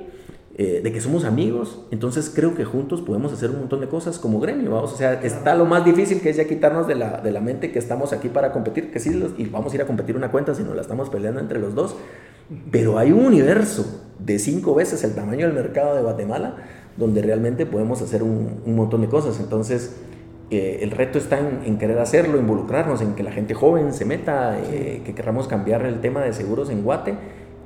eh, 0.59 0.81
de 0.85 0.93
que 0.93 1.01
somos 1.01 1.25
amigos, 1.25 1.81
entonces 1.91 2.31
creo 2.35 2.55
que 2.55 2.65
juntos 2.65 3.01
podemos 3.01 3.33
hacer 3.33 3.51
un 3.51 3.61
montón 3.61 3.81
de 3.81 3.89
cosas 3.89 4.19
como 4.19 4.39
gremio, 4.39 4.71
vamos, 4.73 4.93
o 4.93 4.97
sea, 4.97 5.15
está 5.23 5.55
lo 5.55 5.65
más 5.65 5.85
difícil 5.85 6.21
que 6.21 6.29
es 6.31 6.37
ya 6.37 6.45
quitarnos 6.47 6.87
de 6.87 6.95
la, 6.95 7.21
de 7.23 7.31
la 7.33 7.41
mente 7.41 7.73
que 7.73 7.79
estamos 7.79 8.13
aquí 8.13 8.29
para 8.29 8.53
competir, 8.53 8.91
que 8.93 9.01
sí, 9.01 9.15
los- 9.15 9.33
y 9.39 9.47
vamos 9.47 9.73
a 9.73 9.77
ir 9.77 9.83
a 9.83 9.87
competir 9.87 10.15
una 10.17 10.31
cuenta 10.31 10.55
si 10.55 10.63
nos 10.63 10.75
la 10.77 10.83
estamos 10.83 11.09
peleando 11.09 11.41
entre 11.41 11.59
los 11.59 11.75
dos, 11.75 11.97
pero 12.71 12.99
hay 12.99 13.13
un 13.13 13.25
universo 13.25 14.03
de 14.19 14.39
cinco 14.39 14.75
veces 14.75 15.03
el 15.05 15.15
tamaño 15.15 15.47
del 15.47 15.55
mercado 15.55 15.95
de 15.97 16.03
Guatemala 16.03 16.57
donde 16.99 17.23
realmente 17.23 17.65
podemos 17.65 18.03
hacer 18.03 18.23
un, 18.23 18.61
un 18.67 18.77
montón 18.77 19.01
de 19.01 19.09
cosas, 19.09 19.41
entonces 19.41 19.97
eh, 20.51 20.81
el 20.83 20.91
reto 20.91 21.17
está 21.17 21.39
en, 21.39 21.61
en 21.65 21.79
querer 21.79 21.99
hacerlo, 21.99 22.37
involucrarnos, 22.39 23.01
en 23.01 23.15
que 23.15 23.23
la 23.23 23.33
gente 23.33 23.55
joven 23.55 23.95
se 23.95 24.05
meta, 24.05 24.59
eh, 24.71 25.01
que 25.03 25.15
queramos 25.15 25.49
cambiar 25.49 25.87
el 25.87 26.03
tema 26.03 26.21
de 26.21 26.35
seguros 26.35 26.69
en 26.69 26.83
Guate 26.83 27.15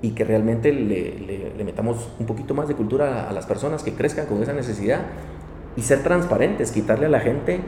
y 0.02 0.10
que 0.10 0.24
realmente 0.24 0.72
le, 0.72 1.52
le, 1.56 1.64
metamos 1.64 2.08
un 2.18 2.26
poquito 2.26 2.54
más 2.54 2.68
de 2.68 2.74
cultura 2.74 3.28
a, 3.28 3.32
las 3.32 3.46
personas 3.46 3.82
que 3.82 3.94
crezcan 3.94 4.26
con 4.26 4.42
esa 4.42 4.52
necesidad 4.52 5.00
y 5.76 5.82
ser 5.82 6.02
transparentes, 6.02 6.70
quitarle 6.70 7.06
a 7.06 7.08
la 7.08 7.20
gente 7.20 7.60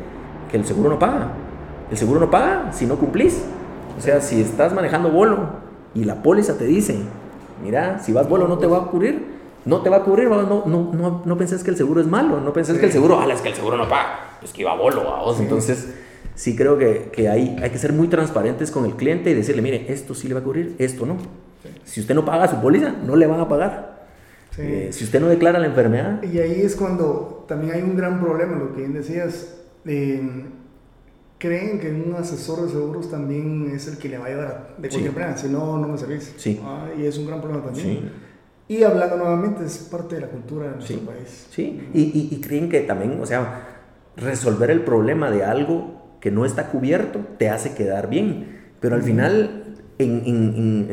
que 0.51 0.57
el 0.57 0.65
seguro 0.65 0.91
no 0.91 0.99
paga. 0.99 1.33
El 1.91 1.97
seguro 1.97 2.21
no 2.21 2.31
paga 2.31 2.73
si 2.73 2.87
no 2.87 2.97
cumplís. 2.97 3.43
O 3.97 4.01
sea, 4.01 4.21
si 4.21 4.41
estás 4.41 4.73
manejando 4.73 5.11
bolo 5.11 5.39
y 5.95 6.05
la 6.05 6.23
póliza 6.23 6.57
te 6.59 6.65
dice, 6.65 6.97
mira, 7.63 7.99
si 7.99 8.13
vas 8.13 8.29
bolo 8.29 8.47
no 8.47 8.59
te 8.59 8.67
va 8.67 8.79
a 8.79 8.87
cubrir, 8.87 9.39
no 9.65 9.81
te 9.83 9.91
va 9.91 9.99
a 9.99 10.03
cubrir, 10.05 10.29
no, 10.29 10.43
no, 10.43 10.93
no, 10.93 11.23
no 11.25 11.39
pensés 11.39 11.65
que 11.65 11.71
el 11.71 11.77
seguro 11.77 12.01
es 12.01 12.07
malo, 12.07 12.41
no 12.41 12.53
pensés 12.53 12.79
que 12.79 12.87
el 12.87 12.93
seguro, 12.93 13.19
ah, 13.19 13.27
es 13.33 13.41
que 13.41 13.49
el 13.49 13.55
seguro 13.55 13.77
no 13.77 13.89
paga, 13.89 14.37
pues 14.41 14.53
que 14.53 14.63
iba 14.63 14.75
bolo, 14.75 15.03
vos. 15.03 15.41
Entonces, 15.41 15.95
sí 16.35 16.55
creo 16.55 16.79
que, 16.79 17.11
que 17.13 17.29
hay, 17.29 17.57
hay 17.61 17.71
que 17.71 17.79
ser 17.79 17.93
muy 17.93 18.09
transparentes 18.09 18.71
con 18.71 18.85
el 18.85 18.95
cliente 18.95 19.31
y 19.31 19.35
decirle, 19.35 19.63
mire, 19.63 19.93
esto 19.93 20.15
sí 20.15 20.29
le 20.29 20.35
va 20.35 20.41
a 20.41 20.45
cubrir, 20.45 20.77
esto 20.79 21.05
no. 21.05 21.17
Si 21.85 22.01
usted 22.01 22.15
no 22.15 22.25
paga 22.25 22.49
su 22.49 22.61
póliza, 22.61 22.93
no 23.05 23.17
le 23.17 23.27
van 23.27 23.41
a 23.41 23.49
pagar. 23.49 23.99
Eh, 24.59 24.89
si 24.93 25.05
usted 25.05 25.21
no 25.21 25.29
declara 25.29 25.59
la 25.59 25.67
enfermedad. 25.67 26.23
Y 26.23 26.39
ahí 26.39 26.63
es 26.63 26.75
cuando 26.75 27.45
también 27.47 27.75
hay 27.75 27.83
un 27.83 27.97
gran 27.97 28.21
problema, 28.21 28.57
lo 28.57 28.75
que 28.75 28.81
bien 28.81 28.93
decías. 28.93 29.55
Eh, 29.85 30.21
creen 31.39 31.79
que 31.79 31.91
un 31.91 32.15
asesor 32.15 32.63
de 32.63 32.71
seguros 32.71 33.11
también 33.11 33.71
es 33.73 33.87
el 33.87 33.97
que 33.97 34.09
le 34.09 34.19
va 34.19 34.27
a 34.27 34.29
llevar 34.29 34.75
de 34.77 34.89
cualquier 34.89 35.13
manera, 35.13 35.37
si 35.37 35.49
no, 35.49 35.79
no 35.79 35.89
me 35.89 35.97
servís. 35.97 36.35
Sí. 36.37 36.61
Ah, 36.63 36.89
y 36.99 37.05
es 37.05 37.17
un 37.17 37.27
gran 37.27 37.41
problema 37.41 37.65
también. 37.65 38.11
Y 38.67 38.83
hablando 38.83 39.17
nuevamente, 39.17 39.65
es 39.65 39.79
parte 39.79 40.17
de 40.17 40.23
la 40.23 40.27
cultura 40.27 40.67
de 40.67 40.75
nuestro 40.75 40.99
país. 41.01 41.47
Sí, 41.51 41.89
y, 41.95 42.29
y, 42.31 42.41
creen 42.41 42.69
que 42.69 42.81
también, 42.81 43.19
o 43.19 43.25
sea, 43.25 43.79
resolver 44.17 44.71
el 44.71 44.83
problema 44.83 45.31
de 45.31 45.45
algo 45.45 46.17
que 46.21 46.31
no 46.31 46.45
está 46.45 46.67
cubierto 46.67 47.21
te 47.39 47.49
hace 47.49 47.75
quedar 47.75 48.11
bien, 48.11 48.59
pero 48.81 48.97
al 48.97 49.03
final 49.03 49.68
en, 49.99 50.23
en, 50.25 50.87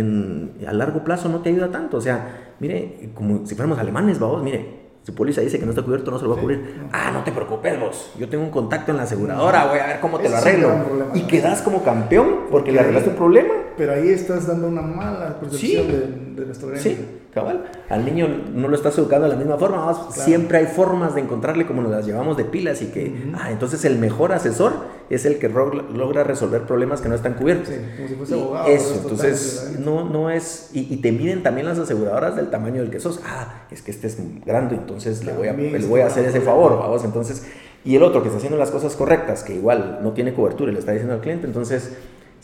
en, 0.60 0.68
a 0.68 0.74
largo 0.74 1.04
plazo 1.04 1.30
no 1.30 1.39
te 1.41 1.50
ayuda 1.50 1.72
tanto. 1.72 1.98
O 1.98 2.02
sea, 2.02 2.54
mire, 2.60 3.12
como 3.13 3.46
si 3.46 3.56
fuéramos 3.56 3.80
alemanes, 3.80 4.20
vamos, 4.20 4.44
mire, 4.44 4.86
su 5.06 5.13
póliza 5.13 5.41
dice 5.41 5.60
que 5.60 5.65
no 5.65 5.72
está 5.72 5.84
cubierto, 5.84 6.10
no 6.10 6.18
se 6.18 6.24
lo 6.24 6.32
va 6.32 6.38
a 6.38 6.41
cubrir. 6.41 6.88
Ah, 6.91 7.12
no 7.13 7.24
te 7.24 7.32
preocupes 7.32 7.80
vos. 7.80 8.12
Yo 8.18 8.28
tengo 8.28 8.44
un 8.44 8.50
contacto 8.50 8.89
en 8.89 8.98
la 8.98 9.04
aseguradora, 9.04 9.68
voy 9.68 9.78
a 9.78 9.86
ver 9.86 10.00
cómo 10.00 10.18
te 10.18 10.30
lo 10.30 10.38
arreglo. 10.38 10.72
y 11.13 11.22
quedas 11.22 11.62
como 11.62 11.84
campeón 11.84 12.48
porque 12.50 12.72
le 12.72 12.80
arreglaste 12.80 13.12
un 13.12 13.15
problema. 13.15 13.54
Pero 13.78 13.94
ahí 13.94 14.10
estás 14.10 14.48
dando 14.48 14.68
una 14.68 14.82
mala 14.82 15.39
percepción 15.39 15.88
de, 15.88 16.00
de, 16.41 16.46
nuestro 16.46 16.70
gremio. 16.70 16.84
Sí, 16.84 16.98
cabal. 17.32 17.65
Al 17.89 18.04
niño 18.04 18.28
no 18.54 18.68
lo 18.68 18.76
estás 18.76 18.98
educando 18.98 19.28
de 19.28 19.34
la 19.34 19.38
misma 19.38 19.58
forma. 19.58 19.94
Siempre 20.10 20.58
hay 20.58 20.65
formas 20.65 21.13
de 21.13 21.22
encontrarle 21.22 21.68
como 21.68 21.84
nos 21.84 21.91
las 21.91 22.06
llevamos 22.08 22.36
de 22.36 22.46
pilas 22.46 22.82
y 22.82 22.88
que, 22.88 23.32
ah, 23.36 23.52
entonces 23.52 23.86
el 23.86 24.00
mejor 24.00 24.34
asesor 24.34 24.74
es 25.10 25.26
el 25.26 25.38
que 25.38 25.50
logra 25.50 26.24
resolver 26.24 26.63
problemas 26.63 27.02
que 27.02 27.10
no 27.10 27.15
están 27.15 27.36
cubiertos. 27.36 27.70
Sí, 27.70 27.76
como 27.96 28.08
si 28.08 28.15
fuese 28.15 28.34
abogado. 28.34 28.68
Eso, 28.68 28.96
entonces 29.02 29.76
no, 29.80 30.10
no 30.10 30.30
es, 30.30 30.70
y, 30.74 30.98
te 30.98 31.12
miden 31.12 31.44
también 31.44 31.68
las 31.68 31.78
aseguradoras 31.78 32.36
del 32.36 32.50
tamaño 32.50 32.82
del 32.82 32.91
que 32.91 33.00
sos. 33.00 33.20
Ah, 33.26 33.65
es 33.72 33.82
que 33.82 33.91
este 33.91 34.08
es 34.08 34.18
grande, 34.46 34.76
entonces 34.76 35.24
le 35.24 35.34
voy 35.34 35.48
a, 35.48 35.54
le 35.54 35.86
voy 35.86 36.02
a 36.02 36.08
hacer 36.08 36.26
ese 36.26 36.41
favor, 36.41 36.78
vamos, 36.80 37.04
entonces, 37.04 37.46
y 37.84 37.96
el 37.96 38.04
otro 38.04 38.22
que 38.22 38.30
está 38.30 38.38
haciendo 38.38 38.58
las 38.58 38.72
cosas 38.72 38.96
correctas, 38.96 39.44
que 39.44 39.54
igual 39.54 40.00
no 40.02 40.13
tiene 40.13 40.34
cobertura 40.34 40.72
y 40.72 40.74
le 40.74 40.80
está 40.80 40.91
diciendo 40.91 41.13
al 41.13 41.22
cliente, 41.22 41.46
entonces 41.46 41.91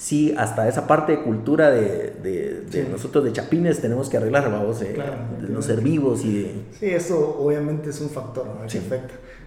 sí, 0.02 0.34
hasta 0.38 0.68
esa 0.68 0.88
parte 0.88 1.14
de 1.14 1.22
cultura 1.22 1.72
de, 1.72 2.14
de, 2.22 2.88
nosotros 2.90 3.24
de 3.24 3.34
chapines 3.34 3.82
tenemos 3.82 4.10
que 4.10 4.18
arreglar, 4.18 4.52
vamos, 4.52 4.82
eh, 4.82 4.96
de 5.42 5.50
no 5.50 5.62
ser 5.62 5.82
vivos 5.82 6.26
y 6.26 6.42
de... 6.42 6.52
Sí, 6.80 6.86
eso 6.88 7.38
obviamente 7.40 7.92
es 7.92 8.02
un 8.02 8.10
factor, 8.10 8.46
¿no? 8.48 8.70
Sí. 8.70 8.82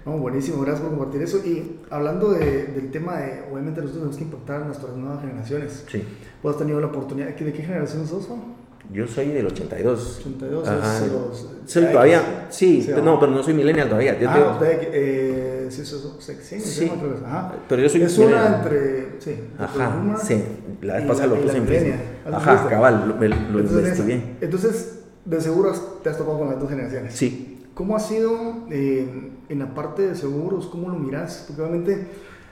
No, 0.06 0.18
buenísimo, 0.18 0.60
gracias 0.62 0.82
por 0.82 0.90
compartir 0.90 1.22
eso. 1.22 1.38
Y 1.38 1.80
hablando 1.90 2.32
del 2.32 2.90
tema 2.90 3.18
de, 3.18 3.44
obviamente 3.50 3.80
nosotros 3.80 3.92
tenemos 3.92 4.16
que 4.16 4.24
impactar 4.24 4.62
a 4.62 4.64
nuestras 4.66 4.94
nuevas 4.96 5.20
generaciones. 5.20 5.84
Sí. 5.90 6.02
¿Vos 6.42 6.52
has 6.54 6.58
tenido 6.58 6.80
la 6.80 6.88
oportunidad? 6.88 7.28
¿De 7.28 7.52
qué 7.52 7.62
generación 7.62 8.06
sos? 8.06 8.28
Yo 8.92 9.06
soy 9.06 9.28
del 9.28 9.46
82. 9.46 10.18
82, 10.20 10.68
Ajá. 10.68 11.06
es 11.06 11.12
los, 11.12 11.48
Soy 11.64 11.84
todavía, 11.86 12.46
sí, 12.50 12.86
no, 13.02 13.18
pero 13.18 13.32
no 13.32 13.42
soy 13.42 13.54
millennial 13.54 13.88
todavía. 13.88 14.20
Yo 14.20 14.28
ah, 14.28 14.60
eh, 14.62 15.68
sí, 15.70 15.84
sí, 15.86 16.60
sí, 16.60 16.92
Ajá. 17.24 17.54
Pero 17.66 17.82
yo 17.82 17.88
soy 17.88 18.02
Es 18.02 18.18
una 18.18 18.56
entre, 18.58 19.20
sí. 19.20 19.40
Ajá, 19.58 20.16
sí, 20.22 20.42
la 20.82 20.96
vez 20.96 21.06
pasada 21.06 21.28
lo 21.28 21.40
puse 21.40 21.56
en 21.56 21.66
Facebook. 21.66 22.00
Ajá, 22.30 22.68
cabal, 22.68 23.08
lo, 23.08 23.26
lo 23.26 23.60
entonces. 23.60 23.98
Entonces, 24.42 24.98
de 25.24 25.40
seguro 25.40 25.72
te 26.02 26.10
has 26.10 26.18
topado 26.18 26.40
con 26.40 26.50
las 26.50 26.60
dos 26.60 26.68
generaciones. 26.68 27.14
Sí. 27.14 27.53
¿Cómo 27.74 27.96
ha 27.96 28.00
sido 28.00 28.66
eh, 28.70 29.32
en 29.48 29.58
la 29.58 29.74
parte 29.74 30.02
de 30.02 30.14
seguros? 30.14 30.66
¿Cómo 30.66 30.88
lo 30.88 30.94
miras? 30.94 31.44
Porque 31.46 31.62
obviamente 31.62 32.06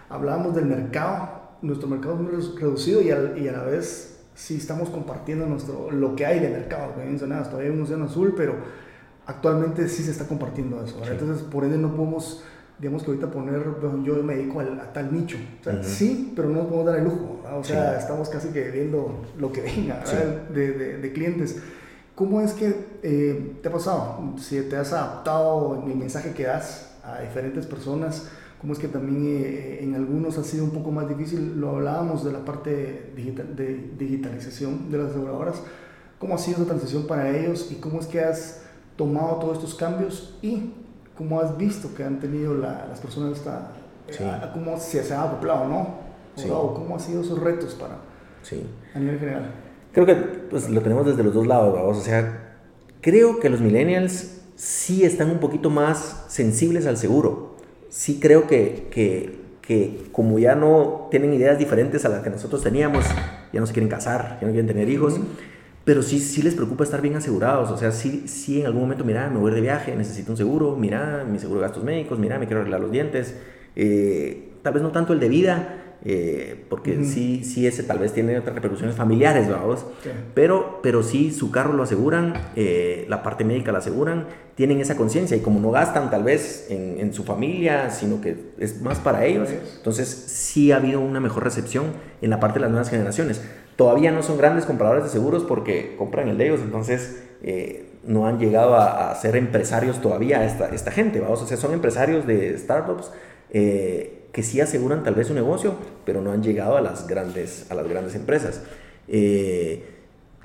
hablábamos 0.09 0.55
del 0.55 0.67
mercado, 0.67 1.43
nuestro 1.63 1.89
mercado 1.89 2.15
es 2.15 2.21
muy 2.21 2.61
reducido 2.61 3.01
y, 3.01 3.09
y 3.09 3.49
a 3.49 3.53
la 3.53 3.63
vez 3.63 4.13
sí 4.35 4.57
estamos 4.57 4.89
compartiendo 4.91 5.47
nuestro, 5.47 5.91
lo 5.91 6.17
que 6.17 6.27
hay 6.27 6.41
de 6.41 6.49
mercado, 6.49 6.95
que 6.95 7.05
mencionabas, 7.05 7.49
todavía 7.51 7.71
hay 7.71 7.77
un 7.77 7.83
océano 7.83 8.07
azul, 8.07 8.35
pero 8.37 8.55
actualmente 9.27 9.89
sí 9.89 10.03
se 10.03 10.11
está 10.11 10.27
compartiendo 10.27 10.83
eso, 10.85 11.01
entonces 11.09 11.43
por 11.45 11.65
ende 11.65 11.79
no 11.79 11.95
podemos, 11.95 12.43
digamos 12.79 13.03
que 13.03 13.11
ahorita 13.11 13.31
poner, 13.31 13.63
yo 14.05 14.23
me 14.23 14.37
dedico 14.37 14.61
a, 14.61 14.93
tal 14.93 15.13
nicho, 15.13 15.37
o 15.61 15.65
sea, 15.65 15.83
sí, 15.83 16.33
pero 16.35 16.49
no 16.49 16.61
nos 16.61 16.67
podemos 16.67 16.87
dar 16.87 16.99
el 16.99 17.05
lujo, 17.05 17.43
o 17.55 17.65
sea, 17.65 17.99
estamos 17.99 18.29
casi 18.29 18.49
que 18.49 18.71
viendo 18.71 19.23
lo 19.39 19.53
que 19.53 19.61
venga 19.61 20.03
de, 20.53 20.73
de, 20.73 20.99
de, 20.99 21.13
clientes. 21.13 21.63
¿Cómo 22.15 22.41
es 22.41 22.53
que 22.53 22.99
eh, 23.03 23.57
te 23.63 23.69
ha 23.69 23.73
pasado? 23.73 24.35
Si 24.39 24.61
te 24.63 24.77
has 24.77 24.93
adaptado 24.93 25.81
en 25.83 25.91
el 25.91 25.97
mensaje 25.97 26.33
que 26.33 26.45
das 26.45 26.95
a 27.03 27.21
diferentes 27.21 27.67
personas, 27.67 28.29
cómo 28.61 28.75
es 28.75 28.79
que 28.79 28.89
también 28.89 29.45
eh, 29.45 29.83
en 29.83 29.95
algunos 29.95 30.37
ha 30.39 30.45
sido 30.45 30.65
un 30.65 30.71
poco 30.71 30.91
más 30.91 31.09
difícil, 31.09 31.59
lo 31.59 31.71
hablábamos 31.71 32.25
de 32.25 32.33
la 32.33 32.45
parte 32.45 33.13
digital, 33.17 33.57
de 33.57 33.93
digitalización 33.99 34.91
de 34.91 34.99
las 34.99 35.11
aseguradoras, 35.11 35.63
cómo 36.19 36.35
ha 36.35 36.39
sido 36.39 36.59
esa 36.59 36.67
transición 36.67 37.07
para 37.07 37.31
ellos 37.31 37.73
y 37.73 37.77
cómo 37.77 37.99
es 37.99 38.07
que 38.07 38.21
has 38.21 38.63
tomado 38.97 39.37
todos 39.37 39.59
estos 39.59 39.75
cambios 39.75 40.39
y 40.43 40.75
cómo 41.17 41.41
has 41.41 41.57
visto 41.57 41.95
que 41.95 42.05
han 42.05 42.21
tenido 42.21 42.55
las 42.55 43.01
personas 43.01 43.39
esta, 43.39 43.73
eh, 44.09 44.51
cómo 44.53 44.79
se, 44.79 45.03
se 45.03 45.15
han 45.15 45.29
acoplado, 45.29 45.67
¿no? 45.67 46.03
O, 46.51 46.75
cómo 46.75 46.95
han 46.95 47.01
sido 47.01 47.23
esos 47.23 47.39
retos 47.39 47.75
para 47.75 47.97
sí. 48.43 48.67
a 48.95 48.99
nivel 48.99 49.19
general. 49.19 49.51
Creo 49.93 50.07
que 50.07 50.15
pues, 50.15 50.69
lo 50.71 50.81
tenemos 50.81 51.07
desde 51.07 51.23
los 51.23 51.35
dos 51.35 51.47
lados, 51.47 51.75
vamos, 51.75 51.99
o 51.99 52.03
sea, 52.03 52.57
creo 53.01 53.41
que 53.41 53.51
los 53.51 53.61
millennials 53.61 54.41
sí 54.57 55.05
están 55.05 55.31
un 55.31 55.39
poquito 55.39 55.71
más 55.71 56.25
sensibles 56.29 56.87
al 56.87 56.97
seguro 56.97 57.53
sí 57.93 58.19
creo 58.21 58.47
que, 58.47 58.89
que, 58.91 59.39
que, 59.61 60.09
como 60.11 60.39
ya 60.39 60.57
no 60.57 61.09
tienen 61.11 61.35
ideas 61.35 61.59
diferentes 61.59 62.05
a 62.05 62.09
las 62.09 62.23
que 62.23 62.31
nosotros 62.31 62.63
teníamos, 62.63 63.05
ya 63.53 63.61
no 63.61 63.67
se 63.67 63.75
quieren 63.75 63.91
casar, 63.91 64.39
ya 64.41 64.47
no 64.47 64.53
quieren 64.53 64.67
tener 64.67 64.89
hijos, 64.89 65.21
pero 65.85 66.03
sí, 66.03 66.19
sí 66.19 66.43
les 66.43 66.55
preocupa 66.55 66.85
estar 66.85 67.03
bien 67.03 67.17
asegurados. 67.17 67.71
O 67.71 67.77
sea, 67.77 67.93
sí, 67.93 68.25
sí 68.27 68.61
en 68.61 68.67
algún 68.67 68.83
momento, 68.83 69.05
mira, 69.05 69.29
me 69.29 69.39
voy 69.39 69.53
de 69.53 69.61
viaje, 69.61 69.95
necesito 69.95 70.33
un 70.33 70.39
seguro, 70.39 70.75
mira, 70.75 71.27
mi 71.31 71.39
seguro 71.39 71.61
de 71.61 71.67
gastos 71.67 71.85
médicos, 71.85 72.19
mira, 72.19 72.39
me 72.39 72.47
quiero 72.47 72.61
arreglar 72.61 72.81
los 72.81 72.91
dientes. 72.91 73.37
Eh, 73.77 74.53
tal 74.63 74.73
vez 74.73 74.83
no 74.83 74.91
tanto 74.91 75.13
el 75.13 75.21
de 75.21 75.29
vida, 75.29 75.82
eh, 76.05 76.65
porque 76.69 77.05
sí, 77.05 77.45
sí 77.45 77.67
ese 77.67 77.85
tal 77.85 78.01
vez 78.01 78.13
tiene 78.13 78.37
otras 78.37 78.57
repercusiones 78.57 78.97
familiares, 78.97 79.49
vamos, 79.49 79.87
pero, 80.35 80.81
pero 80.83 81.05
sí 81.05 81.31
su 81.31 81.53
carro 81.53 81.75
lo 81.75 81.85
aseguran, 81.85 82.35
eh, 82.57 83.07
la 83.09 83.23
parte 83.23 83.45
médica 83.45 83.71
la 83.71 83.79
aseguran, 83.79 84.27
tienen 84.57 84.81
esa 84.81 84.97
conciencia 84.97 85.37
y 85.37 85.41
como 85.41 85.61
no 85.61 85.71
gastan 85.71 86.11
tal 86.11 86.25
vez 86.25 86.67
en, 86.71 86.99
en, 86.99 87.15
su 87.15 87.23
familia, 87.23 87.91
sino 87.91 88.21
que 88.21 88.37
es 88.59 88.83
más 88.83 88.99
para 88.99 89.25
ellos, 89.27 89.49
entonces 89.77 90.09
sí 90.09 90.73
ha 90.73 90.77
habido 90.77 91.01
una 91.01 91.21
mejor 91.21 91.45
recepción 91.45 91.85
en 92.21 92.31
la 92.31 92.41
parte 92.41 92.59
de 92.59 92.63
las 92.63 92.71
nuevas 92.71 92.91
generaciones. 92.91 93.41
Todavía 93.77 94.11
no 94.11 94.23
son 94.23 94.39
grandes 94.39 94.65
compradores 94.65 95.05
de 95.05 95.11
seguros 95.11 95.45
porque 95.45 95.95
compran 95.97 96.29
el 96.29 96.37
de 96.37 96.47
ellos, 96.47 96.61
entonces 96.63 97.23
eh, 97.43 97.91
no 98.05 98.27
han 98.27 98.41
llegado 98.41 98.75
a, 98.77 99.15
ser 99.15 99.37
empresarios 99.37 100.01
todavía 100.01 100.45
esta, 100.45 100.69
esta 100.71 100.91
gente, 100.91 101.21
vamos, 101.21 101.43
o 101.43 101.47
sea, 101.47 101.57
son 101.57 101.73
empresarios 101.73 102.27
de 102.27 102.59
startups. 102.59 103.13
Eh, 103.51 104.22
que 104.33 104.43
sí 104.43 104.61
aseguran 104.61 105.03
tal 105.05 105.15
vez 105.15 105.27
su 105.29 105.35
negocio, 105.35 105.75
pero 106.05 106.23
no 106.23 106.33
han 106.33 106.43
llegado 106.43 106.77
a 106.77 106.81
las 106.81 107.07
grandes, 107.07 107.71
a 107.71 107.75
las 107.75 107.87
grandes 107.87 108.15
empresas. 108.15 108.63
Eh, 109.07 109.85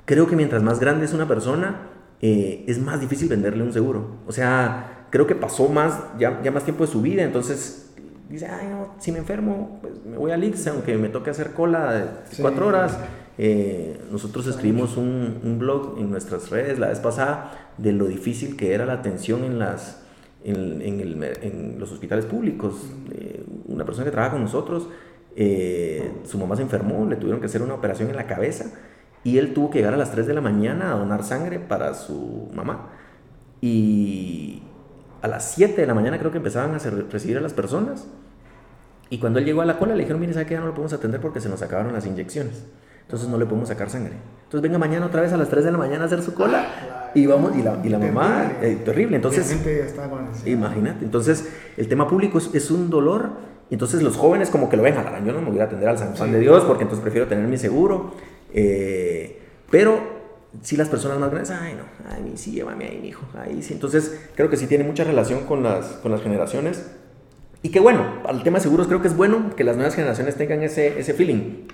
creo 0.04 0.26
que 0.26 0.36
mientras 0.36 0.62
más 0.62 0.78
grande 0.78 1.06
es 1.06 1.14
una 1.14 1.26
persona, 1.26 1.88
eh, 2.20 2.64
es 2.66 2.78
más 2.78 3.00
difícil 3.00 3.28
venderle 3.28 3.62
un 3.62 3.72
seguro. 3.72 4.18
O 4.26 4.32
sea, 4.32 5.06
creo 5.10 5.26
que 5.26 5.34
pasó 5.34 5.68
más, 5.68 5.98
ya, 6.18 6.42
ya 6.42 6.50
más 6.50 6.64
tiempo 6.64 6.84
de 6.84 6.92
su 6.92 7.00
vida, 7.00 7.22
entonces 7.22 7.90
dice, 8.28 8.46
ay, 8.46 8.68
no, 8.68 8.94
si 8.98 9.10
me 9.10 9.18
enfermo, 9.18 9.78
pues 9.80 9.94
me 10.04 10.18
voy 10.18 10.32
al 10.32 10.44
IX, 10.44 10.66
aunque 10.66 10.96
me 10.98 11.08
toque 11.08 11.30
hacer 11.30 11.52
cola 11.52 11.92
de 11.94 12.04
cuatro 12.42 12.66
horas. 12.66 12.98
Eh, 13.40 14.00
nosotros 14.10 14.48
escribimos 14.48 14.96
un, 14.96 15.40
un, 15.44 15.60
blog 15.60 15.96
en 15.98 16.10
nuestras 16.10 16.50
redes 16.50 16.80
la 16.80 16.88
vez 16.88 16.98
pasada 16.98 17.70
de 17.78 17.92
lo 17.92 18.06
difícil 18.06 18.56
que 18.56 18.74
era 18.74 18.84
la 18.84 18.94
atención 18.94 19.44
en 19.44 19.60
las 19.60 20.02
en, 20.44 20.82
en, 20.82 21.00
el, 21.00 21.22
en 21.42 21.76
los 21.78 21.92
hospitales 21.92 22.26
públicos. 22.26 22.90
Eh, 23.12 23.44
una 23.66 23.84
persona 23.84 24.04
que 24.04 24.10
trabaja 24.10 24.32
con 24.32 24.42
nosotros, 24.42 24.88
eh, 25.36 26.12
su 26.24 26.38
mamá 26.38 26.56
se 26.56 26.62
enfermó, 26.62 27.06
le 27.06 27.16
tuvieron 27.16 27.40
que 27.40 27.46
hacer 27.46 27.62
una 27.62 27.74
operación 27.74 28.10
en 28.10 28.16
la 28.16 28.26
cabeza 28.26 28.72
y 29.24 29.38
él 29.38 29.54
tuvo 29.54 29.70
que 29.70 29.78
llegar 29.78 29.94
a 29.94 29.96
las 29.96 30.10
3 30.12 30.26
de 30.26 30.34
la 30.34 30.40
mañana 30.40 30.92
a 30.92 30.98
donar 30.98 31.22
sangre 31.24 31.58
para 31.58 31.94
su 31.94 32.48
mamá. 32.54 32.90
Y 33.60 34.62
a 35.22 35.28
las 35.28 35.52
7 35.52 35.80
de 35.80 35.86
la 35.86 35.94
mañana 35.94 36.18
creo 36.18 36.30
que 36.30 36.38
empezaban 36.38 36.74
a 36.74 36.78
recibir 36.78 37.36
a 37.38 37.40
las 37.40 37.52
personas. 37.52 38.06
Y 39.10 39.18
cuando 39.18 39.38
él 39.38 39.44
llegó 39.44 39.62
a 39.62 39.64
la 39.64 39.78
cola 39.78 39.94
le 39.94 40.00
dijeron, 40.00 40.20
mire, 40.20 40.32
¿sabe 40.32 40.46
que 40.46 40.54
ya 40.54 40.60
no 40.60 40.66
lo 40.66 40.72
podemos 40.72 40.92
atender 40.92 41.20
porque 41.20 41.40
se 41.40 41.48
nos 41.48 41.62
acabaron 41.62 41.92
las 41.92 42.06
inyecciones? 42.06 42.64
entonces 43.08 43.26
no 43.30 43.38
le 43.38 43.46
podemos 43.46 43.68
sacar 43.68 43.88
sangre. 43.88 44.12
Entonces 44.44 44.60
venga 44.60 44.76
mañana 44.76 45.06
otra 45.06 45.22
vez 45.22 45.32
a 45.32 45.38
las 45.38 45.48
3 45.48 45.64
de 45.64 45.72
la 45.72 45.78
mañana 45.78 46.02
a 46.02 46.06
hacer 46.06 46.20
su 46.20 46.34
cola 46.34 46.66
y 47.14 47.26
vamos, 47.26 47.56
y 47.56 47.62
la, 47.62 47.80
y 47.84 47.88
la 47.88 47.98
mamá, 47.98 48.52
eh, 48.62 48.78
terrible. 48.84 49.16
Entonces, 49.16 49.56
imagínate, 50.44 51.04
entonces 51.04 51.48
el 51.76 51.88
tema 51.88 52.08
público 52.08 52.38
es, 52.38 52.50
es, 52.54 52.70
un 52.70 52.90
dolor. 52.90 53.30
Entonces 53.70 54.02
los 54.02 54.16
jóvenes 54.16 54.48
como 54.50 54.70
que 54.70 54.76
lo 54.76 54.82
ven, 54.82 54.94
yo 55.26 55.32
no 55.32 55.42
me 55.42 55.50
voy 55.50 55.60
a 55.60 55.64
atender 55.64 55.88
al 55.88 55.98
San 55.98 56.16
Juan 56.16 56.32
de 56.32 56.40
Dios 56.40 56.64
porque 56.64 56.84
entonces 56.84 57.02
prefiero 57.02 57.26
tener 57.26 57.46
mi 57.46 57.58
seguro. 57.58 58.14
Eh, 58.52 59.42
pero 59.70 60.00
si 60.62 60.76
las 60.76 60.88
personas 60.88 61.18
más 61.18 61.30
grandes, 61.30 61.50
ay 61.50 61.74
no, 61.74 61.84
ay 62.10 62.32
sí, 62.36 62.52
llévame 62.52 62.86
ahí, 62.86 62.98
mi 63.00 63.08
hijo, 63.08 63.26
ahí 63.38 63.62
sí. 63.62 63.74
Entonces 63.74 64.18
creo 64.34 64.48
que 64.48 64.56
sí 64.56 64.66
tiene 64.66 64.84
mucha 64.84 65.04
relación 65.04 65.44
con 65.44 65.62
las, 65.62 65.86
con 66.02 66.12
las 66.12 66.22
generaciones. 66.22 66.90
Y 67.62 67.70
que 67.70 67.80
bueno, 67.80 68.04
al 68.24 68.42
tema 68.42 68.58
de 68.58 68.62
seguros 68.62 68.86
creo 68.86 69.02
que 69.02 69.08
es 69.08 69.16
bueno 69.16 69.54
que 69.56 69.64
las 69.64 69.76
nuevas 69.76 69.94
generaciones 69.94 70.36
tengan 70.36 70.62
ese, 70.62 70.98
ese 70.98 71.12
feeling. 71.12 71.66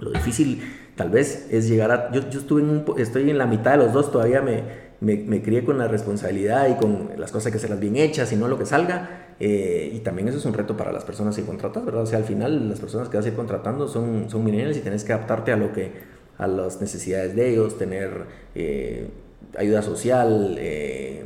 Lo 0.00 0.10
difícil 0.10 0.62
tal 0.96 1.10
vez 1.10 1.48
es 1.50 1.68
llegar 1.68 1.90
a... 1.90 2.12
Yo, 2.12 2.28
yo 2.30 2.40
estuve 2.40 2.62
en 2.62 2.70
un, 2.70 2.84
estoy 2.98 3.30
en 3.30 3.38
la 3.38 3.46
mitad 3.46 3.72
de 3.72 3.78
los 3.78 3.92
dos, 3.92 4.12
todavía 4.12 4.42
me, 4.42 4.62
me, 5.00 5.16
me, 5.16 5.42
crié 5.42 5.64
con 5.64 5.78
la 5.78 5.88
responsabilidad 5.88 6.68
y 6.68 6.74
con 6.74 7.10
las 7.16 7.32
cosas 7.32 7.52
que 7.52 7.58
se 7.58 7.68
las 7.68 7.78
bien 7.80 7.96
hechas 7.96 8.32
y 8.32 8.36
no 8.36 8.48
lo 8.48 8.58
que 8.58 8.66
salga. 8.66 9.34
Eh, 9.40 9.92
y 9.94 10.00
también 10.00 10.28
eso 10.28 10.38
es 10.38 10.44
un 10.44 10.54
reto 10.54 10.76
para 10.76 10.92
las 10.92 11.04
personas 11.04 11.36
que 11.36 11.42
contratas, 11.42 11.84
¿verdad? 11.84 12.02
O 12.02 12.06
sea, 12.06 12.18
al 12.18 12.24
final 12.24 12.68
las 12.68 12.80
personas 12.80 13.08
que 13.08 13.16
vas 13.16 13.26
a 13.26 13.28
ir 13.28 13.34
contratando 13.34 13.86
son, 13.86 14.28
son 14.28 14.44
millennials 14.44 14.76
y 14.76 14.80
tienes 14.80 15.04
que 15.04 15.12
adaptarte 15.12 15.52
a 15.52 15.56
lo 15.56 15.72
que 15.72 15.92
a 16.38 16.46
las 16.46 16.80
necesidades 16.80 17.34
de 17.34 17.50
ellos, 17.50 17.78
tener 17.78 18.10
eh, 18.54 19.08
ayuda 19.56 19.82
social, 19.82 20.56
eh, 20.58 21.24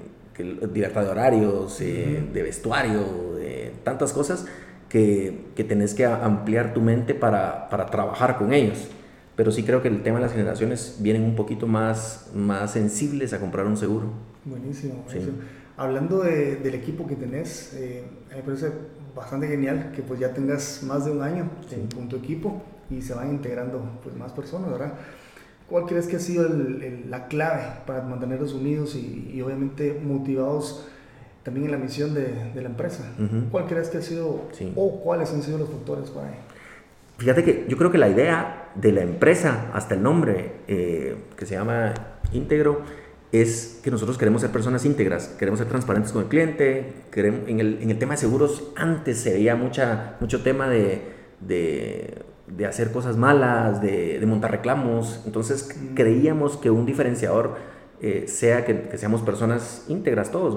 libertad 0.72 1.02
de 1.02 1.08
horarios, 1.08 1.78
de 1.78 2.42
vestuario, 2.42 3.34
de 3.36 3.72
tantas 3.84 4.12
cosas 4.12 4.46
que, 4.92 5.46
que 5.56 5.64
tenés 5.64 5.94
que 5.94 6.04
ampliar 6.04 6.74
tu 6.74 6.82
mente 6.82 7.14
para, 7.14 7.70
para, 7.70 7.86
trabajar 7.86 8.36
con 8.36 8.52
ellos. 8.52 8.88
Pero 9.36 9.50
sí 9.50 9.62
creo 9.62 9.80
que 9.80 9.88
el 9.88 10.02
tema 10.02 10.18
de 10.18 10.24
las 10.24 10.32
generaciones 10.32 10.98
vienen 11.00 11.24
un 11.24 11.34
poquito 11.34 11.66
más, 11.66 12.30
más 12.34 12.72
sensibles 12.72 13.32
a 13.32 13.40
comprar 13.40 13.64
un 13.64 13.78
seguro. 13.78 14.08
Buenísimo. 14.44 15.02
Hablando 15.78 16.20
de, 16.20 16.56
del 16.56 16.74
equipo 16.74 17.06
que 17.06 17.16
tenés, 17.16 17.72
eh, 17.72 18.04
me 18.36 18.42
parece 18.42 18.70
bastante 19.16 19.48
genial 19.48 19.92
que 19.96 20.02
pues 20.02 20.20
ya 20.20 20.34
tengas 20.34 20.82
más 20.82 21.06
de 21.06 21.12
un 21.12 21.22
año 21.22 21.48
con 21.94 22.10
tu 22.10 22.16
equipo 22.16 22.60
y 22.90 23.00
se 23.00 23.14
van 23.14 23.30
integrando 23.30 23.82
pues 24.02 24.14
más 24.14 24.32
personas, 24.32 24.70
¿verdad? 24.70 24.92
¿Cuál 25.70 25.86
crees 25.86 26.06
que 26.06 26.16
ha 26.16 26.20
sido 26.20 26.46
el, 26.46 27.06
la 27.08 27.28
clave 27.28 27.62
para 27.86 28.02
mantenerlos 28.02 28.52
unidos 28.52 28.94
y, 28.94 29.30
y 29.32 29.40
obviamente 29.40 29.98
motivados 30.04 30.86
también 31.42 31.66
en 31.66 31.72
la 31.72 31.78
misión 31.78 32.14
de, 32.14 32.52
de 32.54 32.62
la 32.62 32.68
empresa. 32.68 33.04
¿Cuál 33.50 33.66
crees 33.66 33.88
que 33.88 33.98
ha 33.98 34.02
sido 34.02 34.48
o 34.76 35.00
cuáles 35.00 35.32
han 35.32 35.42
sido 35.42 35.58
los 35.58 35.68
factores 35.68 36.10
para? 36.10 36.28
Fíjate 37.18 37.44
que 37.44 37.66
yo 37.68 37.76
creo 37.76 37.90
que 37.90 37.98
la 37.98 38.08
idea 38.08 38.70
de 38.74 38.92
la 38.92 39.02
empresa, 39.02 39.70
hasta 39.74 39.94
el 39.94 40.02
nombre 40.02 40.52
eh, 40.66 41.16
que 41.36 41.46
se 41.46 41.54
llama 41.54 41.94
íntegro, 42.32 42.82
es 43.32 43.80
que 43.82 43.90
nosotros 43.90 44.18
queremos 44.18 44.42
ser 44.42 44.50
personas 44.50 44.84
íntegras, 44.84 45.28
queremos 45.38 45.58
ser 45.58 45.68
transparentes 45.68 46.12
con 46.12 46.22
el 46.22 46.28
cliente, 46.28 46.92
queremos, 47.10 47.48
en, 47.48 47.60
el, 47.60 47.78
en 47.80 47.90
el 47.90 47.98
tema 47.98 48.14
de 48.14 48.18
seguros 48.18 48.72
antes 48.76 49.18
se 49.18 49.32
veía 49.32 49.56
mucha, 49.56 50.16
mucho 50.20 50.42
tema 50.42 50.68
de, 50.68 51.00
de, 51.40 52.22
de 52.46 52.66
hacer 52.66 52.92
cosas 52.92 53.16
malas, 53.16 53.80
de, 53.80 54.18
de 54.18 54.26
montar 54.26 54.50
reclamos, 54.50 55.22
entonces 55.24 55.68
creíamos 55.94 56.58
que 56.58 56.70
un 56.70 56.84
diferenciador 56.84 57.56
eh, 58.02 58.24
sea 58.26 58.64
que, 58.64 58.98
seamos 58.98 59.22
personas 59.22 59.84
íntegras 59.86 60.32
todos, 60.32 60.54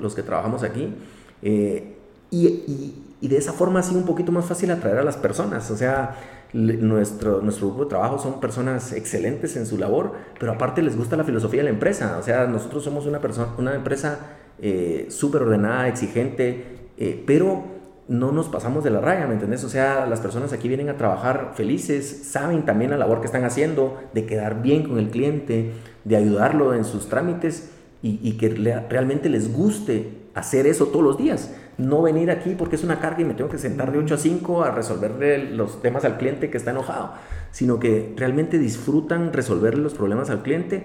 los, 0.00 0.14
que 0.14 0.22
trabajamos 0.22 0.62
aquí. 0.62 0.94
Eh, 1.42 1.94
y, 2.30 2.94
y, 3.20 3.28
de 3.28 3.36
esa 3.36 3.52
forma 3.52 3.80
ha 3.80 3.82
sido 3.82 3.98
un 3.98 4.06
poquito 4.06 4.32
más 4.32 4.46
fácil 4.46 4.70
atraer 4.70 4.96
a 4.98 5.02
las 5.04 5.18
personas. 5.18 5.70
O 5.70 5.76
sea, 5.76 6.16
nuestro, 6.54 7.42
nuestro 7.42 7.68
grupo 7.68 7.84
de 7.84 7.90
trabajo 7.90 8.18
son 8.18 8.40
personas 8.40 8.92
excelentes 8.92 9.56
en 9.56 9.66
su 9.66 9.76
labor, 9.76 10.12
pero 10.40 10.52
aparte 10.52 10.80
les 10.80 10.96
gusta 10.96 11.16
la 11.16 11.24
filosofía 11.24 11.60
de 11.60 11.64
la 11.64 11.70
empresa. 11.70 12.16
O 12.18 12.22
sea, 12.22 12.46
nosotros 12.46 12.82
somos 12.82 13.04
una, 13.04 13.20
persona, 13.20 13.48
una 13.58 13.74
empresa 13.74 14.18
eh, 14.58 15.06
súper 15.10 15.42
ordenada, 15.42 15.88
exigente, 15.88 16.88
pero 17.26 17.75
no 18.08 18.30
nos 18.30 18.48
pasamos 18.48 18.84
de 18.84 18.90
la 18.90 19.00
raya, 19.00 19.26
¿me 19.26 19.34
entendés? 19.34 19.64
O 19.64 19.68
sea, 19.68 20.06
las 20.06 20.20
personas 20.20 20.52
aquí 20.52 20.68
vienen 20.68 20.88
a 20.88 20.96
trabajar 20.96 21.52
felices, 21.54 22.28
saben 22.30 22.64
también 22.64 22.90
la 22.90 22.96
labor 22.96 23.20
que 23.20 23.26
están 23.26 23.44
haciendo, 23.44 24.00
de 24.14 24.26
quedar 24.26 24.62
bien 24.62 24.84
con 24.84 24.98
el 24.98 25.10
cliente, 25.10 25.72
de 26.04 26.16
ayudarlo 26.16 26.74
en 26.74 26.84
sus 26.84 27.08
trámites 27.08 27.70
y, 28.02 28.32
que 28.32 28.48
realmente 28.88 29.28
les 29.28 29.52
guste 29.52 30.28
hacer 30.34 30.68
eso 30.68 30.86
todos 30.86 31.04
los 31.04 31.18
días. 31.18 31.52
No 31.76 32.02
venir 32.02 32.30
aquí 32.30 32.54
porque 32.56 32.76
es 32.76 32.84
una 32.84 33.00
carga 33.00 33.22
y 33.22 33.24
me 33.24 33.34
tengo 33.34 33.50
que 33.50 33.58
sentar 33.58 33.90
de 33.90 33.98
8 33.98 34.14
a 34.14 34.18
5 34.18 34.62
a 34.62 34.70
resolverle 34.70 35.50
los 35.50 35.82
temas 35.82 36.04
al 36.04 36.16
cliente 36.16 36.48
que 36.48 36.56
está 36.56 36.70
enojado, 36.70 37.14
sino 37.50 37.80
que 37.80 38.14
realmente 38.16 38.58
disfrutan 38.58 39.32
resolverle 39.32 39.82
los 39.82 39.94
problemas 39.94 40.30
al 40.30 40.42
cliente. 40.42 40.84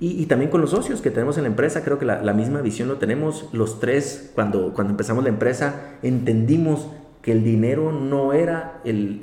Y, 0.00 0.26
también 0.26 0.48
con 0.48 0.60
los 0.60 0.70
socios 0.70 1.00
que 1.00 1.10
tenemos 1.10 1.38
en 1.38 1.42
la 1.42 1.48
empresa, 1.48 1.82
creo 1.82 1.98
que 1.98 2.04
la, 2.04 2.22
la, 2.22 2.32
misma 2.32 2.60
visión 2.60 2.86
lo 2.86 2.98
tenemos 2.98 3.48
los 3.52 3.80
tres. 3.80 4.30
Cuando, 4.32 4.72
cuando 4.72 4.92
empezamos 4.92 5.24
la 5.24 5.30
empresa, 5.30 5.96
entendimos 6.02 6.86
que 7.22 7.32
el 7.32 7.42
dinero 7.42 7.90
no 7.92 8.32
era 8.32 8.80
el, 8.84 9.22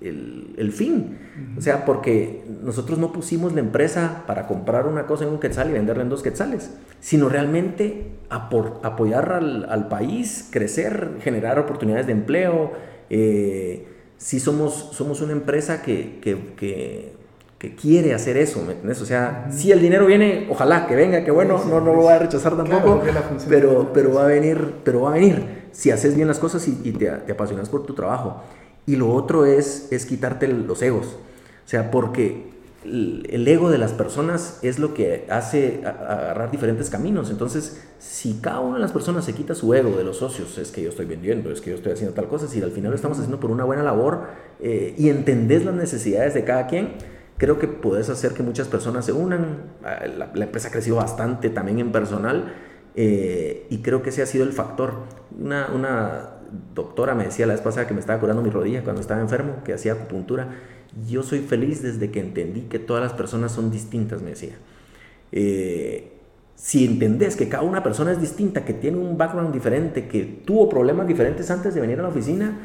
el, 0.00 0.54
el, 0.56 0.72
fin. 0.72 1.18
O 1.58 1.60
sea, 1.60 1.84
porque 1.84 2.44
nosotros 2.62 2.98
no 2.98 3.12
pusimos 3.12 3.52
la 3.54 3.60
empresa 3.60 4.22
para 4.26 4.46
comprar 4.46 4.86
una 4.86 5.06
cosa 5.06 5.24
en 5.24 5.30
un 5.30 5.40
quetzal 5.40 5.68
y 5.70 5.72
venderla 5.72 6.04
en 6.04 6.08
dos 6.08 6.22
quetzales, 6.22 6.72
sino 7.00 7.28
realmente 7.28 8.12
apoyar 8.30 9.32
al, 9.32 9.66
al, 9.68 9.88
país, 9.88 10.48
crecer, 10.50 11.16
generar 11.20 11.58
oportunidades 11.58 12.06
de 12.06 12.12
empleo. 12.12 12.72
Eh, 13.10 13.88
si 14.16 14.38
somos, 14.38 14.90
somos 14.92 15.20
una 15.20 15.32
empresa 15.32 15.82
que, 15.82 16.20
que, 16.20 16.54
que, 16.56 17.12
que 17.64 17.74
quiere 17.74 18.12
hacer 18.12 18.36
eso, 18.36 18.62
¿me 18.62 18.72
entiendes? 18.72 19.00
O 19.00 19.06
sea, 19.06 19.48
si 19.50 19.72
el 19.72 19.80
dinero 19.80 20.04
viene, 20.04 20.46
ojalá 20.50 20.86
que 20.86 20.94
venga, 20.94 21.24
que 21.24 21.30
bueno, 21.30 21.64
no, 21.64 21.80
no 21.80 21.94
lo 21.94 22.02
voy 22.02 22.12
a 22.12 22.18
rechazar 22.18 22.56
tampoco, 22.56 23.00
pero, 23.48 23.90
pero 23.94 24.12
va 24.12 24.24
a 24.24 24.26
venir, 24.26 24.74
pero 24.84 25.02
va 25.02 25.10
a 25.10 25.14
venir 25.14 25.64
si 25.72 25.90
haces 25.90 26.14
bien 26.14 26.28
las 26.28 26.38
cosas 26.38 26.68
y, 26.68 26.92
te, 26.92 27.08
apasionas 27.08 27.70
por 27.70 27.86
tu 27.86 27.94
trabajo. 27.94 28.42
Y 28.86 28.96
lo 28.96 29.10
otro 29.12 29.46
es, 29.46 29.90
es 29.90 30.04
quitarte 30.04 30.46
los 30.46 30.82
egos. 30.82 31.06
O 31.06 31.68
sea, 31.68 31.90
porque 31.90 32.52
el, 32.84 33.48
ego 33.48 33.70
de 33.70 33.78
las 33.78 33.92
personas 33.92 34.58
es 34.60 34.78
lo 34.78 34.92
que 34.92 35.24
hace 35.30 35.80
agarrar 35.86 36.50
diferentes 36.50 36.90
caminos. 36.90 37.30
Entonces, 37.30 37.80
si 37.98 38.34
cada 38.42 38.60
una 38.60 38.74
de 38.74 38.82
las 38.82 38.92
personas 38.92 39.24
se 39.24 39.32
quita 39.32 39.54
su 39.54 39.72
ego 39.72 39.96
de 39.96 40.04
los 40.04 40.18
socios, 40.18 40.58
es 40.58 40.70
que 40.70 40.82
yo 40.82 40.90
estoy 40.90 41.06
vendiendo, 41.06 41.50
es 41.50 41.62
que 41.62 41.70
yo 41.70 41.76
estoy 41.76 41.92
haciendo 41.92 42.14
tal 42.14 42.28
cosa, 42.28 42.46
si 42.46 42.60
al 42.60 42.72
final 42.72 42.90
lo 42.90 42.96
estamos 42.96 43.16
haciendo 43.16 43.40
por 43.40 43.50
una 43.50 43.64
buena 43.64 43.82
labor 43.82 44.26
eh, 44.60 44.94
y 44.98 45.08
entendés 45.08 45.64
las 45.64 45.74
necesidades 45.74 46.34
de 46.34 46.44
cada 46.44 46.66
quien, 46.66 47.13
creo 47.38 47.58
que 47.58 47.68
puedes 47.68 48.10
hacer 48.10 48.32
que 48.32 48.42
muchas 48.42 48.68
personas 48.68 49.04
se 49.04 49.12
unan. 49.12 49.72
Ah, 49.82 50.06
la, 50.06 50.30
la 50.34 50.44
empresa 50.44 50.68
ha 50.68 50.70
crecido 50.70 50.96
bastante 50.96 51.50
también 51.50 51.78
en 51.78 51.92
personal 51.92 52.52
eh, 52.96 53.66
y 53.70 53.78
creo 53.78 54.02
que 54.02 54.10
ese 54.10 54.22
ha 54.22 54.26
sido 54.26 54.44
el 54.44 54.52
factor. 54.52 54.94
Una, 55.38 55.68
una, 55.74 56.30
doctora 56.74 57.16
me 57.16 57.24
decía 57.24 57.46
la 57.46 57.54
vez 57.54 57.62
pasada 57.62 57.88
que 57.88 57.94
me 57.94 58.00
estaba 58.00 58.20
curando 58.20 58.40
mi 58.40 58.50
rodilla 58.50 58.84
cuando 58.84 59.00
estaba 59.00 59.20
enfermo, 59.20 59.62
que 59.64 59.72
hacía 59.72 59.94
acupuntura. 59.94 60.54
Yo 61.08 61.24
soy 61.24 61.40
feliz 61.40 61.82
desde 61.82 62.12
que 62.12 62.20
entendí 62.20 62.62
que 62.62 62.78
todas 62.78 63.02
las 63.02 63.12
personas 63.12 63.50
son 63.50 63.72
distintas, 63.72 64.22
me 64.22 64.30
decía. 64.30 64.54
Eh, 65.32 66.12
si 66.54 66.84
entendés 66.86 67.34
que 67.34 67.48
cada 67.48 67.64
una 67.64 67.82
persona 67.82 68.12
es 68.12 68.20
distinta, 68.20 68.64
que 68.64 68.72
tiene 68.72 68.98
un 68.98 69.18
background 69.18 69.52
diferente, 69.52 70.06
que 70.06 70.42
tuvo 70.44 70.68
problemas 70.68 71.08
diferentes 71.08 71.50
antes 71.50 71.74
de 71.74 71.80
venir 71.80 71.98
a 71.98 72.02
la 72.02 72.08
oficina, 72.08 72.56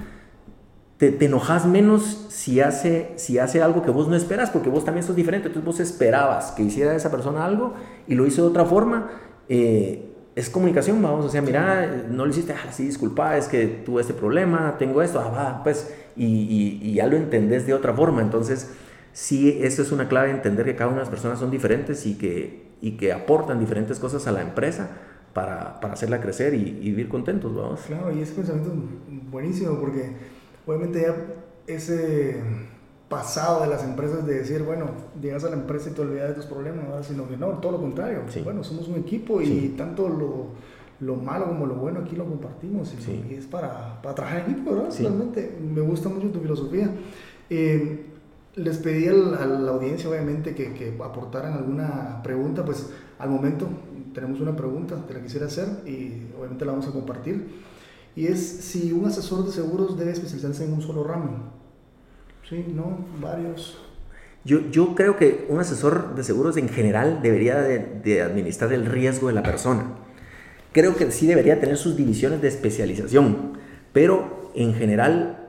te, 1.00 1.14
te, 1.14 1.26
enojas 1.26 1.66
menos 1.66 2.28
si 2.28 2.60
hace, 2.60 3.14
si 3.16 3.40
hace 3.40 3.62
algo 3.62 3.82
que 3.82 3.90
vos 3.90 4.10
no 4.10 4.18
esperas, 4.18 4.50
porque 4.50 4.70
vos 4.70 4.84
también 4.84 5.06
sos 5.06 5.16
diferente. 5.16 5.48
Entonces 5.48 5.66
vos 5.66 5.80
esperabas 5.80 6.52
que 6.52 6.62
hiciera 6.62 6.94
esa 6.94 7.10
persona 7.10 7.46
algo 7.46 7.74
y 8.06 8.16
lo 8.16 8.28
hizo 8.28 8.44
de 8.44 8.50
otra 8.50 8.66
forma. 8.66 9.10
Eh, 9.48 10.06
es 10.36 10.50
comunicación, 10.50 11.02
vamos, 11.02 11.26
o 11.26 11.30
sea, 11.30 11.42
mira, 11.42 12.06
no 12.10 12.26
lo 12.26 12.32
hiciste, 12.32 12.54
ah, 12.54 12.72
sí, 12.72 12.86
disculpa, 12.86 13.38
es 13.38 13.48
que 13.48 13.66
tuve 13.68 14.02
este 14.02 14.14
problema, 14.14 14.76
tengo 14.78 15.02
esto, 15.02 15.20
ah, 15.20 15.30
va, 15.30 15.64
pues, 15.64 15.94
y, 16.16 16.80
y, 16.82 16.94
ya 16.94 17.08
lo 17.08 17.18
entendés 17.18 17.66
de 17.66 17.74
otra 17.74 17.94
forma. 17.94 18.22
Entonces, 18.22 18.70
sí, 19.12 19.58
eso 19.62 19.82
es 19.82 19.92
una 19.92 20.08
clave, 20.08 20.32
entender 20.32 20.66
que 20.66 20.76
cada 20.76 20.90
una 20.90 20.98
de 20.98 21.04
las 21.04 21.10
personas 21.10 21.40
son 21.40 21.50
diferentes 21.50 22.06
y 22.06 22.18
que, 22.18 22.68
y 22.82 22.92
que 22.92 23.12
aportan 23.12 23.60
diferentes 23.60 24.00
cosas 24.00 24.28
a 24.28 24.32
la 24.32 24.42
empresa 24.42 24.90
para, 25.34 25.80
para 25.80 25.94
hacerla 25.94 26.22
crecer 26.22 26.54
y, 26.54 26.80
y, 26.82 26.90
vivir 26.92 27.10
contentos, 27.10 27.56
vamos. 27.56 27.82
Claro, 27.88 28.14
y 28.14 28.22
ese 28.22 28.34
pensamiento 28.34 28.72
es 28.72 29.32
buenísimo 29.32 29.80
porque 29.80 30.14
obviamente 30.66 31.02
ya 31.02 31.16
ese 31.68 32.42
pasado 33.10 33.62
de 33.62 33.68
las 33.68 33.84
empresas 33.84 34.26
de 34.26 34.36
decir, 34.36 34.64
bueno, 34.64 34.86
llegas 35.22 35.44
a 35.44 35.50
la 35.50 35.56
empresa 35.56 35.90
y 35.90 35.94
te 35.94 36.02
olvidas 36.02 36.30
de 36.30 36.36
tus 36.36 36.46
problemas, 36.46 37.06
sino 37.06 37.28
que 37.28 37.36
no, 37.36 37.48
todo 37.58 37.74
lo 37.74 37.82
contrario. 37.82 38.22
Bueno, 38.44 38.64
somos 38.64 38.88
un 38.88 38.96
equipo 38.96 39.42
y 39.42 39.74
tanto 39.76 40.08
lo, 40.08 40.50
lo, 41.00 41.16
malo 41.16 41.48
como 41.48 41.66
lo 41.66 41.76
bueno 41.76 42.02
aquí 42.02 42.16
lo 42.16 42.26
compartimos 42.26 42.94
y, 42.94 43.34
es 43.34 43.48
para, 43.48 44.00
para, 44.02 44.16
trabajar 44.16 44.44
en 44.46 44.52
equipo, 44.52 44.76
¿verdad? 44.76 44.94
Realmente 45.00 45.58
me 45.60 45.82
gusta 45.82 46.08
mucho 46.10 46.30
tu 46.30 46.40
filosofía. 46.40 46.92
Eh, 47.50 48.06
les 48.56 48.78
pedí 48.78 49.08
a 49.08 49.14
la, 49.14 49.72
audiencia, 49.72 50.10
obviamente, 50.10 50.54
que, 50.54 50.74
que, 50.74 50.96
aportaran 51.04 51.54
alguna 51.54 52.22
pregunta, 52.24 52.64
pues 52.64 52.90
al 53.18 53.30
momento 53.30 53.68
tenemos 54.14 54.40
una 54.40 54.56
pregunta, 54.56 54.96
te 55.08 55.14
la 55.14 55.22
quisiera 55.22 55.48
hacer 55.48 55.68
y 55.86 56.28
obviamente 56.38 56.66
la 56.66 56.74
vamos 56.74 56.88
a 56.88 56.92
compartir. 56.92 57.69
Y 58.20 58.28
es 58.28 58.42
si 58.42 58.92
un 58.92 59.06
asesor 59.06 59.46
de 59.46 59.52
seguros 59.54 59.98
debe 59.98 60.12
especializarse 60.12 60.66
en 60.66 60.74
un 60.74 60.82
solo 60.82 61.06
ramo. 61.06 61.54
Sí, 62.50 62.66
no, 62.76 63.06
varios. 63.22 63.78
Yo, 64.44 64.60
yo 64.72 64.94
creo 64.94 65.16
que 65.16 65.46
un 65.48 65.62
asesor 65.62 66.16
de 66.16 66.26
seguros 66.26 66.58
en 66.58 66.68
general 66.68 67.22
debería 67.22 67.62
de, 67.62 68.22
administrar 68.22 68.74
el 68.74 68.88
riesgo 68.88 69.30
de 69.30 69.36
la 69.36 69.42
persona. 69.42 69.96
Creo 70.74 70.98
que 70.98 71.10
sí 71.14 71.28
debería 71.28 71.62
tener 71.62 71.78
sus 71.78 71.96
divisiones 71.96 72.42
de 72.42 72.50
especialización, 72.50 73.54
pero 73.94 74.52
en 74.54 74.74
general, 74.74 75.48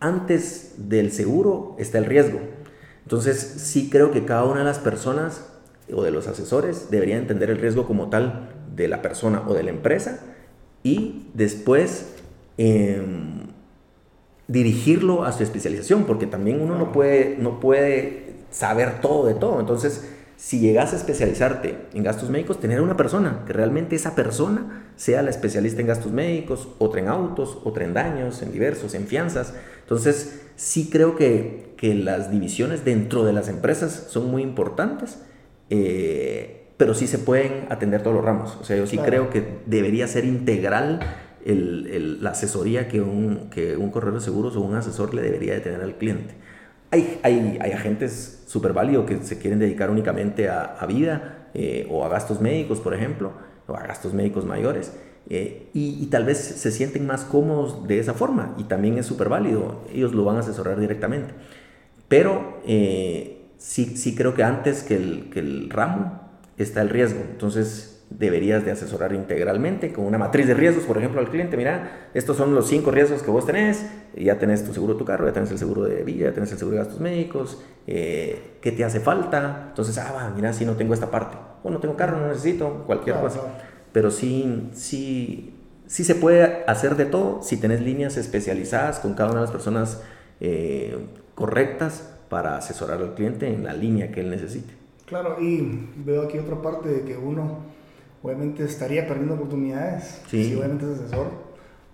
antes 0.00 0.76
del 0.78 1.12
seguro 1.12 1.76
está 1.78 1.98
el 1.98 2.06
riesgo. 2.06 2.40
Entonces, 3.02 3.38
sí 3.38 3.90
creo 3.90 4.10
que 4.10 4.24
cada 4.24 4.44
una 4.44 4.60
de 4.60 4.64
las 4.64 4.78
personas 4.78 5.50
o 5.92 6.02
de 6.02 6.12
los 6.12 6.28
asesores 6.28 6.90
debería 6.90 7.18
entender 7.18 7.50
el 7.50 7.58
riesgo 7.58 7.86
como 7.86 8.08
tal 8.08 8.54
de 8.74 8.88
la 8.88 9.02
persona 9.02 9.42
o 9.46 9.52
de 9.52 9.64
la 9.64 9.70
empresa 9.70 10.30
y 10.84 11.26
después 11.34 12.14
em, 12.56 13.48
dirigirlo 14.46 15.24
a 15.24 15.32
su 15.32 15.42
especialización, 15.42 16.04
porque 16.04 16.26
también 16.26 16.60
uno 16.60 16.78
no 16.78 16.92
puede, 16.92 17.36
no 17.40 17.58
puede 17.58 18.34
saber 18.50 19.00
todo 19.00 19.26
de 19.26 19.34
todo. 19.34 19.58
Entonces, 19.58 20.08
si 20.36 20.60
llegas 20.60 20.92
a 20.92 20.96
especializarte 20.96 21.78
en 21.94 22.02
gastos 22.02 22.28
médicos, 22.28 22.60
tener 22.60 22.80
una 22.80 22.96
persona, 22.96 23.44
que 23.46 23.54
realmente 23.54 23.96
esa 23.96 24.14
persona 24.14 24.90
sea 24.96 25.22
la 25.22 25.30
especialista 25.30 25.80
en 25.80 25.86
gastos 25.86 26.12
médicos, 26.12 26.68
otra 26.78 27.00
en 27.00 27.08
autos, 27.08 27.58
otra 27.64 27.84
en 27.84 27.94
daños, 27.94 28.42
en 28.42 28.52
diversos, 28.52 28.94
en 28.94 29.06
fianzas. 29.06 29.54
Entonces, 29.80 30.42
sí 30.56 30.90
creo 30.92 31.16
que, 31.16 31.72
que 31.78 31.94
las 31.94 32.30
divisiones 32.30 32.84
dentro 32.84 33.24
de 33.24 33.32
las 33.32 33.48
empresas 33.48 34.08
son 34.10 34.30
muy 34.30 34.42
importantes, 34.42 35.18
eh, 35.70 36.63
pero 36.76 36.94
sí 36.94 37.06
se 37.06 37.18
pueden 37.18 37.66
atender 37.70 38.02
todos 38.02 38.16
los 38.16 38.24
ramos. 38.24 38.56
O 38.60 38.64
sea, 38.64 38.76
yo 38.76 38.86
sí 38.86 38.98
creo 38.98 39.30
que 39.30 39.60
debería 39.66 40.06
ser 40.08 40.24
integral 40.24 41.00
el, 41.44 42.22
la 42.22 42.30
asesoría 42.30 42.88
que 42.88 43.00
un, 43.00 43.50
que 43.50 43.76
un 43.76 43.90
corredor 43.90 44.18
de 44.18 44.24
seguros 44.24 44.56
o 44.56 44.60
un 44.60 44.74
asesor 44.74 45.14
le 45.14 45.22
debería 45.22 45.54
de 45.54 45.60
tener 45.60 45.80
al 45.82 45.96
cliente. 45.96 46.34
Hay, 46.90 47.20
hay, 47.22 47.58
hay 47.60 47.72
agentes 47.72 48.44
súper 48.46 48.72
válidos 48.72 49.06
que 49.06 49.18
se 49.18 49.38
quieren 49.38 49.58
dedicar 49.58 49.90
únicamente 49.90 50.48
a, 50.48 50.62
a 50.62 50.86
vida 50.86 51.48
eh, 51.54 51.86
o 51.90 52.04
a 52.04 52.08
gastos 52.08 52.40
médicos, 52.40 52.80
por 52.80 52.94
ejemplo, 52.94 53.32
o 53.66 53.76
a 53.76 53.86
gastos 53.86 54.14
médicos 54.14 54.44
mayores. 54.44 54.92
Eh, 55.30 55.70
y, 55.72 56.02
y, 56.02 56.06
tal 56.06 56.24
vez 56.24 56.36
se 56.36 56.70
sienten 56.70 57.06
más 57.06 57.24
cómodos 57.24 57.88
de 57.88 57.98
esa 57.98 58.12
forma 58.12 58.54
y 58.58 58.64
también 58.64 58.98
es 58.98 59.06
súper 59.06 59.30
válido, 59.30 59.80
ellos 59.90 60.12
lo 60.12 60.22
van 60.22 60.36
a 60.36 60.40
asesorar 60.40 60.78
directamente. 60.78 61.32
Pero 62.08 62.58
eh, 62.66 63.48
sí, 63.56 63.96
sí 63.96 64.14
creo 64.14 64.34
que 64.34 64.42
antes 64.42 64.82
que 64.82 64.96
el, 64.96 65.30
que 65.30 65.40
el 65.40 65.70
ramo 65.70 66.23
está 66.56 66.82
el 66.82 66.88
riesgo, 66.88 67.20
entonces 67.20 67.94
deberías 68.10 68.64
de 68.64 68.70
asesorar 68.70 69.12
integralmente 69.12 69.92
con 69.92 70.04
una 70.04 70.18
matriz 70.18 70.46
de 70.46 70.54
riesgos, 70.54 70.84
por 70.84 70.98
ejemplo, 70.98 71.20
al 71.20 71.30
cliente, 71.30 71.56
mira, 71.56 72.08
estos 72.14 72.36
son 72.36 72.54
los 72.54 72.68
cinco 72.68 72.90
riesgos 72.90 73.22
que 73.22 73.30
vos 73.30 73.46
tenés, 73.46 73.86
ya 74.16 74.38
tenés 74.38 74.64
tu 74.64 74.72
seguro 74.72 74.94
de 74.94 74.98
tu 74.98 75.04
carro, 75.04 75.26
ya 75.26 75.32
tenés 75.32 75.50
el 75.50 75.58
seguro 75.58 75.82
de 75.82 76.02
vida, 76.04 76.26
ya 76.28 76.34
tenés 76.34 76.52
el 76.52 76.58
seguro 76.58 76.76
de 76.76 76.84
gastos 76.84 77.00
médicos, 77.00 77.62
eh, 77.86 78.58
¿qué 78.60 78.72
te 78.72 78.84
hace 78.84 79.00
falta? 79.00 79.66
Entonces, 79.68 79.98
ah, 79.98 80.32
mira, 80.34 80.52
si 80.52 80.64
no 80.64 80.74
tengo 80.76 80.94
esta 80.94 81.10
parte, 81.10 81.36
o 81.62 81.70
no 81.70 81.80
tengo 81.80 81.96
carro, 81.96 82.18
no 82.18 82.28
necesito, 82.28 82.84
cualquier 82.86 83.16
cosa. 83.16 83.40
Pero 83.92 84.10
sí, 84.10 84.70
sí, 84.74 85.54
sí 85.86 86.04
se 86.04 86.14
puede 86.14 86.64
hacer 86.66 86.96
de 86.96 87.06
todo 87.06 87.42
si 87.42 87.56
tenés 87.56 87.80
líneas 87.80 88.16
especializadas 88.16 89.00
con 89.00 89.14
cada 89.14 89.30
una 89.30 89.40
de 89.40 89.46
las 89.46 89.52
personas 89.52 90.02
eh, 90.40 90.98
correctas 91.34 92.10
para 92.28 92.56
asesorar 92.56 93.00
al 93.00 93.14
cliente 93.14 93.48
en 93.48 93.64
la 93.64 93.72
línea 93.72 94.10
que 94.12 94.20
él 94.20 94.30
necesite. 94.30 94.83
Claro, 95.06 95.36
y 95.40 95.88
veo 96.04 96.22
aquí 96.22 96.38
otra 96.38 96.60
parte 96.62 96.88
de 96.88 97.02
que 97.02 97.16
uno 97.16 97.58
obviamente 98.22 98.64
estaría 98.64 99.06
perdiendo 99.06 99.34
oportunidades 99.34 100.22
si 100.28 100.54
obviamente 100.54 100.90
es 100.90 101.00
asesor 101.00 101.26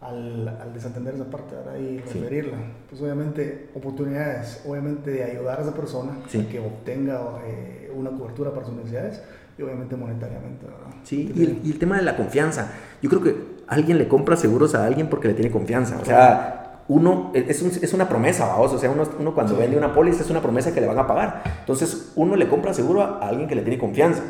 al, 0.00 0.48
al, 0.48 0.72
desentender 0.72 1.14
esa 1.14 1.28
parte 1.28 1.56
¿verdad? 1.56 1.76
y 1.76 1.98
referirla. 1.98 2.56
Pues 2.88 3.02
obviamente 3.02 3.68
oportunidades, 3.74 4.62
obviamente 4.66 5.10
de 5.10 5.24
ayudar 5.24 5.58
a 5.58 5.62
esa 5.62 5.74
persona 5.74 6.12
a 6.12 6.48
que 6.48 6.60
obtenga 6.60 7.20
eh, 7.46 7.92
una 7.94 8.10
cobertura 8.10 8.52
para 8.52 8.64
sus 8.64 8.76
necesidades 8.76 9.20
y 9.58 9.62
obviamente 9.62 9.96
monetariamente. 9.96 10.66
¿verdad? 10.66 10.96
Sí, 11.02 11.32
y 11.34 11.42
el, 11.42 11.60
y 11.64 11.72
el, 11.72 11.78
tema 11.78 11.96
de 11.96 12.02
la 12.02 12.16
confianza. 12.16 12.72
Yo 13.02 13.10
creo 13.10 13.22
que 13.22 13.36
alguien 13.66 13.98
le 13.98 14.08
compra 14.08 14.36
seguros 14.36 14.74
a 14.74 14.86
alguien 14.86 15.08
porque 15.08 15.28
le 15.28 15.34
tiene 15.34 15.50
confianza. 15.50 15.98
O 16.00 16.04
sea, 16.04 16.59
uno, 16.90 17.30
es, 17.34 17.62
un, 17.62 17.70
es 17.70 17.94
una 17.94 18.08
promesa, 18.08 18.46
vamos. 18.46 18.72
O 18.72 18.78
sea, 18.78 18.90
uno, 18.90 19.04
uno 19.20 19.32
cuando 19.32 19.56
vende 19.56 19.76
una 19.76 19.94
póliza 19.94 20.22
es 20.22 20.30
una 20.30 20.42
promesa 20.42 20.74
que 20.74 20.80
le 20.80 20.88
van 20.88 20.98
a 20.98 21.06
pagar. 21.06 21.44
Entonces, 21.60 22.10
uno 22.16 22.34
le 22.34 22.48
compra 22.48 22.74
seguro 22.74 23.00
a, 23.02 23.28
alguien 23.28 23.46
que 23.48 23.54
le 23.54 23.62
tiene 23.62 23.78
confianza. 23.78 24.22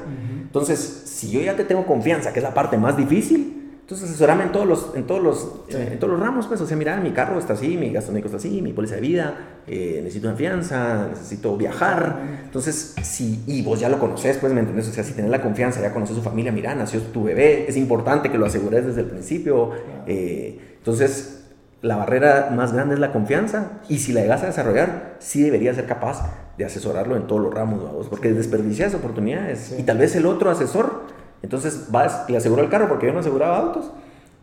Entonces, 0.42 0.78
si 1.06 1.30
yo 1.30 1.40
ya 1.40 1.56
te 1.56 1.64
tengo 1.64 1.86
confianza, 1.86 2.34
que 2.34 2.40
es 2.40 2.42
la 2.42 2.52
parte 2.52 2.76
más 2.76 2.98
difícil, 2.98 3.78
entonces 3.80 4.10
asesorame 4.10 4.44
en 4.44 4.52
todos 4.52 4.66
los, 4.66 4.92
en 4.94 5.04
todos 5.04 5.22
los, 5.22 5.52
en 5.70 5.98
todos 5.98 6.12
los 6.12 6.20
ramos, 6.20 6.46
pues, 6.48 6.60
o 6.60 6.66
sea, 6.66 6.76
mira, 6.76 6.98
mi 6.98 7.12
carro 7.12 7.38
está 7.38 7.54
así, 7.54 7.78
mi 7.78 7.90
gasto 7.90 8.12
médico 8.12 8.26
está 8.26 8.36
así, 8.36 8.60
mi 8.60 8.74
póliza 8.74 8.96
de 8.96 9.00
vida, 9.00 9.62
eh, 9.66 10.00
necesito 10.02 10.28
una 10.28 10.36
fianza, 10.36 11.08
necesito 11.08 11.56
viajar. 11.56 12.20
Entonces, 12.44 12.94
si, 13.02 13.42
y 13.46 13.62
vos 13.62 13.80
ya 13.80 13.88
lo 13.88 13.98
conoces, 13.98 14.36
pues, 14.36 14.52
¿me 14.52 14.60
entendés? 14.60 14.86
O 14.86 14.92
sea, 14.92 15.02
si 15.02 15.14
tenés 15.14 15.30
la 15.30 15.40
confianza, 15.40 15.80
ya 15.80 15.94
conoces 15.94 16.14
su 16.14 16.22
familia, 16.22 16.52
mira, 16.52 16.74
nació 16.74 17.00
tu 17.00 17.24
bebé, 17.24 17.64
es 17.68 17.76
importante 17.78 18.30
que 18.30 18.36
lo 18.36 18.44
asegures 18.44 18.84
desde 18.84 19.00
el 19.00 19.06
principio. 19.06 19.70
Eh, 20.06 20.76
entonces, 20.76 21.39
la 21.82 21.96
barrera 21.96 22.50
más 22.54 22.72
grande 22.72 22.94
es 22.94 23.00
la 23.00 23.12
confianza 23.12 23.80
y 23.88 23.98
si 23.98 24.12
la 24.12 24.20
llegas 24.20 24.42
a 24.42 24.46
desarrollar, 24.46 25.16
sí 25.18 25.42
deberías 25.42 25.76
ser 25.76 25.86
capaz 25.86 26.30
de 26.58 26.64
asesorarlo 26.64 27.16
en 27.16 27.26
todos 27.26 27.40
los 27.40 27.54
ramos, 27.54 27.82
vamos, 27.82 28.08
porque 28.08 28.32
desperdicias 28.32 28.94
oportunidades. 28.94 29.74
Y 29.78 29.82
tal 29.84 29.98
vez 29.98 30.14
el 30.14 30.26
otro 30.26 30.50
asesor, 30.50 31.04
entonces 31.42 31.86
vas 31.90 32.28
le 32.28 32.36
asegura 32.36 32.62
el 32.62 32.68
carro 32.68 32.88
porque 32.88 33.06
yo 33.06 33.12
no 33.12 33.20
aseguraba 33.20 33.56
autos. 33.56 33.90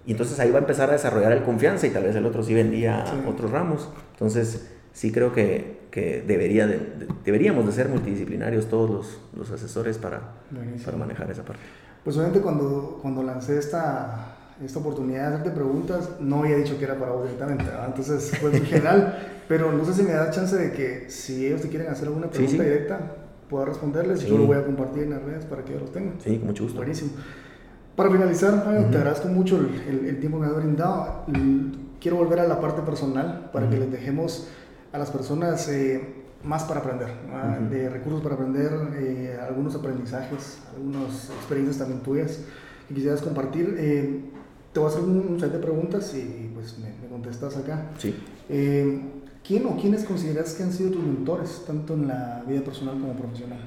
Y 0.06 0.12
entonces 0.12 0.40
ahí 0.40 0.50
va 0.50 0.58
a 0.58 0.62
empezar 0.62 0.90
a 0.90 0.94
desarrollar 0.94 1.34
el 1.34 1.44
confianza 1.44 1.86
y 1.86 1.90
tal 1.90 2.04
vez 2.04 2.16
el 2.16 2.26
otro 2.26 2.42
sí 2.42 2.54
vendía 2.54 3.04
otros 3.28 3.52
ramos. 3.52 3.90
Entonces 4.14 4.72
sí 4.94 5.12
creo 5.12 5.34
que, 5.34 5.82
que 5.92 6.24
debería 6.26 6.66
de, 6.66 6.80
deberíamos 7.26 7.66
de 7.66 7.74
ser 7.74 7.90
multidisciplinarios 7.90 8.68
todos 8.68 8.90
los, 8.90 9.20
los 9.36 9.52
asesores 9.52 9.98
para, 9.98 10.22
para 10.86 10.98
manejar 10.98 11.30
esa 11.30 11.44
parte. 11.44 11.62
Pues 12.04 12.16
obviamente 12.16 12.40
cuando, 12.40 13.00
cuando 13.02 13.22
lancé 13.22 13.60
esta, 13.60 14.37
esta 14.64 14.80
oportunidad 14.80 15.30
de 15.30 15.36
hacerte 15.36 15.52
preguntas, 15.52 16.10
no 16.20 16.40
había 16.40 16.58
dicho 16.58 16.78
que 16.78 16.86
era 16.86 16.96
para 16.96 17.12
vos 17.12 17.24
directamente, 17.24 17.66
entonces 17.86 18.32
fue 18.40 18.56
en 18.56 18.66
general, 18.66 19.44
pero 19.48 19.72
no 19.72 19.86
sé 19.86 19.94
si 19.94 20.04
me 20.04 20.14
da 20.14 20.32
chance 20.32 20.56
de 20.56 20.72
que 20.72 21.10
si 21.10 21.46
ellos 21.46 21.62
te 21.62 21.70
quieren 21.70 21.90
hacer 21.90 22.08
alguna 22.08 22.30
pregunta 22.30 22.64
directa, 22.64 23.16
pueda 23.50 23.66
responderles 23.66 24.24
y 24.24 24.28
yo 24.28 24.38
lo 24.38 24.46
voy 24.46 24.58
a 24.58 24.66
compartir 24.66 25.04
en 25.04 25.12
las 25.12 25.24
redes 25.24 25.46
para 25.46 25.64
que 25.64 25.74
ellos 25.74 25.84
lo 25.84 25.90
tengan. 25.90 26.16
Sí, 26.20 26.38
con 26.38 26.48
mucho 26.48 26.64
gusto. 26.64 26.78
Buenísimo. 26.78 27.12
Para 27.96 28.12
finalizar, 28.12 28.64
te 28.92 28.98
agradezco 28.98 29.28
mucho 29.28 29.58
el, 29.58 30.06
el, 30.06 30.20
tiempo 30.20 30.40
que 30.40 30.46
me 30.46 30.52
has 30.52 30.58
brindado. 30.58 31.24
Quiero 32.00 32.18
volver 32.18 32.40
a 32.40 32.48
la 32.48 32.62
parte 32.62 32.84
personal 32.84 33.50
para 33.52 33.70
que 33.70 33.78
les 33.78 33.92
dejemos 33.92 34.48
a 34.92 35.00
las 35.00 35.10
personas 35.10 35.68
eh, 35.70 36.26
más 36.44 36.64
para 36.64 36.82
aprender, 36.82 37.10
de 37.70 37.90
recursos 37.90 38.22
para 38.22 38.36
aprender, 38.36 38.72
eh, 38.98 39.38
algunos 39.42 39.76
aprendizajes, 39.76 40.60
algunas 40.76 41.30
experiencias 41.30 41.78
también 41.80 42.02
tuyas 42.02 42.42
que 42.88 42.94
quisieras 42.94 43.22
compartir. 43.22 43.76
Eh, 43.78 44.22
te 44.74 44.80
voy 44.80 44.90
a 44.90 44.92
hacer 44.92 45.04
un, 45.04 45.40
set 45.40 45.52
de 45.52 45.60
preguntas 45.60 46.14
y 46.16 46.50
pues 46.54 46.78
me, 46.80 47.08
contestas 47.10 47.58
acá. 47.58 47.92
Sí. 47.98 48.16
Eh, 48.50 49.00
¿Quién 49.46 49.66
o 49.66 49.78
quiénes 49.78 50.04
consideras 50.04 50.54
que 50.54 50.64
han 50.64 50.74
sido 50.74 50.92
tus 50.92 51.04
mentores, 51.04 51.64
tanto 51.66 51.94
en 51.94 52.08
la 52.08 52.44
vida 52.48 52.62
personal 52.62 53.00
como 53.00 53.14
profesional? 53.14 53.60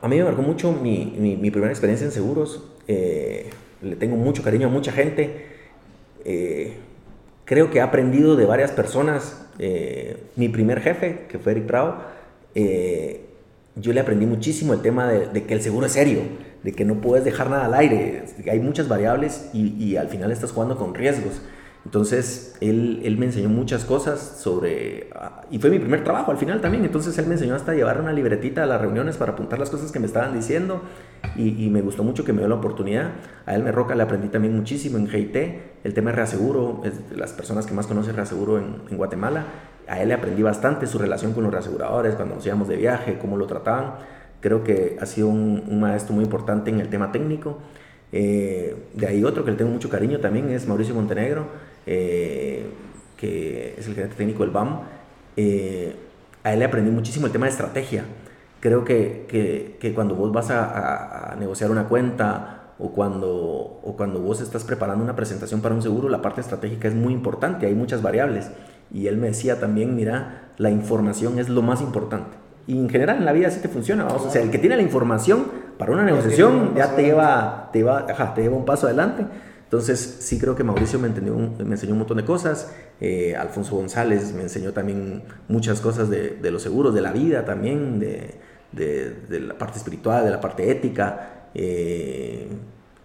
A 0.00 0.08
mí 0.08 0.16
me 0.16 0.24
marcó 0.24 0.42
mucho 0.42 0.72
mi, 0.72 1.14
mi, 1.18 1.50
primera 1.50 1.70
experiencia 1.70 2.06
en 2.06 2.12
seguros. 2.12 2.64
Eh, 2.88 3.50
le 3.82 3.96
tengo 3.96 4.16
mucho 4.16 4.42
cariño 4.42 4.68
a 4.68 4.70
mucha 4.70 4.90
gente. 4.90 5.46
Eh, 6.24 6.78
creo 7.44 7.70
que 7.70 7.78
he 7.78 7.82
aprendido 7.82 8.36
de 8.36 8.46
varias 8.46 8.70
personas. 8.70 9.46
mi 10.36 10.48
primer 10.48 10.80
jefe, 10.80 11.26
que 11.28 11.38
fue 11.38 11.52
Eric 11.52 11.66
Prado, 11.66 11.98
yo 12.54 13.92
le 13.92 14.00
aprendí 14.00 14.24
muchísimo 14.24 14.72
el 14.72 14.80
tema 14.80 15.08
de, 15.08 15.26
de 15.26 15.44
que 15.44 15.54
el 15.54 15.60
seguro 15.60 15.86
es 15.86 15.92
serio 15.92 16.20
de 16.62 16.72
que 16.72 16.84
no 16.84 17.00
puedes 17.00 17.24
dejar 17.24 17.50
nada 17.50 17.66
al 17.66 17.74
aire, 17.74 18.24
hay 18.50 18.60
muchas 18.60 18.88
variables 18.88 19.50
y, 19.52 19.96
al 19.96 20.08
final 20.08 20.30
estás 20.30 20.52
jugando 20.52 20.76
con 20.76 20.94
riesgos. 20.94 21.42
Entonces, 21.84 22.54
él, 22.60 23.02
él, 23.04 23.18
me 23.18 23.26
enseñó 23.26 23.48
muchas 23.48 23.84
cosas 23.84 24.20
sobre... 24.20 25.10
Ah, 25.16 25.40
y 25.50 25.58
fue 25.58 25.68
mi 25.68 25.80
primer 25.80 26.04
trabajo 26.04 26.30
al 26.30 26.36
final 26.36 26.60
también. 26.60 26.84
Entonces, 26.84 27.18
él 27.18 27.26
me 27.26 27.34
enseñó 27.34 27.56
hasta 27.56 27.74
llevar 27.74 28.00
una 28.00 28.12
libretita 28.12 28.62
a 28.62 28.66
las 28.66 28.80
reuniones 28.80 29.16
para 29.16 29.32
apuntar 29.32 29.58
las 29.58 29.68
cosas 29.68 29.90
que 29.90 29.98
me 29.98 30.06
estaban 30.06 30.32
diciendo. 30.32 30.82
Y, 31.34 31.68
me 31.70 31.80
gustó 31.80 32.04
mucho 32.04 32.24
que 32.24 32.32
me 32.32 32.38
dio 32.38 32.48
la 32.48 32.54
oportunidad. 32.54 33.10
A 33.46 33.56
él 33.56 33.64
me 33.64 33.72
roca 33.72 33.96
le 33.96 34.04
aprendí 34.04 34.28
también 34.28 34.54
muchísimo 34.54 34.96
en 34.96 35.08
GIT. 35.08 35.36
El 35.82 35.92
tema 35.92 36.10
de 36.10 36.16
reaseguro, 36.18 36.82
es 36.84 37.16
las 37.16 37.32
personas 37.32 37.66
que 37.66 37.74
más 37.74 37.88
conocen 37.88 38.14
reaseguro 38.14 38.58
en, 38.58 38.82
en 38.88 38.96
Guatemala. 38.96 39.44
A 39.88 40.00
él 40.00 40.08
le 40.08 40.14
aprendí 40.14 40.42
bastante 40.42 40.86
su 40.86 40.98
relación 40.98 41.32
con 41.32 41.42
los 41.42 41.52
reaseguradores, 41.52 42.14
cuando 42.14 42.36
nos 42.36 42.46
íbamos 42.46 42.68
de 42.68 42.76
viaje, 42.76 43.18
cómo 43.18 43.36
lo 43.36 43.48
trataban. 43.48 43.94
Creo 44.42 44.64
que 44.64 44.98
ha 45.00 45.06
sido 45.06 45.28
un, 45.28 45.80
maestro 45.80 46.14
muy 46.14 46.24
importante 46.24 46.68
en 46.68 46.80
el 46.80 46.88
tema 46.90 47.12
técnico. 47.12 47.58
Eh, 48.10 48.76
de 48.92 49.06
ahí 49.06 49.22
otro 49.22 49.44
que 49.44 49.52
le 49.52 49.56
tengo 49.56 49.70
mucho 49.70 49.88
cariño 49.88 50.18
también 50.18 50.50
es 50.50 50.66
Mauricio 50.66 50.96
Montenegro, 50.96 51.46
eh, 51.86 52.66
que 53.16 53.76
es 53.78 53.86
el 53.86 53.94
gerente 53.94 54.16
técnico 54.16 54.42
del 54.42 54.50
BAM. 54.50 54.80
Eh, 55.36 55.94
a 56.42 56.52
él 56.52 56.58
le 56.58 56.64
aprendí 56.64 56.90
muchísimo 56.90 57.26
el 57.26 57.32
tema 57.32 57.46
de 57.46 57.52
estrategia. 57.52 58.04
Creo 58.58 58.84
que, 58.84 59.26
que, 59.28 59.76
que 59.80 59.94
cuando 59.94 60.16
vos 60.16 60.32
vas 60.32 60.50
a, 60.50 61.32
a, 61.32 61.36
negociar 61.36 61.70
una 61.70 61.86
cuenta 61.86 62.74
o 62.80 62.90
cuando, 62.90 63.30
o 63.30 63.94
cuando 63.96 64.20
vos 64.20 64.40
estás 64.40 64.64
preparando 64.64 65.04
una 65.04 65.14
presentación 65.14 65.60
para 65.60 65.76
un 65.76 65.82
seguro, 65.82 66.08
la 66.08 66.20
parte 66.20 66.40
estratégica 66.40 66.88
es 66.88 66.94
muy 66.94 67.12
importante, 67.12 67.66
hay 67.66 67.74
muchas 67.74 68.02
variables. 68.02 68.50
Y 68.92 69.06
él 69.06 69.18
me 69.18 69.28
decía 69.28 69.60
también, 69.60 69.94
mira, 69.94 70.50
la 70.58 70.70
información 70.70 71.38
es 71.38 71.48
lo 71.48 71.62
más 71.62 71.80
importante. 71.80 72.41
Y 72.66 72.78
en 72.78 72.88
general 72.88 73.16
en 73.18 73.24
la 73.24 73.32
vida 73.32 73.48
así 73.48 73.60
te 73.60 73.68
funciona, 73.68 74.04
vamos. 74.04 74.26
O 74.26 74.30
sea, 74.30 74.42
el 74.42 74.50
que 74.50 74.58
tiene 74.58 74.76
la 74.76 74.82
información 74.82 75.46
para 75.78 75.92
una 75.92 76.04
negociación 76.04 76.74
ya 76.76 76.94
te 76.94 77.02
lleva, 77.02 77.70
te, 77.72 77.82
va, 77.82 78.06
ajá, 78.08 78.34
te 78.34 78.42
lleva 78.42 78.56
un 78.56 78.64
paso 78.64 78.86
adelante. 78.86 79.26
Entonces, 79.64 80.18
sí 80.20 80.38
creo 80.38 80.54
que 80.54 80.64
Mauricio 80.64 80.98
me, 80.98 81.08
entendió, 81.08 81.34
me 81.34 81.72
enseñó 81.72 81.92
un 81.92 82.00
montón 82.00 82.18
de 82.18 82.26
cosas. 82.26 82.70
Eh, 83.00 83.34
Alfonso 83.34 83.74
González 83.74 84.34
me 84.34 84.42
enseñó 84.42 84.72
también 84.72 85.22
muchas 85.48 85.80
cosas 85.80 86.10
de, 86.10 86.36
de 86.42 86.50
los 86.50 86.62
seguros, 86.62 86.94
de 86.94 87.00
la 87.00 87.10
vida 87.10 87.46
también, 87.46 87.98
de, 87.98 88.34
de, 88.70 89.16
de, 89.30 89.40
la 89.40 89.56
parte 89.56 89.78
espiritual, 89.78 90.26
de 90.26 90.30
la 90.30 90.42
parte 90.42 90.70
ética. 90.70 91.48
Eh, 91.54 92.48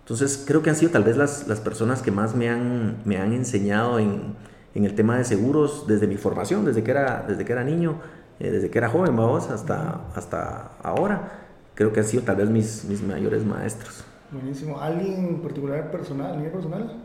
entonces, 0.02 0.44
creo 0.46 0.62
que 0.62 0.70
han 0.70 0.76
sido 0.76 0.92
tal 0.92 1.06
vez 1.06 1.16
las, 1.16 1.48
las 1.48 1.62
personas 1.62 2.02
que 2.02 2.12
más 2.12 2.36
me 2.36 2.50
han, 2.50 2.98
me 3.06 3.18
han 3.18 3.32
enseñado 3.32 3.98
en, 3.98 4.36
en, 4.76 4.84
el 4.84 4.94
tema 4.94 5.18
de 5.18 5.24
seguros 5.24 5.86
desde 5.88 6.06
mi 6.06 6.18
formación, 6.18 6.66
desde 6.66 6.84
que 6.84 6.92
era, 6.92 7.24
desde 7.28 7.46
que 7.46 7.54
era 7.54 7.64
niño, 7.64 8.02
eh, 8.40 8.52
desde 8.52 8.70
que 8.70 8.78
era 8.78 8.90
joven, 8.90 9.16
vamos, 9.16 9.50
hasta, 9.50 10.02
hasta 10.16 10.72
ahora. 10.84 11.46
Creo 11.76 11.94
que 11.94 12.00
han 12.00 12.06
sido 12.06 12.24
tal 12.24 12.38
vez 12.38 12.50
mis, 12.50 12.86
mis 12.86 13.02
mayores 13.02 13.46
maestros. 13.46 14.04
Buenísimo. 14.32 14.80
¿Alguien 14.80 15.42
particular 15.42 15.90
personal, 15.92 16.36
nivel 16.38 16.52
personal? 16.52 17.04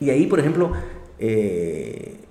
Y 0.00 0.10
ahí, 0.10 0.26
por 0.26 0.40
ejemplo, 0.40 0.72
eh, 1.18 2.24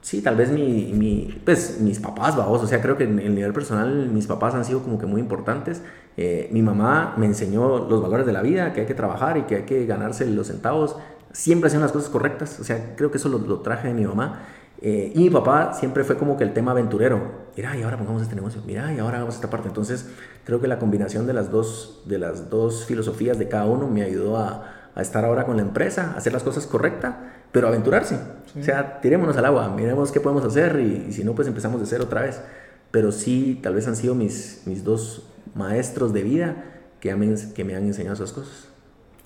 sí, 0.00 0.20
tal 0.20 0.36
vez 0.36 0.50
mi, 0.50 0.92
mi, 0.92 1.40
pues, 1.44 1.80
mis 1.80 1.98
papás, 1.98 2.36
vamos, 2.36 2.62
o 2.62 2.66
sea, 2.66 2.82
creo 2.82 2.96
que 2.96 3.04
en 3.04 3.18
el 3.18 3.34
nivel 3.34 3.52
personal 3.52 4.08
mis 4.10 4.26
papás 4.26 4.54
han 4.54 4.64
sido 4.64 4.82
como 4.82 4.98
que 4.98 5.06
muy 5.06 5.20
importantes. 5.20 5.82
Eh, 6.16 6.48
mi 6.52 6.60
mamá 6.60 7.14
me 7.16 7.26
enseñó 7.26 7.88
los 7.88 8.02
valores 8.02 8.26
de 8.26 8.32
la 8.32 8.42
vida, 8.42 8.72
que 8.72 8.82
hay 8.82 8.86
que 8.86 8.94
trabajar 8.94 9.38
y 9.38 9.42
que 9.42 9.56
hay 9.56 9.62
que 9.62 9.86
ganarse 9.86 10.26
los 10.26 10.48
centavos. 10.48 10.96
Siempre 11.32 11.68
hacían 11.68 11.80
las 11.80 11.92
cosas 11.92 12.10
correctas, 12.10 12.60
o 12.60 12.64
sea, 12.64 12.94
creo 12.96 13.10
que 13.10 13.16
eso 13.16 13.30
lo, 13.30 13.38
lo 13.38 13.60
traje 13.60 13.88
de 13.88 13.94
mi 13.94 14.04
mamá. 14.04 14.42
Eh, 14.84 15.12
y 15.14 15.20
mi 15.20 15.30
papá 15.30 15.74
siempre 15.74 16.02
fue 16.02 16.18
como 16.18 16.36
que 16.36 16.42
el 16.42 16.52
tema 16.52 16.72
aventurero. 16.72 17.42
Mira, 17.56 17.76
y 17.76 17.82
ahora 17.82 17.96
pongamos 17.96 18.22
este 18.22 18.34
negocio. 18.34 18.60
Mira, 18.66 18.92
y 18.92 18.98
ahora 18.98 19.18
hagamos 19.18 19.36
esta 19.36 19.48
parte. 19.48 19.68
Entonces, 19.68 20.08
creo 20.44 20.60
que 20.60 20.66
la 20.66 20.78
combinación 20.80 21.26
de 21.26 21.32
las 21.32 21.52
dos, 21.52 22.02
de 22.06 22.18
las 22.18 22.50
dos 22.50 22.84
filosofías 22.84 23.38
de 23.38 23.48
cada 23.48 23.66
uno 23.66 23.86
me 23.86 24.02
ayudó 24.02 24.38
a, 24.38 24.90
a 24.94 25.02
estar 25.02 25.24
ahora 25.24 25.44
con 25.44 25.56
la 25.56 25.62
empresa, 25.62 26.12
a 26.14 26.18
hacer 26.18 26.32
las 26.32 26.42
cosas 26.42 26.66
correctas, 26.66 27.14
pero 27.52 27.68
aventurarse. 27.68 28.18
Sí. 28.52 28.60
O 28.60 28.64
sea, 28.64 29.00
tirémonos 29.00 29.36
al 29.36 29.44
agua, 29.44 29.68
miremos 29.68 30.10
qué 30.10 30.20
podemos 30.20 30.44
hacer 30.44 30.80
y, 30.80 31.06
y, 31.08 31.12
si 31.12 31.22
no, 31.22 31.34
pues 31.34 31.46
empezamos 31.46 31.80
de 31.80 31.86
cero 31.86 32.04
otra 32.06 32.22
vez. 32.22 32.40
Pero 32.90 33.12
sí, 33.12 33.60
tal 33.62 33.74
vez 33.74 33.86
han 33.86 33.96
sido 33.96 34.14
mis, 34.14 34.62
mis 34.66 34.84
dos 34.84 35.22
maestros 35.54 36.12
de 36.12 36.22
vida 36.22 36.64
que, 37.00 37.10
han, 37.10 37.36
que 37.54 37.64
me 37.64 37.76
han 37.76 37.84
enseñado 37.84 38.14
esas 38.14 38.32
cosas. 38.32 38.68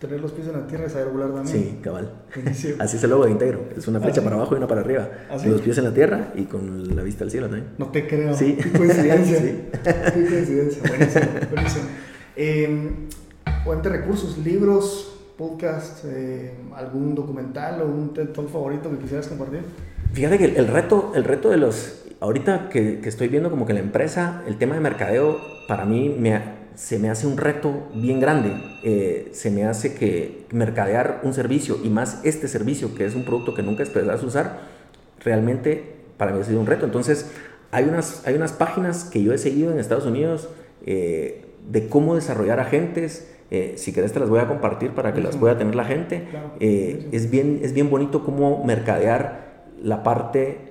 Tener 0.01 0.21
los 0.21 0.33
pies 0.33 0.47
en 0.49 0.53
la 0.53 0.67
tierra 0.67 0.85
y 0.87 0.91
saber 0.91 1.09
volar 1.09 1.33
también. 1.33 1.57
Sí, 1.57 1.79
cabal. 1.83 2.13
Así 2.79 2.97
es 2.97 3.05
el 3.05 3.11
logo 3.11 3.25
de 3.25 3.31
Integro. 3.31 3.61
Es 3.75 3.89
una 3.89 3.99
flecha 3.99 4.21
¿Ah, 4.21 4.25
para 4.25 4.37
abajo 4.37 4.55
y 4.55 4.59
una 4.59 4.67
para 4.67 4.83
arriba. 4.83 5.09
¿Ah, 5.31 5.39
sí? 5.39 5.49
Los 5.49 5.63
pies 5.63 5.79
en 5.79 5.85
la 5.85 5.95
tierra 5.95 6.33
y 6.35 6.45
con 6.45 6.95
la 6.95 7.03
vista 7.03 7.25
al 7.25 7.31
cielo 7.31 7.49
también. 7.49 7.71
No 7.79 7.87
te 7.87 8.07
creo. 8.07 8.35
Sí. 8.35 8.59
Qué 8.63 8.73
coincidencia. 8.73 9.39
sí. 9.41 9.69
Qué 9.83 10.27
coincidencia. 10.29 10.83
Buenísimo. 10.87 11.27
buenísimo. 11.51 11.85
Eh, 12.37 13.09
recursos, 13.85 14.37
libros, 14.39 15.17
podcast, 15.39 16.05
eh, 16.05 16.53
algún 16.75 17.15
documental 17.15 17.81
o 17.81 17.87
un 17.87 18.13
TED 18.13 18.29
Talk 18.29 18.51
favorito 18.51 18.91
que 18.91 18.99
quisieras 18.99 19.29
compartir. 19.29 19.61
Fíjate 20.13 20.37
que 20.37 20.45
el, 20.45 20.57
el 20.57 20.69
reto, 20.69 21.13
el 21.15 21.25
reto 21.25 21.51
de 21.51 21.57
los... 21.57 22.03
Ahorita 22.21 22.69
que, 22.69 23.01
que, 23.01 23.09
estoy 23.09 23.29
viendo 23.29 23.51
como 23.51 23.67
que 23.67 23.75
la 23.75 23.81
empresa, 23.81 24.43
el 24.47 24.57
tema 24.57 24.75
de 24.75 24.81
mercadeo, 24.81 25.39
para 25.69 25.85
mí 25.85 26.15
me, 26.19 26.56
se 26.77 26.99
me 26.99 27.09
hace 27.09 27.27
un 27.27 27.39
reto 27.39 27.89
bien 27.95 28.21
grande. 28.21 28.53
Eh, 28.85 29.31
se 29.33 29.51
me 29.51 29.65
hace 29.65 29.95
que 29.95 30.45
mercadear 30.53 31.21
un 31.25 31.33
servicio 31.33 31.79
y 31.83 31.89
más 31.89 32.21
este 32.23 32.49
servicio, 32.49 32.95
que 32.95 33.07
es 33.07 33.15
un 33.15 33.25
producto 33.25 33.55
que 33.55 33.63
nunca 33.63 33.83
esperas 33.83 34.23
usar, 34.23 34.61
realmente 35.25 35.97
para 36.19 36.33
mí 36.33 36.41
ha 36.41 36.45
sido 36.45 36.61
un 36.61 36.67
reto. 36.67 36.85
Entonces, 36.85 37.33
hay 37.73 37.85
unas, 37.85 38.27
hay 38.27 38.35
unas 38.35 38.53
páginas 38.53 39.05
que 39.05 39.23
yo 39.23 39.33
he 39.33 39.39
seguido 39.39 39.73
en 39.73 39.81
Estados 39.81 40.05
Unidos 40.05 40.51
eh, 40.85 41.47
de 41.69 41.89
cómo 41.89 42.15
desarrollar 42.15 42.61
agentes. 42.61 43.33
Eh, 43.51 43.75
si 43.77 43.93
querés 43.93 44.13
te 44.13 44.21
las 44.21 44.29
voy 44.29 44.41
a 44.41 44.47
compartir 44.47 44.91
para 44.91 45.15
que 45.15 45.23
las 45.23 45.37
pueda 45.37 45.57
tener 45.57 45.75
la 45.75 45.85
gente. 45.85 46.27
Claro. 46.31 46.53
es, 46.61 47.31
bien, 47.31 47.61
es 47.63 47.73
bien 47.73 47.89
bonito 47.89 48.23
cómo 48.23 48.65
mercadear 48.65 49.65
la 49.83 50.03
parte 50.03 50.66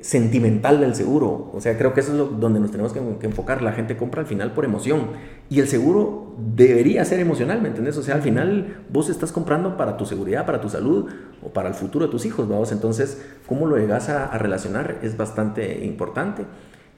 sentimental 0.00 0.80
del 0.80 0.94
seguro. 0.94 1.50
O 1.54 1.60
sea, 1.60 1.78
creo 1.78 1.94
que 1.94 2.00
eso 2.00 2.12
es 2.12 2.18
lo, 2.18 2.26
donde 2.26 2.58
nos 2.58 2.70
tenemos 2.70 2.92
que, 2.92 3.26
enfocar. 3.26 3.62
La 3.62 3.72
gente 3.72 3.96
compra 3.96 4.20
al 4.20 4.26
final 4.26 4.52
por 4.52 4.64
emoción. 4.64 5.08
Y 5.48 5.60
el 5.60 5.68
seguro 5.68 6.34
debería 6.38 7.04
ser 7.04 7.20
emocional, 7.20 7.62
¿me 7.62 7.68
entiendes? 7.68 7.96
O 7.96 8.02
sea, 8.02 8.16
al 8.16 8.22
final 8.22 8.84
vos 8.90 9.08
estás 9.08 9.30
comprando 9.30 9.76
para 9.76 9.96
tu 9.96 10.06
seguridad, 10.06 10.44
para 10.44 10.60
tu 10.60 10.68
salud 10.68 11.08
o 11.42 11.48
para 11.50 11.68
el 11.68 11.74
futuro 11.74 12.06
de 12.06 12.10
tus 12.10 12.26
hijos, 12.26 12.48
vamos. 12.48 12.72
Entonces, 12.72 13.22
cómo 13.46 13.66
lo 13.66 13.76
llegas 13.76 14.08
a, 14.08 14.26
a 14.26 14.38
relacionar 14.38 14.98
es 15.02 15.16
bastante 15.16 15.84
importante. 15.84 16.44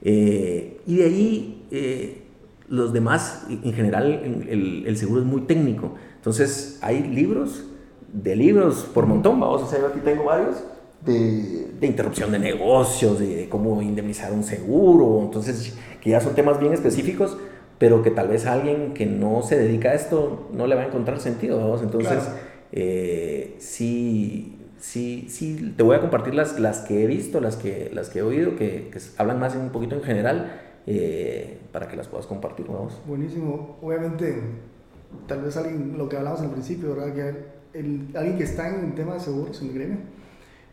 Eh, 0.01 0.81
y 0.87 0.97
de 0.97 1.03
ahí, 1.03 1.67
eh, 1.71 2.23
los 2.69 2.91
demás, 2.91 3.45
en 3.49 3.73
general, 3.73 4.11
el, 4.47 4.83
el, 4.87 4.97
seguro 4.97 5.21
es 5.21 5.27
muy 5.27 5.41
técnico. 5.41 5.95
Entonces, 6.15 6.79
hay 6.81 7.03
libros 7.03 7.65
de 8.11 8.35
libros 8.35 8.89
por 8.93 9.05
montón, 9.05 9.39
vamos. 9.39 9.61
O 9.61 9.67
sea, 9.67 9.79
yo 9.79 9.87
aquí 9.87 9.99
tengo 9.99 10.25
varios 10.25 10.63
de, 11.07 11.67
de, 11.79 11.87
interrupción 11.87 12.31
de 12.31 12.39
negocios, 12.39 13.19
de, 13.19 13.47
cómo 13.49 13.81
indemnizar 13.81 14.31
un 14.31 14.43
seguro, 14.43 15.21
entonces 15.23 15.75
que 16.01 16.11
ya 16.11 16.21
son 16.21 16.35
temas 16.35 16.59
bien 16.59 16.73
específicos, 16.73 17.37
pero 17.79 18.03
que 18.03 18.11
tal 18.11 18.27
vez 18.27 18.45
a 18.45 18.53
alguien 18.53 18.93
que 18.93 19.05
no 19.05 19.41
se 19.41 19.57
dedica 19.57 19.89
a 19.89 19.93
esto 19.93 20.49
no 20.53 20.67
le 20.67 20.75
va 20.75 20.83
a 20.83 20.87
encontrar 20.87 21.19
sentido, 21.19 21.57
vamos, 21.57 21.81
entonces 21.81 22.11
claro. 22.11 22.39
eh, 22.71 23.55
sí, 23.59 24.57
sí, 24.79 25.27
sí, 25.29 25.73
te 25.75 25.83
voy 25.83 25.95
a 25.95 26.01
compartir 26.01 26.33
las, 26.35 26.59
las 26.59 26.79
que 26.79 27.03
he 27.03 27.07
visto, 27.07 27.39
las 27.39 27.55
que, 27.55 27.89
las 27.93 28.09
que 28.09 28.19
he 28.19 28.21
oído, 28.21 28.55
que, 28.55 28.89
que 28.91 28.99
hablan 29.17 29.39
más 29.39 29.55
un 29.55 29.69
poquito 29.69 29.95
en 29.95 30.03
general, 30.03 30.61
eh, 30.89 31.59
para 31.71 31.87
que 31.87 31.97
las 31.97 32.07
puedas 32.07 32.25
compartir, 32.25 32.65
vamos. 32.67 32.99
Buenísimo, 33.05 33.77
obviamente, 33.81 34.41
tal 35.27 35.41
vez 35.41 35.57
alguien, 35.57 35.97
lo 35.97 36.07
que 36.07 36.17
hablamos 36.17 36.41
al 36.41 36.51
principio, 36.51 36.95
¿verdad? 36.95 37.13
Que 37.13 37.79
el, 37.79 38.07
alguien 38.15 38.37
que 38.37 38.43
está 38.43 38.69
en 38.69 38.95
tema 38.95 39.15
de 39.15 39.19
seguros, 39.19 39.61
en 39.61 39.67
el 39.67 39.73
gremio, 39.73 39.97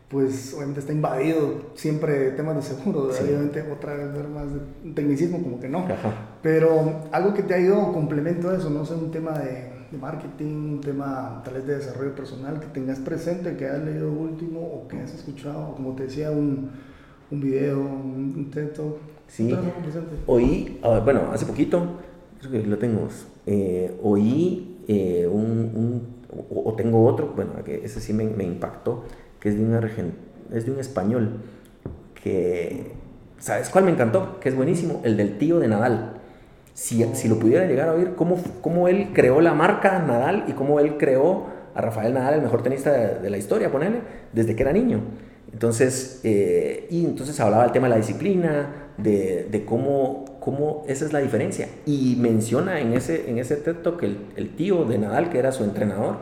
pues 0.09 0.53
obviamente 0.55 0.81
está 0.81 0.93
invadido 0.93 1.71
siempre 1.75 2.31
temas 2.33 2.57
de 2.57 2.63
seguro, 2.63 3.13
sí. 3.13 3.25
obviamente 3.25 3.63
otra 3.71 3.95
vez 3.95 4.13
ver 4.13 4.29
más 4.29 4.47
de 4.53 4.93
tecnicismo 4.93 5.43
como 5.43 5.59
que 5.59 5.69
no, 5.69 5.79
Ajá. 5.79 6.37
pero 6.43 7.03
algo 7.11 7.35
que 7.35 7.43
te 7.43 7.55
ha 7.55 7.59
ido 7.59 7.93
complemento 7.93 8.51
a 8.51 8.57
eso, 8.57 8.71
no 8.71 8.85
sé, 8.85 8.95
un 8.95 9.11
tema 9.11 9.39
de, 9.39 9.73
de, 9.91 9.99
marketing, 9.99 10.75
un 10.75 10.81
tema 10.81 11.41
tal 11.45 11.55
vez 11.55 11.67
de 11.67 11.77
desarrollo 11.77 12.15
personal 12.15 12.61
que 12.61 12.67
tengas 12.67 12.99
presente, 12.99 13.57
que 13.57 13.67
hayas 13.67 13.85
leído 13.85 14.13
último 14.13 14.61
o 14.61 14.89
que 14.89 14.99
has 14.99 15.15
escuchado, 15.15 15.75
como 15.75 15.95
te 15.95 16.05
decía, 16.05 16.31
un, 16.31 16.71
un 17.31 17.41
video, 17.41 17.81
un, 17.81 18.35
un 18.37 18.51
texto. 18.51 18.99
Sí, 19.27 19.57
oí, 20.27 20.81
bueno, 21.03 21.31
hace 21.33 21.47
poquito, 21.47 21.83
creo 22.41 22.53
que 22.53 22.69
lo 22.69 22.79
tengo, 22.79 23.09
eh, 23.47 23.99
oí 24.03 24.81
eh, 24.87 25.27
un, 25.27 25.43
un 25.75 26.15
o, 26.51 26.69
o, 26.71 26.75
tengo 26.75 27.05
otro, 27.07 27.33
bueno, 27.35 27.53
que 27.65 27.85
ese 27.85 28.01
sí 28.01 28.13
me, 28.13 28.25
me 28.25 28.45
impactó, 28.45 29.05
es 29.45 29.57
de 30.67 30.71
un, 30.73 30.79
español, 30.79 31.41
que, 32.23 32.93
¿sabes 33.39 33.69
cuál 33.69 33.85
me 33.85 33.91
encantó? 33.91 34.41
Que 34.41 34.49
es 34.49 34.57
buenísimo, 34.57 35.03
el 35.05 35.17
del 35.17 35.39
tío 35.39 35.59
de 35.59 35.69
Nadal. 35.69 36.15
Si, 36.73 37.05
si 37.15 37.29
lo 37.29 37.39
pudiera 37.39 37.67
llegar 37.67 37.89
a 37.89 37.93
oír, 37.93 38.15
cómo, 38.17 38.43
cómo 38.61 38.89
él 38.89 39.11
creó 39.13 39.41
la 39.41 39.55
marca 39.55 39.99
Nadal 40.01 40.45
y 40.49 40.53
cómo 40.53 40.81
él 40.81 40.97
creó 40.97 41.47
a 41.75 41.81
Rafael 41.81 42.15
Nadal, 42.15 42.35
el 42.35 42.43
mejor 42.43 42.63
tenista 42.63 42.93
de, 42.93 43.31
la 43.31 43.37
historia, 43.37 43.71
ponele, 43.71 44.01
desde 44.33 44.57
que 44.57 44.63
era 44.63 44.73
niño. 44.73 45.01
Entonces, 45.53 46.21
eh, 46.25 46.87
y 46.91 47.05
entonces 47.05 47.39
hablaba 47.39 47.65
del 47.65 47.73
tema 47.73 47.87
de 47.87 47.91
la 47.91 47.97
disciplina, 47.99 48.91
de, 48.97 49.47
de, 49.51 49.65
cómo, 49.65 50.25
cómo 50.41 50.85
esa 50.89 51.05
es 51.05 51.13
la 51.13 51.21
diferencia. 51.21 51.69
Y 51.87 52.17
menciona 52.19 52.81
en 52.81 52.95
ese, 52.95 53.29
en 53.29 53.39
ese 53.39 53.57
texto 53.57 53.97
que 53.97 54.07
el, 54.07 54.19
el 54.37 54.57
tío 54.57 54.85
de 54.85 54.99
Nadal, 54.99 55.31
que 55.31 55.39
era 55.39 55.53
su 55.53 55.65
entrenador, 55.65 56.17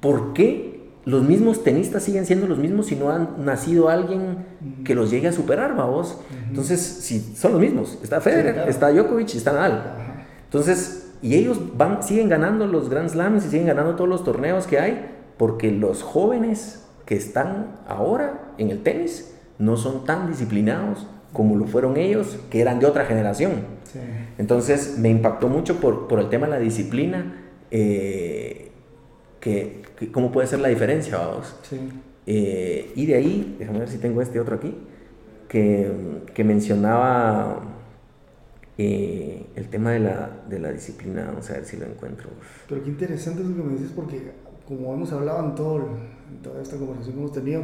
¿por 0.00 0.34
qué 0.34 0.73
los 1.04 1.22
mismos 1.22 1.62
tenistas 1.62 2.02
siguen 2.02 2.24
siendo 2.24 2.46
los 2.46 2.58
mismos 2.58 2.86
si 2.86 2.96
no 2.96 3.10
han 3.10 3.44
nacido 3.44 3.88
alguien 3.88 4.46
que 4.84 4.94
los 4.94 5.10
llegue 5.10 5.28
a 5.28 5.32
superar, 5.32 5.76
vamos. 5.76 6.18
Entonces, 6.48 6.80
si 6.80 7.20
son 7.36 7.52
los 7.52 7.60
mismos, 7.60 7.98
está 8.02 8.20
Federer, 8.20 8.46
sí, 8.46 8.54
claro. 8.54 8.70
está 8.70 8.90
Djokovic 8.90 9.34
y 9.34 9.36
está 9.36 9.52
Nadal. 9.52 9.96
Entonces, 10.44 11.12
y 11.20 11.34
ellos 11.34 11.58
van, 11.76 12.02
siguen 12.02 12.28
ganando 12.28 12.66
los 12.66 12.88
Grand 12.88 13.08
Slams 13.08 13.44
y 13.44 13.50
siguen 13.50 13.66
ganando 13.66 13.96
todos 13.96 14.08
los 14.08 14.24
torneos 14.24 14.66
que 14.66 14.78
hay, 14.78 15.10
porque 15.36 15.70
los 15.70 16.02
jóvenes 16.02 16.84
que 17.04 17.16
están 17.16 17.76
ahora 17.86 18.54
en 18.56 18.70
el 18.70 18.82
tenis 18.82 19.34
no 19.58 19.76
son 19.76 20.04
tan 20.04 20.28
disciplinados 20.28 21.06
como 21.32 21.56
lo 21.56 21.66
fueron 21.66 21.96
ellos, 21.96 22.38
que 22.50 22.60
eran 22.60 22.78
de 22.78 22.86
otra 22.86 23.04
generación. 23.04 23.52
Sí. 23.92 23.98
Entonces, 24.38 24.96
me 24.98 25.10
impactó 25.10 25.48
mucho 25.48 25.80
por, 25.80 26.08
por 26.08 26.20
el 26.20 26.28
tema 26.28 26.46
de 26.46 26.52
la 26.52 26.58
disciplina. 26.60 27.42
Eh, 27.70 28.70
que, 29.44 29.82
que, 29.98 30.10
cómo 30.10 30.32
puede 30.32 30.46
ser 30.46 30.60
la 30.60 30.68
diferencia, 30.68 31.18
vamos. 31.18 31.54
Sí. 31.68 31.78
Eh, 32.26 32.92
y 32.96 33.04
de 33.04 33.14
ahí, 33.14 33.56
déjame 33.58 33.80
ver 33.80 33.88
si 33.88 33.98
tengo 33.98 34.22
este 34.22 34.40
otro 34.40 34.56
aquí, 34.56 34.74
que, 35.46 35.92
que 36.32 36.42
mencionaba 36.42 37.60
eh, 38.78 39.44
el 39.54 39.68
tema 39.68 39.92
de 39.92 40.00
la, 40.00 40.44
de 40.48 40.58
la, 40.58 40.72
disciplina, 40.72 41.26
vamos 41.26 41.50
a 41.50 41.54
ver 41.54 41.66
si 41.66 41.76
lo 41.76 41.84
encuentro. 41.84 42.30
Pero 42.70 42.82
qué 42.82 42.88
interesante 42.88 43.42
es 43.42 43.48
lo 43.48 43.56
que 43.56 43.62
me 43.62 43.72
dices, 43.74 43.92
porque 43.94 44.32
como 44.66 44.94
hemos 44.94 45.12
hablado 45.12 45.44
en, 45.44 45.54
todo, 45.54 45.76
en 45.76 46.42
toda 46.42 46.62
esta 46.62 46.78
conversación 46.78 47.14
que 47.14 47.20
hemos 47.20 47.32
tenido, 47.32 47.62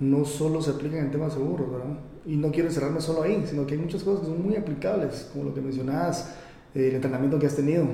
no 0.00 0.24
solo 0.24 0.62
se 0.62 0.70
aplican 0.70 1.00
en 1.00 1.10
temas 1.10 1.34
seguros, 1.34 1.70
¿verdad? 1.70 1.98
Y 2.24 2.36
no 2.36 2.50
quiero 2.50 2.68
encerrarme 2.68 3.02
solo 3.02 3.24
ahí, 3.24 3.44
sino 3.46 3.66
que 3.66 3.74
hay 3.74 3.80
muchas 3.80 4.02
cosas 4.02 4.20
que 4.20 4.26
son 4.28 4.42
muy 4.42 4.56
aplicables, 4.56 5.28
como 5.34 5.44
lo 5.44 5.54
que 5.54 5.60
mencionabas, 5.60 6.34
eh, 6.74 6.88
el 6.88 6.94
entrenamiento 6.94 7.38
que 7.38 7.46
has 7.46 7.56
tenido, 7.56 7.84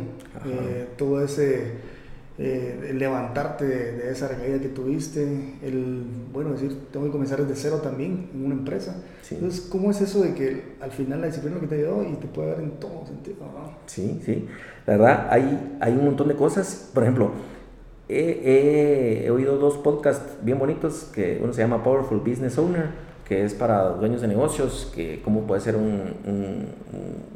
eh, 0.44 0.90
todo 0.96 1.20
ese 1.24 1.95
eh, 2.38 2.92
levantarte 2.94 3.64
de, 3.64 4.10
esa 4.10 4.28
recaída 4.28 4.60
que 4.60 4.68
tuviste, 4.68 5.22
el, 5.62 6.04
bueno, 6.32 6.50
decir, 6.50 6.76
tengo 6.92 7.06
que 7.06 7.12
comenzar 7.12 7.40
desde 7.40 7.56
cero 7.56 7.80
también 7.82 8.28
en 8.34 8.44
una 8.44 8.54
empresa. 8.54 9.02
Entonces, 9.30 9.62
¿cómo 9.62 9.90
es 9.90 10.02
eso 10.02 10.22
de 10.22 10.34
que 10.34 10.76
al 10.80 10.90
final 10.90 11.22
la 11.22 11.28
disciplina 11.28 11.56
es 11.56 11.62
lo 11.62 11.68
que 11.68 11.74
te 11.74 11.82
ayudó 11.82 12.02
y 12.02 12.14
te 12.16 12.26
puede 12.26 12.50
dar 12.50 12.60
en 12.60 12.72
todo 12.72 13.06
sentido? 13.06 13.36
Sí, 13.86 14.20
sí. 14.24 14.46
La 14.86 14.98
verdad, 14.98 15.28
hay, 15.30 15.78
hay 15.80 15.92
un 15.94 16.04
montón 16.04 16.28
de 16.28 16.34
cosas. 16.34 16.90
Por 16.92 17.04
ejemplo, 17.04 17.30
he, 18.08 19.24
he, 19.24 19.30
oído 19.30 19.56
dos 19.56 19.78
podcasts 19.78 20.36
bien 20.42 20.58
bonitos, 20.58 21.10
que 21.14 21.40
uno 21.42 21.54
se 21.54 21.62
llama 21.62 21.82
Powerful 21.82 22.18
Business 22.18 22.58
Owner, 22.58 22.90
que 23.26 23.44
es 23.44 23.54
para 23.54 23.88
dueños 23.92 24.20
de 24.20 24.28
negocios, 24.28 24.92
que 24.94 25.22
cómo 25.22 25.46
puede 25.46 25.62
ser 25.62 25.74
un, 25.74 26.14
un, 26.26 26.66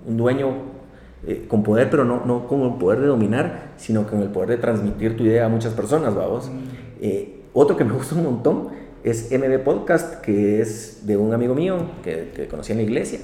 un 0.06 0.16
dueño 0.18 0.79
eh, 1.26 1.46
con 1.48 1.62
poder, 1.62 1.90
pero 1.90 2.04
no, 2.04 2.24
no 2.24 2.46
con 2.46 2.62
el 2.62 2.74
poder 2.74 3.00
de 3.00 3.06
dominar, 3.06 3.72
sino 3.76 4.06
con 4.06 4.22
el 4.22 4.28
poder 4.28 4.50
de 4.50 4.56
transmitir 4.56 5.16
tu 5.16 5.24
idea 5.24 5.46
a 5.46 5.48
muchas 5.48 5.74
personas, 5.74 6.14
vamos. 6.14 6.48
Mm. 6.48 6.58
Eh, 7.02 7.40
otro 7.52 7.76
que 7.76 7.84
me 7.84 7.92
gusta 7.96 8.14
un 8.14 8.24
montón 8.24 8.68
es 9.02 9.30
MB 9.30 9.62
Podcast, 9.64 10.20
que 10.20 10.60
es 10.60 11.06
de 11.06 11.16
un 11.16 11.32
amigo 11.32 11.54
mío 11.54 11.76
que, 12.02 12.32
que 12.34 12.48
conocí 12.48 12.72
en 12.72 12.78
la 12.78 12.84
iglesia. 12.84 13.20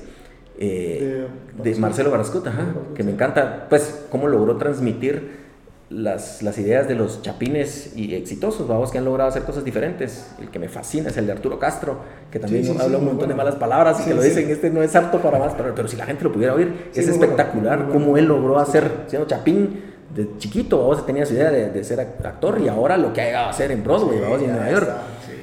Eh, 0.59 1.27
de, 1.63 1.75
Marcelo 1.75 2.11
Barascut, 2.11 2.47
que 2.95 3.03
me 3.03 3.13
encanta, 3.13 3.67
pues, 3.69 4.07
cómo 4.11 4.27
logró 4.27 4.57
transmitir 4.57 5.46
las, 5.89 6.43
las, 6.43 6.59
ideas 6.59 6.89
de 6.89 6.97
los 6.97 7.23
chapines 7.23 7.93
y 7.95 8.15
exitosos, 8.15 8.67
vamos, 8.67 8.91
que 8.91 8.99
han 8.99 9.05
logrado 9.05 9.31
hacer 9.31 9.43
cosas 9.43 9.65
diferentes. 9.65 10.27
El 10.41 10.51
que 10.51 10.59
me 10.59 10.69
fascina 10.69 11.11
es 11.11 11.17
el 11.17 11.27
de 11.27 11.33
Arturo 11.33 11.59
Castro, 11.59 12.01
que 12.31 12.41
también 12.41 12.69
habla 12.81 12.99
un 12.99 13.05
montón 13.05 13.29
de 13.29 13.35
malas 13.35 13.55
palabras 13.55 14.01
y 14.01 14.05
que 14.09 14.15
lo 14.15 14.23
dicen, 14.23 14.51
este 14.51 14.71
no 14.71 14.83
es 14.83 14.97
apto 14.97 15.21
para 15.21 15.39
más, 15.39 15.55
pero, 15.55 15.75
pero 15.75 15.87
si 15.87 15.97
la 15.97 16.07
gente 16.07 16.25
lo 16.25 16.33
pudiera 16.33 16.55
oír, 16.55 16.91
es 16.95 17.07
espectacular 17.07 17.89
cómo 17.93 18.17
él 18.17 18.25
logró 18.25 18.59
hacer, 18.59 18.91
siendo 19.07 19.29
chapín 19.29 19.97
de 20.15 20.39
chiquito, 20.39 20.79
vamos, 20.79 21.05
tenía 21.05 21.27
su 21.27 21.35
idea 21.35 21.51
de, 21.51 21.71
de, 21.71 21.85
ser 21.85 22.01
actor 22.01 22.59
y 22.61 22.69
ahora 22.69 22.97
lo 22.97 23.13
que 23.13 23.21
ha 23.21 23.25
llegado 23.27 23.47
a 23.47 23.51
hacer 23.51 23.71
en 23.71 23.85
Broadway, 23.85 24.19
vamos, 24.21 24.41
en 24.43 24.53
Nueva 24.53 24.71
York. 24.71 24.91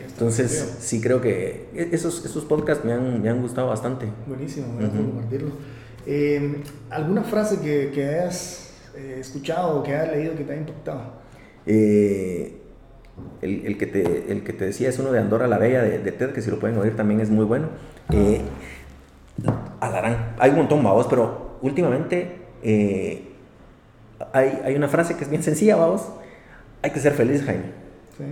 Entonces, 0.07 0.77
sí 0.79 0.99
creo 0.99 1.21
que 1.21 1.69
e, 1.73 1.89
esos, 1.91 2.25
esos 2.25 2.43
podcasts 2.45 2.83
me 2.83 2.93
han, 2.93 3.21
me 3.21 3.29
han 3.29 3.41
gustado 3.41 3.67
bastante. 3.67 4.07
Buenísimo, 4.27 4.67
gracias 4.77 5.01
por 5.01 5.11
compartirlo. 5.11 5.51
Eh, 6.05 6.61
¿Alguna 6.89 7.23
frase 7.23 7.59
que, 7.59 7.91
que 7.93 8.03
hayas 8.03 8.72
eh, 8.95 9.17
escuchado 9.19 9.79
o 9.79 9.83
que 9.83 9.95
has 9.95 10.09
leído 10.11 10.35
que 10.35 10.43
te 10.43 10.53
ha 10.53 10.55
impactado? 10.55 11.01
Eh, 11.65 12.57
el, 13.41 13.65
el, 13.65 13.77
que 13.77 13.87
te, 13.87 14.31
el 14.31 14.43
que 14.43 14.53
te 14.53 14.65
decía 14.65 14.89
es 14.89 14.99
uno 14.99 15.11
de 15.11 15.19
Andorra 15.19 15.47
la 15.47 15.57
Bella 15.57 15.81
de, 15.81 16.11
Ted, 16.11 16.31
que 16.31 16.41
si 16.41 16.49
lo 16.49 16.59
pueden 16.59 16.77
oír 16.77 16.95
también 16.95 17.19
es 17.19 17.29
muy 17.29 17.45
bueno. 17.45 17.67
Eh, 18.11 18.41
alarán, 19.79 20.35
hay 20.39 20.51
un 20.51 20.57
montón, 20.57 20.83
vamos, 20.83 21.07
pero 21.09 21.57
últimamente 21.61 22.37
eh, 22.63 23.29
hay, 24.31 24.61
hay, 24.63 24.75
una 24.75 24.87
frase 24.87 25.15
que 25.15 25.23
es 25.23 25.29
bien 25.29 25.43
sencilla, 25.43 25.75
vamos. 25.75 26.07
Hay 26.81 26.91
que 26.91 26.99
ser 26.99 27.13
feliz, 27.13 27.43
Jaime. 27.43 27.65
Sí. 28.17 28.23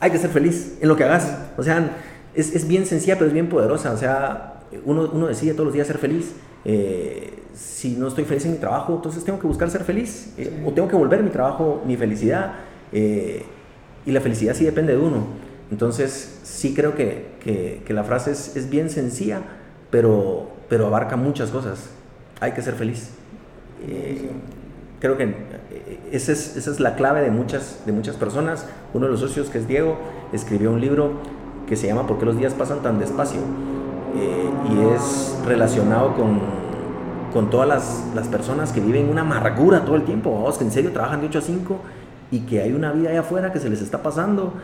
Hay 0.00 0.10
que 0.10 0.18
ser 0.18 0.30
feliz 0.30 0.78
en 0.80 0.88
lo 0.88 0.96
que 0.96 1.04
hagas. 1.04 1.36
O 1.56 1.62
sea, 1.62 1.96
es, 2.34 2.54
es 2.54 2.68
bien 2.68 2.86
sencilla, 2.86 3.14
pero 3.14 3.26
es 3.26 3.32
bien 3.32 3.48
poderosa. 3.48 3.92
O 3.92 3.96
sea, 3.96 4.60
uno, 4.84 5.10
uno 5.12 5.26
decide 5.26 5.52
todos 5.52 5.66
los 5.66 5.74
días 5.74 5.86
ser 5.86 5.98
feliz. 5.98 6.32
Eh, 6.68 7.44
si 7.54 7.94
no 7.96 8.08
estoy 8.08 8.24
feliz 8.24 8.44
en 8.44 8.52
mi 8.52 8.58
trabajo, 8.58 8.96
entonces 8.96 9.24
tengo 9.24 9.38
que 9.38 9.46
buscar 9.46 9.70
ser 9.70 9.84
feliz 9.84 10.34
eh, 10.36 10.64
o 10.66 10.72
tengo 10.72 10.88
que 10.88 10.96
volver 10.96 11.22
mi 11.22 11.30
trabajo, 11.30 11.82
mi 11.86 11.96
felicidad. 11.96 12.54
Eh, 12.92 13.44
y 14.04 14.10
la 14.10 14.20
felicidad 14.20 14.54
sí 14.54 14.64
depende 14.64 14.92
de 14.92 14.98
uno. 14.98 15.26
Entonces 15.70 16.40
sí 16.42 16.74
creo 16.74 16.94
que, 16.94 17.36
que, 17.84 17.94
la 17.94 18.04
frase 18.04 18.32
es, 18.32 18.56
es, 18.56 18.68
bien 18.68 18.90
sencilla, 18.90 19.42
pero, 19.90 20.48
pero 20.68 20.86
abarca 20.86 21.16
muchas 21.16 21.50
cosas. 21.50 21.90
Hay 22.40 22.52
que 22.52 22.62
ser 22.62 22.74
feliz. 22.74 23.10
Eh, 23.86 24.30
creo 25.00 25.16
que 25.16 25.34
esa 26.12 26.32
es, 26.32 26.56
esa 26.56 26.70
es, 26.70 26.80
la 26.80 26.96
clave 26.96 27.22
de 27.22 27.30
muchas, 27.30 27.80
de 27.86 27.92
muchas 27.92 28.16
personas. 28.16 28.66
Uno 28.92 29.06
de 29.06 29.12
los 29.12 29.20
socios, 29.20 29.50
que 29.50 29.58
es 29.58 29.68
Diego, 29.68 29.96
escribió 30.32 30.72
un 30.72 30.80
libro 30.80 31.12
que 31.68 31.76
se 31.76 31.86
llama 31.86 32.06
¿Por 32.06 32.18
qué 32.18 32.26
los 32.26 32.38
días 32.38 32.54
pasan 32.54 32.82
tan 32.82 32.98
despacio? 32.98 33.40
Y 34.70 34.94
es 34.94 35.38
relacionado 35.44 36.14
con 36.14 36.56
con 37.36 37.50
todas 37.50 37.68
las, 37.68 38.04
las, 38.14 38.28
personas 38.28 38.72
que 38.72 38.80
viven 38.80 39.10
una 39.10 39.20
amargura 39.20 39.84
todo 39.84 39.96
el 39.96 40.04
tiempo, 40.04 40.32
vamos, 40.32 40.56
que 40.56 40.64
en 40.64 40.70
serio 40.70 40.90
trabajan 40.92 41.20
de 41.20 41.26
8 41.26 41.38
a 41.38 41.42
5 41.42 41.80
y 42.30 42.40
que 42.40 42.62
hay 42.62 42.72
una 42.72 42.92
vida 42.92 43.10
allá 43.10 43.20
afuera 43.20 43.52
que 43.52 43.58
se 43.58 43.68
les 43.68 43.82
está 43.82 44.02
pasando 44.02 44.54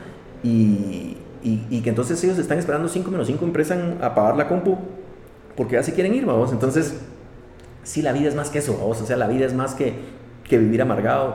y, 0.43 1.19
y, 1.43 1.83
que 1.83 1.91
entonces 1.91 2.25
ellos 2.25 2.39
están 2.39 2.59
esperando 2.59 2.89
5 2.89 3.11
menos 3.11 3.27
5 3.27 3.45
empiezan 3.45 3.99
a 4.01 4.15
pagar 4.15 4.37
la 4.39 4.49
compu 4.49 4.79
porque 5.55 5.75
ya 5.75 5.83
se 5.83 5.93
quieren 5.93 6.15
ir, 6.15 6.25
vamos. 6.25 6.51
Entonces, 6.51 6.99
sí, 7.83 8.01
la 8.01 8.13
vida 8.13 8.29
es 8.29 8.35
más 8.35 8.49
que 8.49 8.61
eso, 8.61 8.77
vamos. 8.81 9.03
O 9.03 9.07
sea, 9.07 9.19
la 9.19 9.27
vida 9.27 9.45
es 9.45 9.53
más 9.53 9.75
que, 9.75 9.93
que 10.45 10.57
vivir 10.57 10.81
amargado, 10.81 11.35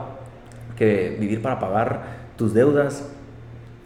que 0.76 1.16
vivir 1.20 1.40
para 1.40 1.60
pagar 1.60 2.02
tus 2.36 2.52
deudas. 2.52 3.08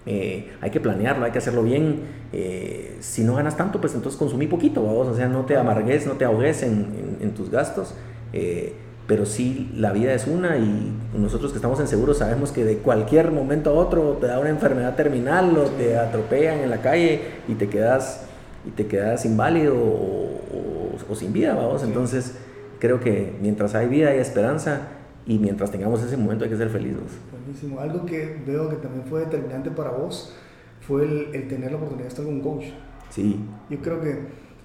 Eh, 0.04 0.50
hay 0.60 0.70
que 0.70 0.80
planearlo, 0.80 1.24
hay 1.24 1.32
que 1.32 1.38
hacerlo 1.38 1.62
bien. 1.62 2.00
Eh, 2.32 2.96
si 3.00 3.22
no 3.22 3.34
ganas 3.34 3.56
tanto, 3.56 3.80
pues 3.80 3.94
entonces 3.94 4.18
consumí 4.18 4.46
poquito, 4.46 4.84
vamos, 4.84 5.08
o 5.08 5.14
sea, 5.14 5.28
no 5.28 5.44
te 5.44 5.56
amargues, 5.56 6.06
no 6.06 6.14
te 6.14 6.24
ahogues 6.24 6.62
en, 6.62 7.18
en, 7.20 7.30
tus 7.32 7.50
gastos. 7.50 7.94
Eh, 8.32 8.74
pero 9.06 9.26
sí, 9.26 9.70
la 9.76 9.92
vida 9.92 10.14
es 10.14 10.26
una 10.26 10.56
y 10.58 10.92
nosotros 11.16 11.52
que 11.52 11.58
estamos 11.58 11.78
en 11.80 11.88
seguro 11.88 12.14
sabemos 12.14 12.52
que 12.52 12.64
de 12.64 12.78
cualquier 12.78 13.30
momento 13.30 13.70
a 13.70 13.72
otro 13.74 14.16
te 14.20 14.26
da 14.26 14.38
una 14.38 14.48
enfermedad 14.48 14.94
terminal 14.94 15.56
o 15.58 15.64
te 15.64 15.98
atropellan 15.98 16.60
en 16.60 16.70
la 16.70 16.80
calle 16.80 17.20
y 17.48 17.54
te 17.54 17.68
quedas, 17.68 18.24
y 18.66 18.70
te 18.70 18.86
quedas 18.86 19.24
inválido 19.24 19.74
o, 19.76 21.14
sin 21.14 21.32
vida, 21.34 21.54
vamos. 21.54 21.82
Entonces, 21.82 22.36
creo 22.78 23.00
que 23.00 23.34
mientras 23.42 23.74
hay 23.74 23.86
vida 23.86 24.08
hay 24.08 24.18
esperanza 24.18 24.88
y 25.26 25.38
mientras 25.38 25.70
tengamos 25.70 26.02
ese 26.02 26.16
momento 26.16 26.44
hay 26.44 26.50
que 26.50 26.56
ser 26.56 26.68
felices. 26.68 27.02
Buenísimo. 27.30 27.80
Algo 27.80 28.04
que 28.04 28.42
veo 28.46 28.68
que 28.68 28.76
también 28.76 29.04
fue 29.06 29.20
determinante 29.20 29.70
para 29.70 29.90
vos 29.90 30.34
fue 30.80 31.04
el, 31.32 31.48
tener 31.48 31.70
la 31.70 31.76
oportunidad 31.76 32.04
de 32.04 32.08
estar 32.08 32.24
con 32.24 32.34
un 32.34 32.40
coach. 32.40 32.64
Sí. 33.10 33.38
Yo 33.70 33.78
creo 33.78 34.00
que 34.00 34.18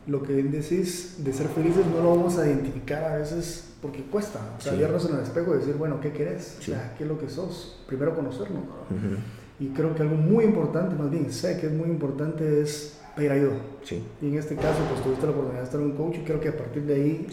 lo 0.08 0.24
que 0.24 0.34
decís 0.34 1.24
de 1.24 1.34
ser 1.34 1.48
felices 1.48 1.86
no 1.86 2.02
lo 2.02 2.16
vamos 2.16 2.38
a 2.38 2.48
identificar 2.48 3.04
a 3.04 3.18
veces 3.18 3.74
porque 3.82 4.02
cuesta. 4.04 4.40
O 4.58 4.62
sea, 4.62 4.74
vernos 4.74 5.08
en 5.08 5.16
el 5.16 5.22
espejo 5.22 5.54
y 5.54 5.60
decir, 5.60 5.76
bueno, 5.76 6.00
¿qué 6.00 6.12
querés? 6.12 6.58
O 6.60 6.64
sea, 6.64 6.96
¿qué 6.98 7.04
es 7.04 7.10
lo 7.10 7.20
que 7.20 7.30
sos? 7.30 7.84
Primero 7.88 8.16
conocernos. 8.16 8.64
Y 9.60 9.68
creo 9.70 9.94
que 9.96 10.04
algo 10.04 10.16
muy 10.16 10.46
importante, 10.46 10.96
más 10.96 11.10
bien 11.10 11.32
sé 11.32 11.60
que 11.60 11.68
es 11.68 11.74
muy 11.74 11.90
importante, 11.90 12.62
es 12.62 13.00
pedir 13.18 13.32
ayuda. 13.32 13.56
Sí. 13.84 14.02
Y 14.22 14.28
en 14.28 14.38
este 14.38 14.56
caso, 14.56 14.80
pues 14.90 15.04
tuviste 15.04 15.26
la 15.26 15.32
oportunidad 15.32 15.60
de 15.60 15.66
estar 15.66 15.80
con 15.82 15.92
un 15.92 15.98
coach 15.98 16.16
y 16.16 16.24
creo 16.24 16.40
que 16.40 16.50
a 16.50 16.56
partir 16.56 16.84
de 16.84 16.96
ahí 16.96 17.28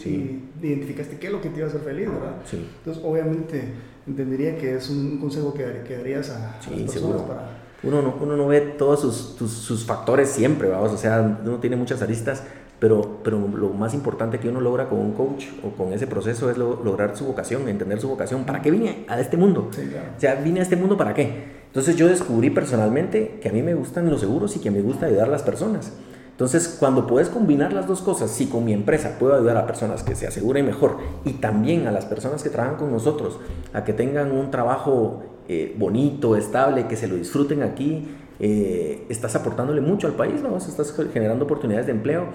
identificaste 0.61 1.17
qué 1.17 1.27
es 1.27 1.33
lo 1.33 1.41
que 1.41 1.49
te 1.49 1.57
iba 1.57 1.67
a 1.67 1.69
hacer 1.69 1.81
feliz, 1.81 2.09
¿verdad? 2.09 2.35
Sí. 2.43 2.67
Entonces, 2.79 3.01
obviamente, 3.05 3.63
entendería 4.05 4.57
que 4.57 4.75
es 4.75 4.89
un 4.89 5.19
consejo 5.19 5.53
que, 5.53 5.83
que 5.87 5.97
darías 5.97 6.29
a, 6.31 6.57
las 6.57 6.91
personas 6.91 7.21
para 7.21 7.65
uno 7.83 8.01
no, 8.01 8.15
uno 8.19 8.35
no 8.35 8.47
ve 8.47 8.61
todos 8.61 9.01
sus, 9.01 9.51
sus, 9.51 9.85
factores 9.85 10.29
siempre, 10.29 10.69
vamos, 10.69 10.91
o 10.91 10.97
sea, 10.97 11.39
uno 11.45 11.57
tiene 11.59 11.75
muchas 11.75 12.01
aristas, 12.01 12.41
pero, 12.79 13.19
pero 13.23 13.47
lo 13.47 13.69
más 13.69 13.93
importante 13.93 14.39
que 14.39 14.49
uno 14.49 14.59
logra 14.59 14.89
con 14.89 14.99
un 14.99 15.13
coach 15.13 15.45
o 15.63 15.69
con 15.69 15.93
ese 15.93 16.07
proceso 16.07 16.49
es 16.49 16.57
lograr 16.57 17.15
su 17.15 17.25
vocación, 17.25 17.69
entender 17.69 18.01
su 18.01 18.09
vocación. 18.09 18.43
¿Para 18.43 18.61
qué 18.61 18.71
vine 18.71 19.05
a 19.07 19.19
este 19.19 19.37
mundo? 19.37 19.69
O 19.71 20.19
sea, 20.19 20.35
vine 20.35 20.59
a 20.59 20.63
este 20.63 20.75
mundo 20.75 20.97
para 20.97 21.13
qué. 21.13 21.64
Entonces 21.75 21.97
yo 21.97 22.07
descubrí 22.07 22.51
personalmente 22.51 23.37
que 23.41 23.49
a 23.49 23.51
mí 23.51 23.61
me 23.61 23.73
gustan 23.73 24.09
los 24.09 24.21
seguros 24.21 24.55
y 24.55 24.59
que 24.59 24.71
me 24.71 24.81
gusta 24.81 25.07
ayudar 25.07 25.27
a 25.27 25.31
las 25.31 25.43
personas. 25.43 25.91
Entonces, 26.31 26.73
cuando 26.79 27.05
puedes 27.05 27.27
combinar 27.27 27.73
las 27.73 27.85
dos 27.85 27.99
cosas, 28.01 28.31
si 28.31 28.45
con 28.45 28.63
mi 28.63 28.71
empresa 28.71 29.17
puedo 29.19 29.35
ayudar 29.35 29.57
a 29.57 29.67
personas 29.67 30.01
que 30.01 30.15
se 30.15 30.25
aseguren 30.25 30.65
mejor 30.65 30.95
y 31.25 31.33
también 31.33 31.85
a 31.87 31.91
las 31.91 32.05
personas 32.05 32.43
que 32.43 32.49
trabajan 32.49 32.77
con 32.77 32.93
nosotros 32.93 33.39
a 33.73 33.83
que 33.83 33.91
tengan 33.91 34.31
un 34.31 34.51
trabajo 34.51 35.23
eh, 35.49 35.75
bonito, 35.77 36.37
estable, 36.37 36.87
que 36.87 36.95
se 36.95 37.09
lo 37.09 37.17
disfruten 37.17 37.61
aquí, 37.61 38.07
eh, 38.39 39.05
estás 39.09 39.35
aportándole 39.35 39.81
mucho 39.81 40.07
al 40.07 40.13
país, 40.13 40.41
¿no? 40.41 40.55
estás 40.55 40.95
generando 41.11 41.43
oportunidades 41.43 41.87
de 41.87 41.91
empleo. 41.91 42.27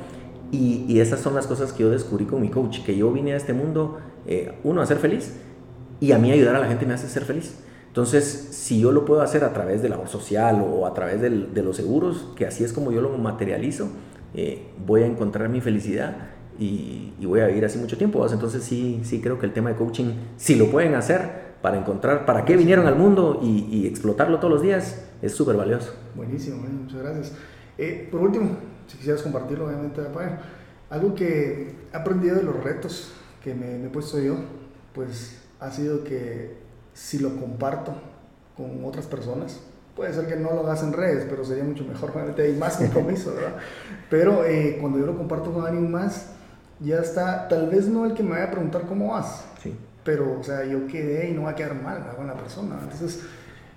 Y, 0.53 1.01
esas 1.01 1.21
son 1.21 1.35
las 1.35 1.47
cosas 1.47 1.73
que 1.73 1.85
yo 1.85 1.89
descubrí 1.89 2.27
con 2.27 2.43
mi 2.43 2.51
coach, 2.51 2.81
que 2.85 2.95
yo 2.95 3.11
vine 3.11 3.33
a 3.33 3.37
este 3.39 3.55
mundo, 3.55 4.01
eh, 4.27 4.53
uno, 4.65 4.83
a 4.83 4.87
ser 4.87 4.99
feliz 4.99 5.33
y 5.99 6.13
a 6.13 6.19
mí 6.19 6.31
ayudar 6.31 6.57
a 6.57 6.59
la 6.59 6.67
gente 6.67 6.85
me 6.85 6.93
hace 6.93 7.09
ser 7.09 7.25
feliz. 7.25 7.55
Entonces, 7.91 8.49
si 8.53 8.81
yo 8.81 8.93
lo 8.93 9.05
puedo 9.05 9.21
hacer 9.21 9.45
a 9.45 9.53
través 9.53 9.83
de 9.83 9.89
labor 9.89 10.09
social 10.09 10.65
o 10.67 10.87
a 10.87 10.95
través 10.95 11.21
del, 11.21 11.53
de 11.53 11.63
los 11.63 11.77
seguros, 11.77 12.29
que 12.37 12.47
así 12.47 12.65
es 12.65 12.73
como 12.73 12.93
yo 12.93 13.03
lo 13.03 13.11
materializo, 13.19 13.89
voy 14.87 15.03
a 15.03 15.07
encontrar 15.07 15.49
mi 15.49 15.61
felicidad 15.61 16.17
y, 16.59 17.15
y, 17.19 17.27
voy 17.27 17.41
a 17.41 17.47
vivir 17.47 17.65
así 17.65 17.79
mucho 17.79 17.99
tiempo. 17.99 18.25
Entonces, 18.31 18.63
sí, 18.63 19.01
sí 19.03 19.21
creo 19.21 19.39
que 19.39 19.47
el 19.47 19.53
tema 19.53 19.71
de 19.71 19.77
coaching, 19.77 20.13
si 20.37 20.55
lo 20.55 20.71
pueden 20.71 20.95
hacer, 20.95 21.51
para 21.63 21.79
encontrar 21.79 22.25
para 22.25 22.45
qué 22.45 22.57
vinieron 22.57 22.87
al 22.87 22.97
mundo 22.97 23.41
y, 23.43 23.87
explotarlo 23.87 24.39
todos 24.39 24.53
los 24.55 24.63
días, 24.63 25.05
es 25.21 25.35
súper 25.35 25.57
valioso. 25.57 25.95
Buenísimo, 26.15 26.63
muchas 26.63 27.03
gracias. 27.03 27.33
Eh, 27.77 28.09
por 28.11 28.21
último, 28.21 28.57
si 28.87 28.97
quisieras 28.97 29.23
compartirlo, 29.23 29.67
obviamente, 29.67 30.01
algo 30.89 31.15
que 31.15 31.75
he 31.93 31.97
aprendido 31.97 32.37
de 32.37 32.43
los 32.43 32.63
retos 32.63 33.13
que 33.43 33.55
me, 33.55 33.85
he 33.85 33.89
puesto 33.89 34.19
yo, 34.21 34.37
pues 34.95 35.43
ha 35.61 35.71
sido 35.71 36.03
que 36.05 36.57
si 37.01 37.19
lo 37.19 37.35
comparto 37.37 37.95
con 38.57 38.85
otras 38.85 39.07
personas, 39.07 39.59
puede 39.97 40.13
ser 40.13 40.27
que 40.27 40.37
no 40.37 40.53
lo 40.53 40.61
hagas 40.61 40.83
en 40.83 40.93
redes, 40.93 41.27
pero 41.29 41.45
sería 41.45 41.65
mucho 41.65 41.85
mejor, 41.85 42.11
realmente 42.15 42.43
hay 42.43 42.55
más 42.55 42.77
compromiso, 42.77 43.35
¿verdad? 43.35 43.55
Pero 44.11 44.45
eh, 44.45 44.77
cuando 44.81 44.99
yo 44.99 45.07
lo 45.07 45.17
comparto 45.17 45.51
con 45.51 45.65
alguien 45.65 45.91
más, 45.91 46.27
ya 46.79 46.99
está, 46.99 47.49
tal 47.49 47.71
vez 47.71 47.89
no 47.89 48.05
el 48.05 48.13
que 48.13 48.23
me 48.23 48.31
vaya 48.33 48.45
a 48.45 48.51
preguntar 48.51 48.83
cómo 48.87 49.13
vas, 49.13 49.47
sí. 49.63 49.75
pero, 50.05 50.39
o 50.39 50.45
sea, 50.45 50.65
yo 50.65 50.87
quedé 50.87 51.31
y 51.31 51.33
no 51.33 51.45
va 51.45 51.51
a 51.51 51.55
quedar 51.55 51.75
mal 51.75 52.15
con 52.17 52.27
la 52.27 52.35
persona. 52.35 52.79
Entonces, 52.83 53.23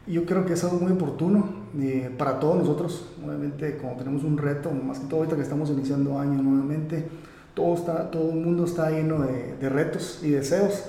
yo 0.06 0.26
creo 0.26 0.46
que 0.46 0.54
es 0.54 0.64
algo 0.66 0.80
muy 0.80 0.92
oportuno 0.92 1.50
eh, 1.80 2.14
para 2.18 2.40
todos 2.40 2.58
nosotros, 2.58 3.08
obviamente, 3.26 3.78
como 3.78 3.96
tenemos 3.96 4.24
un 4.26 4.38
reto, 4.38 4.70
más 4.70 5.00
que 5.00 5.08
todo 5.08 5.22
ahorita 5.22 5.38
que 5.38 5.44
estamos 5.44 5.70
iniciando 5.70 6.20
año 6.20 6.42
nuevamente, 6.44 7.06
todo, 7.54 7.74
está, 7.74 8.12
todo 8.12 8.32
el 8.32 8.36
mundo 8.36 8.66
está 8.66 8.90
lleno 8.90 9.22
de, 9.22 9.56
de 9.56 9.70
retos 9.70 10.20
y 10.24 10.32
deseos, 10.32 10.84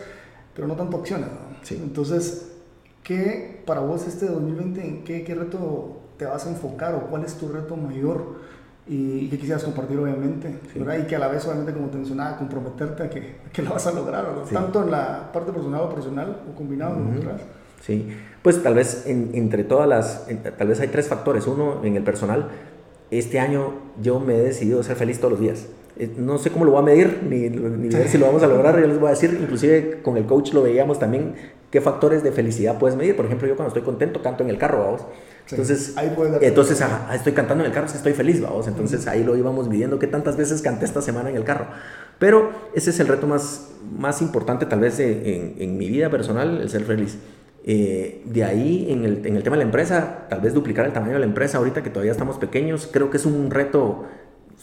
pero 0.53 0.67
no 0.67 0.75
tanto 0.75 0.97
acciones. 0.97 1.29
Sí. 1.65 1.81
Entonces, 1.83 2.53
¿qué 3.03 3.63
para 3.67 3.81
vos 3.81 4.07
este 4.07 4.27
2020, 4.27 4.87
en 4.87 5.05
qué, 5.05 5.25
qué 5.25 5.35
reto 5.35 5.99
te 6.17 6.25
vas 6.27 6.47
a 6.47 6.51
enfocar 6.51 6.95
o 6.95 7.09
cuál 7.09 7.25
es 7.25 7.35
tu 7.35 7.49
reto 7.49 7.77
mayor? 7.77 8.55
y, 8.87 9.29
que 9.29 9.39
quisieras 9.39 9.65
compartir 9.65 9.99
obviamente, 9.99 10.59
y 10.75 11.07
que 11.07 11.17
a 11.17 11.19
la 11.19 11.29
vez 11.29 11.45
obviamente 11.47 11.73
como 11.73 11.89
te 11.89 11.97
mencionaba, 11.97 12.37
comprometerte 12.37 13.03
a 13.03 13.11
que, 13.11 13.37
que 13.53 13.63
lo 13.63 13.71
vas 13.71 13.87
a 13.87 13.93
lograr, 13.93 14.27
tanto 14.53 14.83
en 14.83 14.91
la 14.91 15.33
parte 15.33 15.53
personal 15.53 15.83
o 15.83 15.89
profesional 15.89 16.43
o 16.51 16.55
combinado, 16.55 16.97
uh 16.97 17.65
Sí, 17.81 18.09
pues 18.41 18.63
tal 18.63 18.75
vez 18.75 19.05
entre 19.07 19.63
todas 19.63 19.87
las, 19.87 20.27
tal 20.57 20.69
vez 20.69 20.81
hay 20.81 20.89
tres 20.89 21.07
factores. 21.07 21.47
Uno, 21.47 21.85
en 21.85 21.97
el 21.97 22.03
personal, 22.03 22.49
este 23.11 23.39
año 23.39 23.75
yo 24.01 24.21
me 24.21 24.37
he 24.37 24.41
decidido 24.41 24.83
ser 24.83 24.97
feliz 24.97 25.19
todos 25.19 25.33
los 25.33 25.41
días. 25.41 25.67
Eh, 25.97 26.11
no 26.17 26.39
sé 26.39 26.51
cómo 26.51 26.65
lo 26.65 26.73
voy 26.73 26.81
a 26.81 26.85
medir, 26.85 27.21
ni, 27.29 27.49
ni 27.49 27.89
ver 27.89 28.09
si 28.09 28.19
lo 28.19 28.27
vamos 28.27 28.43
a 28.43 28.47
lograr, 28.47 28.81
yo 28.81 28.87
les 28.87 28.99
voy 28.99 29.09
a 29.09 29.11
decir, 29.11 29.39
inclusive 29.41 30.01
con 30.03 30.17
el 30.17 30.27
coach 30.27 30.53
lo 30.53 30.63
veíamos 30.63 30.99
también, 30.99 31.35
qué 31.71 31.81
factores 31.81 32.23
de 32.23 32.33
felicidad 32.33 32.79
puedes 32.79 32.97
medir. 32.97 33.17
Por 33.17 33.27
ejemplo, 33.27 33.47
yo 33.47 33.57
cuando 33.57 33.69
estoy 33.69 33.83
contento 33.83 34.23
canto 34.23 34.43
en 34.43 34.51
el 34.51 34.59
carro, 34.59 34.85
vamos. 34.85 35.03
Entonces, 35.51 35.95
entonces 36.41 36.83
estoy 37.13 37.33
cantando 37.33 37.65
en 37.65 37.69
el 37.69 37.75
carro, 37.75 37.87
que 37.87 37.97
estoy 37.97 38.13
feliz, 38.13 38.41
vamos. 38.41 38.67
Entonces 38.67 39.07
ahí 39.07 39.25
lo 39.25 39.37
íbamos 39.37 39.69
midiendo 39.69 39.99
qué 39.99 40.07
tantas 40.07 40.37
veces 40.37 40.63
canté 40.63 40.85
esta 40.85 41.03
semana 41.03 41.31
en 41.31 41.37
el 41.37 41.45
carro. 41.45 41.67
Pero 42.19 42.51
ese 42.75 42.91
es 42.91 43.01
el 43.01 43.09
reto 43.09 43.27
más, 43.27 43.71
más 43.99 44.23
importante 44.23 44.67
tal 44.67 44.81
vez 44.81 44.99
en, 45.01 45.57
en 45.59 45.77
mi 45.77 45.89
vida 45.89 46.11
personal, 46.11 46.61
el 46.61 46.71
ser 46.71 46.85
feliz. 46.85 47.19
Eh, 47.67 48.21
de 48.27 48.45
ahí, 48.45 48.89
en 48.91 49.05
el, 49.05 49.27
en 49.27 49.37
el, 49.37 49.43
tema 49.43 49.57
de 49.57 49.63
la 49.63 49.67
empresa, 49.67 50.27
tal 50.29 50.43
vez 50.43 50.53
duplicar 50.53 50.85
el 50.85 50.93
tamaño 50.93 51.15
de 51.15 51.21
la 51.21 51.25
empresa 51.25 51.57
ahorita 51.57 51.83
que 51.83 51.89
todavía 51.89 52.13
estamos 52.13 52.37
pequeños, 52.37 52.91
creo 52.93 53.11
que 53.11 53.17
es 53.17 53.25
un 53.25 53.51
reto 53.51 54.05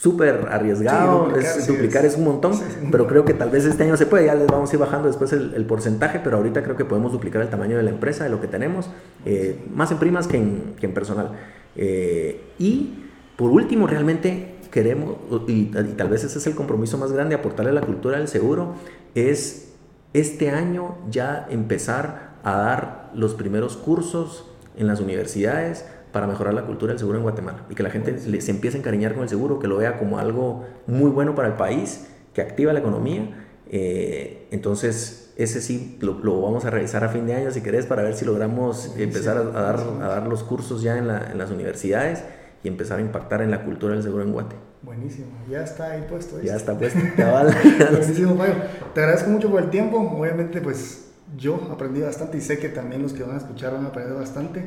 súper 0.02 0.48
arriesgado, 0.50 1.30
duplicar, 1.68 2.06
es, 2.06 2.18
un 2.18 2.24
montón, 2.24 2.60
pero 2.90 3.06
creo 3.06 3.24
que 3.24 3.36
tal 3.36 3.52
vez 3.52 3.66
este 3.66 3.84
año 3.84 3.96
se 3.98 4.08
puede, 4.08 4.26
ya 4.26 4.34
les 4.34 4.48
vamos 4.48 4.72
a 4.72 4.74
ir 4.74 4.80
bajando 4.80 5.08
después 5.08 5.32
el, 5.32 5.64
porcentaje, 5.68 6.20
pero 6.24 6.38
ahorita 6.38 6.64
creo 6.64 6.76
que 6.76 6.86
podemos 6.86 7.12
duplicar 7.12 7.44
el 7.44 7.50
tamaño 7.50 7.78
de 7.78 7.84
la 7.84 7.92
empresa, 7.92 8.24
de 8.24 8.32
lo 8.32 8.42
que 8.42 8.48
tenemos, 8.48 8.90
eh, 9.28 9.64
más 9.72 9.92
en 9.92 10.00
primas 10.00 10.28
que 10.28 10.38
en, 10.38 10.74
que 10.80 10.88
en 10.88 10.96
personal. 10.96 11.34
Eh, 11.76 12.42
y 12.58 12.96
por 13.36 13.52
último, 13.52 13.86
realmente 13.86 14.56
queremos, 14.72 15.18
y, 15.48 15.70
y, 15.70 15.94
tal 15.96 16.10
vez 16.10 16.24
ese 16.24 16.40
es 16.40 16.48
el 16.48 16.56
compromiso 16.56 16.98
más 16.98 17.12
grande, 17.12 17.36
aportarle 17.36 17.70
a 17.70 17.76
la 17.76 17.82
cultura 17.82 18.18
del 18.18 18.28
seguro, 18.28 18.74
es 19.14 19.74
este 20.14 20.50
año 20.50 20.98
ya 21.12 21.46
empezar 21.52 22.38
a 22.44 22.56
dar 22.56 23.12
los 23.14 23.36
primeros 23.36 23.78
cursos 23.78 24.48
en 24.76 24.88
las 24.88 25.00
universidades 25.00 25.86
para 26.12 26.28
mejorar 26.28 26.54
la 26.54 26.64
cultura 26.64 26.92
del 26.92 27.00
seguro 27.00 27.18
en 27.18 27.24
Guatemala 27.24 27.66
y 27.70 27.76
que 27.76 27.84
la 27.84 27.90
gente 27.90 28.18
se 28.20 28.52
empiece 28.52 28.78
a 28.78 28.80
encariñar 28.80 29.14
con 29.14 29.24
el 29.24 29.30
seguro, 29.30 29.60
que 29.60 29.68
lo 29.68 29.78
vea 29.78 29.98
como 29.98 30.20
algo 30.20 30.66
muy 30.88 31.10
bueno 31.10 31.36
para 31.36 31.48
el 31.48 31.56
país, 31.56 32.08
que 32.34 32.42
activa 32.42 32.74
la 32.74 32.80
economía. 32.80 33.46
Eh, 33.70 34.48
entonces, 34.52 35.34
ese 35.38 35.62
sí 35.62 35.98
lo, 36.02 36.42
vamos 36.42 36.66
a 36.66 36.70
revisar 36.70 37.04
a 37.04 37.10
fin 37.10 37.26
de 37.26 37.36
año, 37.36 37.52
si 37.52 37.62
querés, 37.62 37.86
para 37.86 38.04
ver 38.04 38.16
si 38.16 38.26
logramos 38.26 38.94
empezar 38.98 39.38
a, 39.38 39.44
dar, 39.44 39.80
a 40.02 40.08
dar 40.08 40.28
los 40.28 40.44
cursos 40.44 40.82
ya 40.82 40.98
en, 40.98 41.10
en, 41.10 41.38
las 41.38 41.52
universidades 41.52 42.24
y 42.64 42.68
empezar 42.68 43.00
a 43.00 43.02
impactar 43.02 43.42
en 43.42 43.52
la 43.52 43.64
cultura 43.64 43.94
del 43.94 44.04
seguro 44.04 44.24
en 44.24 44.34
Guate. 44.34 44.56
Buenísimo, 44.82 45.28
ya 45.50 45.64
está 45.64 45.92
ahí 45.92 46.06
puesto. 46.10 46.42
Ya 46.42 46.56
está 46.56 46.78
puesto, 46.78 47.00
Buenísimo, 47.92 48.36
Fabio. 48.36 48.56
Te 48.94 49.02
agradezco 49.02 49.30
mucho 49.30 49.50
por 49.50 49.62
el 49.62 49.70
tiempo. 49.70 49.98
Obviamente, 50.00 50.60
pues 50.60 51.11
yo 51.38 51.70
aprendí 51.72 52.02
bastante 52.02 52.38
y 52.38 52.42
sé 52.42 52.60
que 52.60 52.70
también 52.70 53.02
los 53.02 53.14
que 53.14 53.24
van 53.24 53.36
a 53.36 53.38
escuchar 53.38 53.74
van 53.74 53.86
a 53.86 53.90
aprender 53.90 54.16
bastante. 54.16 54.66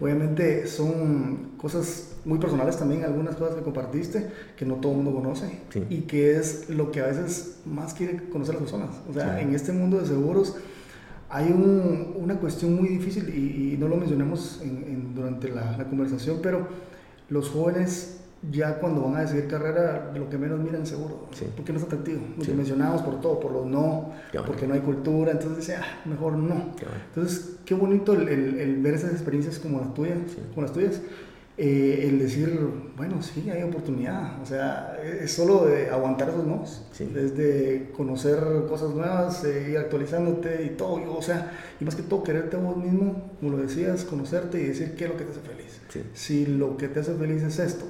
Obviamente 0.00 0.66
son 0.66 1.52
cosas 1.58 2.16
muy 2.24 2.38
personales 2.38 2.76
también, 2.76 3.04
algunas 3.04 3.36
cosas 3.36 3.56
que 3.56 3.62
compartiste 3.62 4.30
que 4.56 4.64
no 4.64 4.76
todo 4.76 4.92
el 4.92 4.98
mundo 4.98 5.14
conoce 5.14 5.60
y 5.90 6.02
que 6.02 6.36
es 6.36 6.68
lo 6.68 6.90
que 6.90 7.00
a 7.00 7.06
veces 7.06 7.58
más 7.64 7.94
quiere 7.94 8.28
conocer 8.28 8.54
las 8.54 8.62
personas. 8.62 8.90
O 9.08 9.12
sea, 9.12 9.40
en 9.40 9.54
este 9.54 9.72
mundo 9.72 9.98
de 9.98 10.06
seguros 10.06 10.56
hay 11.28 11.50
una 11.50 12.36
cuestión 12.36 12.74
muy 12.74 12.88
difícil 12.88 13.28
y, 13.28 13.76
no 13.76 13.88
lo 13.88 13.96
mencionamos 13.96 14.62
durante 15.14 15.48
la, 15.48 15.76
la 15.76 15.84
conversación, 15.84 16.38
pero 16.42 16.68
los 17.28 17.50
jóvenes 17.50 18.20
ya 18.50 18.78
cuando 18.78 19.02
van 19.02 19.16
a 19.16 19.20
decidir 19.20 19.48
carrera, 19.48 20.12
lo 20.14 20.28
que 20.28 20.38
menos 20.38 20.60
miran 20.60 20.86
seguro, 20.86 21.26
porque 21.56 21.72
no 21.72 21.78
es 21.78 21.84
atractivo. 21.84 22.20
Lo 22.36 22.44
que 22.44 22.52
mencionamos 22.52 23.02
por 23.02 23.20
todo, 23.20 23.40
por 23.40 23.52
los 23.52 23.66
no, 23.66 24.12
porque 24.46 24.66
no 24.66 24.74
hay 24.74 24.80
cultura, 24.80 25.32
entonces 25.32 25.58
dice, 25.58 25.76
ah, 25.76 26.00
mejor 26.04 26.34
no. 26.34 26.74
Entonces, 27.08 27.56
qué 27.64 27.74
bonito 27.74 28.12
el, 28.14 28.28
el, 28.28 28.76
ver 28.82 28.94
esas 28.94 29.12
experiencias 29.12 29.58
como 29.58 29.80
las 29.80 29.94
tuyas, 29.94 30.18
como 30.54 30.62
las 30.62 30.72
tuyas. 30.72 31.00
Eh, 31.58 32.06
el 32.06 32.18
decir, 32.18 32.60
bueno, 32.98 33.22
sí, 33.22 33.48
hay 33.48 33.62
oportunidad, 33.62 34.42
o 34.42 34.44
sea, 34.44 34.94
es 35.02 35.32
solo 35.32 35.64
de 35.64 35.88
aguantar 35.88 36.28
esos 36.28 36.44
no, 36.44 36.64
desde 37.14 37.92
conocer 37.96 38.38
cosas 38.68 38.90
nuevas, 38.90 39.42
eh, 39.42 39.70
ir 39.70 39.78
actualizándote 39.78 40.64
y 40.64 40.76
todo, 40.76 41.16
o 41.16 41.22
sea, 41.22 41.52
y 41.80 41.84
más 41.86 41.94
que 41.94 42.02
todo 42.02 42.22
quererte 42.22 42.58
a 42.58 42.60
vos 42.60 42.76
mismo, 42.76 43.32
como 43.40 43.52
lo 43.52 43.56
decías, 43.56 44.04
conocerte 44.04 44.60
y 44.60 44.66
decir 44.66 44.96
qué 44.96 45.04
es 45.04 45.10
lo 45.10 45.16
que 45.16 45.24
te 45.24 45.30
hace 45.30 45.40
feliz. 45.40 45.80
Si 46.12 46.44
lo 46.44 46.76
que 46.76 46.88
te 46.88 47.00
hace 47.00 47.14
feliz 47.14 47.42
es 47.42 47.58
esto, 47.58 47.86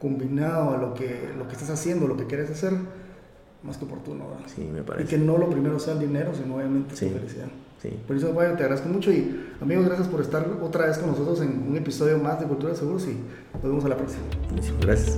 combinado 0.00 0.74
a 0.74 0.78
lo 0.78 0.94
que, 0.94 1.30
lo 1.36 1.46
que 1.46 1.54
estás 1.54 1.70
haciendo, 1.70 2.06
lo 2.06 2.16
que 2.16 2.26
quieres 2.26 2.50
hacer, 2.50 2.72
más 3.62 3.76
que 3.76 3.84
oportuno. 3.84 4.24
Sí, 4.46 4.68
me 4.72 4.82
parece. 4.82 5.04
Y 5.04 5.08
que 5.08 5.24
no 5.24 5.36
lo 5.38 5.50
primero 5.50 5.78
sea 5.78 5.94
el 5.94 6.00
dinero, 6.00 6.32
sino 6.34 6.56
obviamente 6.56 6.90
tu 6.90 6.96
felicidad. 6.96 7.48
Sí. 7.82 7.90
Por 8.06 8.16
eso, 8.16 8.28
te 8.30 8.42
agradezco 8.42 8.88
mucho 8.88 9.12
y 9.12 9.52
amigos, 9.60 9.86
gracias 9.86 10.08
por 10.08 10.20
estar 10.20 10.44
otra 10.62 10.86
vez 10.86 10.98
con 10.98 11.10
nosotros 11.10 11.40
en 11.42 11.64
un 11.68 11.76
episodio 11.76 12.18
más 12.18 12.40
de 12.40 12.46
Cultura 12.46 12.72
de 12.72 12.78
Seguros 12.78 13.06
y 13.06 13.16
nos 13.54 13.62
vemos 13.62 13.84
a 13.84 13.88
la 13.88 13.96
próxima. 13.96 14.24
Gracias. 14.80 15.16